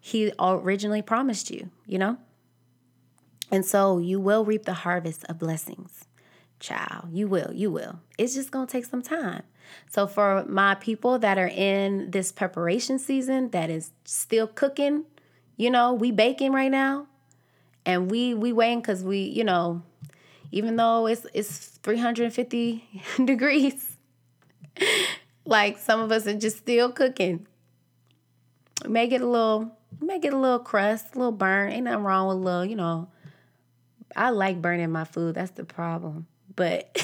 He 0.00 0.32
originally 0.38 1.02
promised 1.02 1.50
you, 1.50 1.70
you 1.86 1.98
know? 1.98 2.16
And 3.50 3.66
so 3.66 3.98
you 3.98 4.18
will 4.18 4.44
reap 4.44 4.64
the 4.64 4.74
harvest 4.74 5.24
of 5.28 5.38
blessings. 5.38 6.06
Child, 6.60 7.08
you 7.12 7.26
will, 7.26 7.52
you 7.52 7.70
will. 7.70 8.00
It's 8.18 8.34
just 8.34 8.50
going 8.50 8.66
to 8.66 8.72
take 8.72 8.84
some 8.84 9.02
time. 9.02 9.42
So 9.88 10.06
for 10.06 10.44
my 10.46 10.74
people 10.74 11.18
that 11.18 11.38
are 11.38 11.48
in 11.48 12.10
this 12.10 12.32
preparation 12.32 12.98
season 12.98 13.50
that 13.50 13.70
is 13.70 13.90
still 14.04 14.46
cooking, 14.46 15.04
you 15.56 15.70
know, 15.70 15.92
we 15.92 16.10
baking 16.10 16.52
right 16.52 16.70
now 16.70 17.06
and 17.84 18.10
we 18.10 18.34
we 18.34 18.52
waiting 18.52 18.82
cuz 18.82 19.02
we, 19.02 19.20
you 19.20 19.44
know, 19.44 19.82
even 20.52 20.76
though 20.76 21.06
it's 21.06 21.26
it's 21.34 21.68
350 21.82 22.84
degrees, 23.24 23.96
like 25.44 25.78
some 25.78 26.00
of 26.00 26.12
us 26.12 26.26
are 26.26 26.34
just 26.34 26.58
still 26.58 26.90
cooking. 26.92 27.46
Make 28.86 29.12
it 29.12 29.20
a 29.20 29.26
little 29.26 29.76
make 30.00 30.24
it 30.24 30.32
a 30.32 30.38
little 30.38 30.58
crust, 30.58 31.14
a 31.14 31.18
little 31.18 31.32
burn. 31.32 31.72
Ain't 31.72 31.84
nothing 31.84 32.04
wrong 32.04 32.28
with 32.28 32.36
a 32.36 32.40
little, 32.40 32.64
you 32.64 32.76
know. 32.76 33.08
I 34.16 34.30
like 34.30 34.60
burning 34.60 34.90
my 34.90 35.04
food. 35.04 35.36
That's 35.36 35.52
the 35.52 35.64
problem. 35.64 36.26
But 36.60 36.94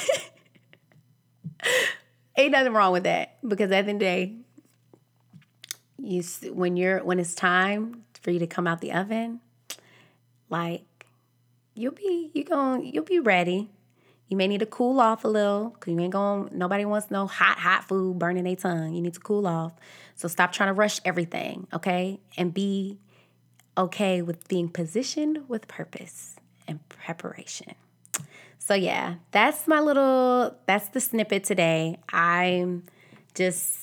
ain't 2.37 2.53
nothing 2.53 2.75
wrong 2.75 2.93
with 2.93 3.05
that 3.05 3.39
because 3.41 3.71
at 3.71 3.71
the 3.71 3.77
end 3.77 3.89
of 3.89 3.95
the 3.95 3.99
day, 4.01 4.35
you 5.97 6.23
when 6.53 6.77
you're 6.77 7.03
when 7.03 7.19
it's 7.19 7.35
time 7.35 8.05
for 8.21 8.33
you 8.33 8.39
to 8.41 8.47
come 8.47 8.67
out 8.67 8.83
the 8.83 8.93
oven, 8.93 9.41
like 10.51 11.07
you'll 11.75 11.95
be 11.95 12.31
you 12.35 12.45
going 12.45 12.85
you'll 12.85 13.05
be 13.05 13.19
ready. 13.19 13.71
You 14.29 14.37
may 14.37 14.47
need 14.47 14.61
to 14.61 14.67
cool 14.67 15.01
off 15.01 15.25
a 15.25 15.29
little 15.29 15.71
because 15.71 15.95
you 15.95 16.01
ain't 16.01 16.13
going. 16.13 16.51
Nobody 16.53 16.85
wants 16.85 17.11
no 17.11 17.27
hot 17.27 17.59
hot 17.59 17.89
food 17.89 18.19
burning 18.19 18.45
their 18.45 18.57
tongue. 18.57 18.93
You 18.93 19.01
need 19.01 19.15
to 19.15 19.21
cool 19.21 19.47
off. 19.47 19.73
So 20.17 20.29
stop 20.29 20.53
trying 20.53 20.69
to 20.69 20.75
rush 20.75 21.01
everything, 21.03 21.67
okay? 21.73 22.21
And 22.37 22.53
be 22.53 22.99
okay 23.79 24.21
with 24.21 24.49
being 24.49 24.69
positioned 24.69 25.49
with 25.49 25.67
purpose 25.67 26.37
and 26.69 26.87
preparation. 26.91 27.75
So 28.67 28.75
yeah, 28.75 29.15
that's 29.31 29.69
my 29.69 29.79
little 29.79 30.57
that's 30.67 30.89
the 30.89 31.01
snippet 31.01 31.45
today. 31.45 32.01
I'm 32.13 32.83
just 33.33 33.79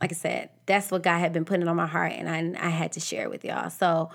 like 0.00 0.10
I 0.10 0.16
said, 0.16 0.50
that's 0.66 0.90
what 0.90 1.04
God 1.04 1.20
had 1.20 1.32
been 1.32 1.44
putting 1.44 1.68
on 1.68 1.76
my 1.76 1.86
heart 1.86 2.10
and 2.10 2.28
I 2.28 2.66
I 2.66 2.70
had 2.70 2.90
to 2.92 3.00
share 3.00 3.22
it 3.22 3.30
with 3.30 3.44
y'all. 3.44 3.70
So 3.70 4.10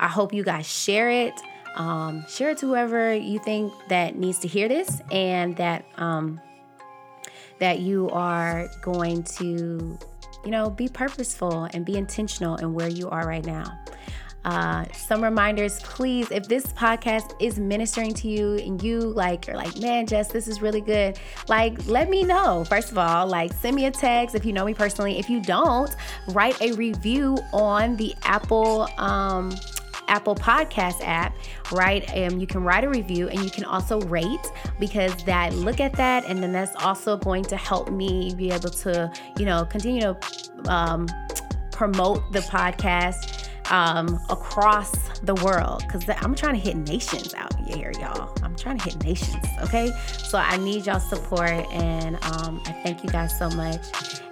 I 0.00 0.08
hope 0.08 0.32
you 0.32 0.42
guys 0.42 0.66
share 0.66 1.10
it. 1.10 1.38
Um, 1.74 2.24
share 2.26 2.52
it 2.52 2.58
to 2.58 2.66
whoever 2.66 3.14
you 3.14 3.38
think 3.38 3.74
that 3.90 4.16
needs 4.16 4.38
to 4.40 4.48
hear 4.48 4.66
this 4.66 5.02
and 5.10 5.58
that 5.58 5.84
um, 5.98 6.40
that 7.58 7.80
you 7.80 8.08
are 8.10 8.70
going 8.80 9.24
to 9.24 9.98
you 10.42 10.50
know 10.50 10.70
be 10.70 10.88
purposeful 10.88 11.68
and 11.74 11.84
be 11.84 11.98
intentional 11.98 12.56
in 12.56 12.72
where 12.72 12.88
you 12.88 13.10
are 13.10 13.26
right 13.26 13.44
now 13.44 13.78
uh, 14.44 14.84
some 14.92 15.22
reminders, 15.22 15.80
please, 15.80 16.30
if 16.30 16.48
this 16.48 16.66
podcast 16.66 17.34
is 17.40 17.58
ministering 17.58 18.12
to 18.14 18.28
you 18.28 18.54
and 18.56 18.82
you 18.82 19.00
like, 19.00 19.46
you're 19.46 19.56
like, 19.56 19.78
man, 19.80 20.06
Jess, 20.06 20.28
this 20.28 20.48
is 20.48 20.60
really 20.60 20.80
good. 20.80 21.18
Like, 21.48 21.86
let 21.86 22.10
me 22.10 22.24
know. 22.24 22.64
First 22.64 22.90
of 22.90 22.98
all, 22.98 23.26
like, 23.26 23.52
send 23.52 23.76
me 23.76 23.86
a 23.86 23.90
text 23.90 24.34
if 24.34 24.44
you 24.44 24.52
know 24.52 24.64
me 24.64 24.74
personally. 24.74 25.18
If 25.18 25.30
you 25.30 25.40
don't, 25.40 25.94
write 26.28 26.60
a 26.60 26.72
review 26.72 27.38
on 27.52 27.96
the 27.96 28.14
Apple. 28.24 28.88
Um, 28.98 29.52
Apple 30.08 30.34
Podcast 30.34 31.00
app, 31.00 31.34
right? 31.70 32.04
Um, 32.14 32.38
you 32.38 32.46
can 32.46 32.64
write 32.64 32.84
a 32.84 32.88
review 32.88 33.28
and 33.28 33.42
you 33.42 33.50
can 33.50 33.64
also 33.64 33.98
rate 34.02 34.52
because 34.78 35.14
that 35.24 35.54
look 35.54 35.80
at 35.80 35.94
that, 35.94 36.24
and 36.26 36.42
then 36.42 36.52
that's 36.52 36.74
also 36.84 37.16
going 37.16 37.44
to 37.44 37.56
help 37.56 37.90
me 37.90 38.34
be 38.34 38.50
able 38.50 38.68
to, 38.68 39.10
you 39.38 39.46
know, 39.46 39.64
continue 39.64 40.02
to 40.02 40.18
um, 40.68 41.08
promote 41.70 42.30
the 42.32 42.40
podcast 42.40 43.41
um, 43.70 44.20
across 44.28 44.92
the 45.20 45.34
world 45.36 45.82
because 45.86 46.08
I'm 46.08 46.34
trying 46.34 46.54
to 46.54 46.60
hit 46.60 46.76
nations 46.76 47.34
out 47.34 47.54
here, 47.60 47.92
y'all. 48.00 48.32
I'm 48.42 48.56
trying 48.56 48.78
to 48.78 48.84
hit 48.84 49.02
nations, 49.04 49.44
okay? 49.62 49.90
So 50.06 50.38
I 50.38 50.56
need 50.58 50.86
y'all 50.86 51.00
support 51.00 51.50
and 51.72 52.16
um, 52.24 52.60
I 52.66 52.72
thank 52.84 53.04
you 53.04 53.10
guys 53.10 53.36
so 53.38 53.48
much. 53.50 53.80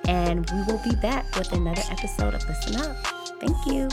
And 0.09 0.49
we 0.51 0.63
will 0.63 0.81
be 0.83 0.95
back 0.97 1.35
with 1.37 1.53
another 1.53 1.83
episode 1.91 2.35
of 2.35 2.47
Listen 2.49 2.77
Up. 2.77 2.97
Thank 3.41 3.67
you. 3.67 3.89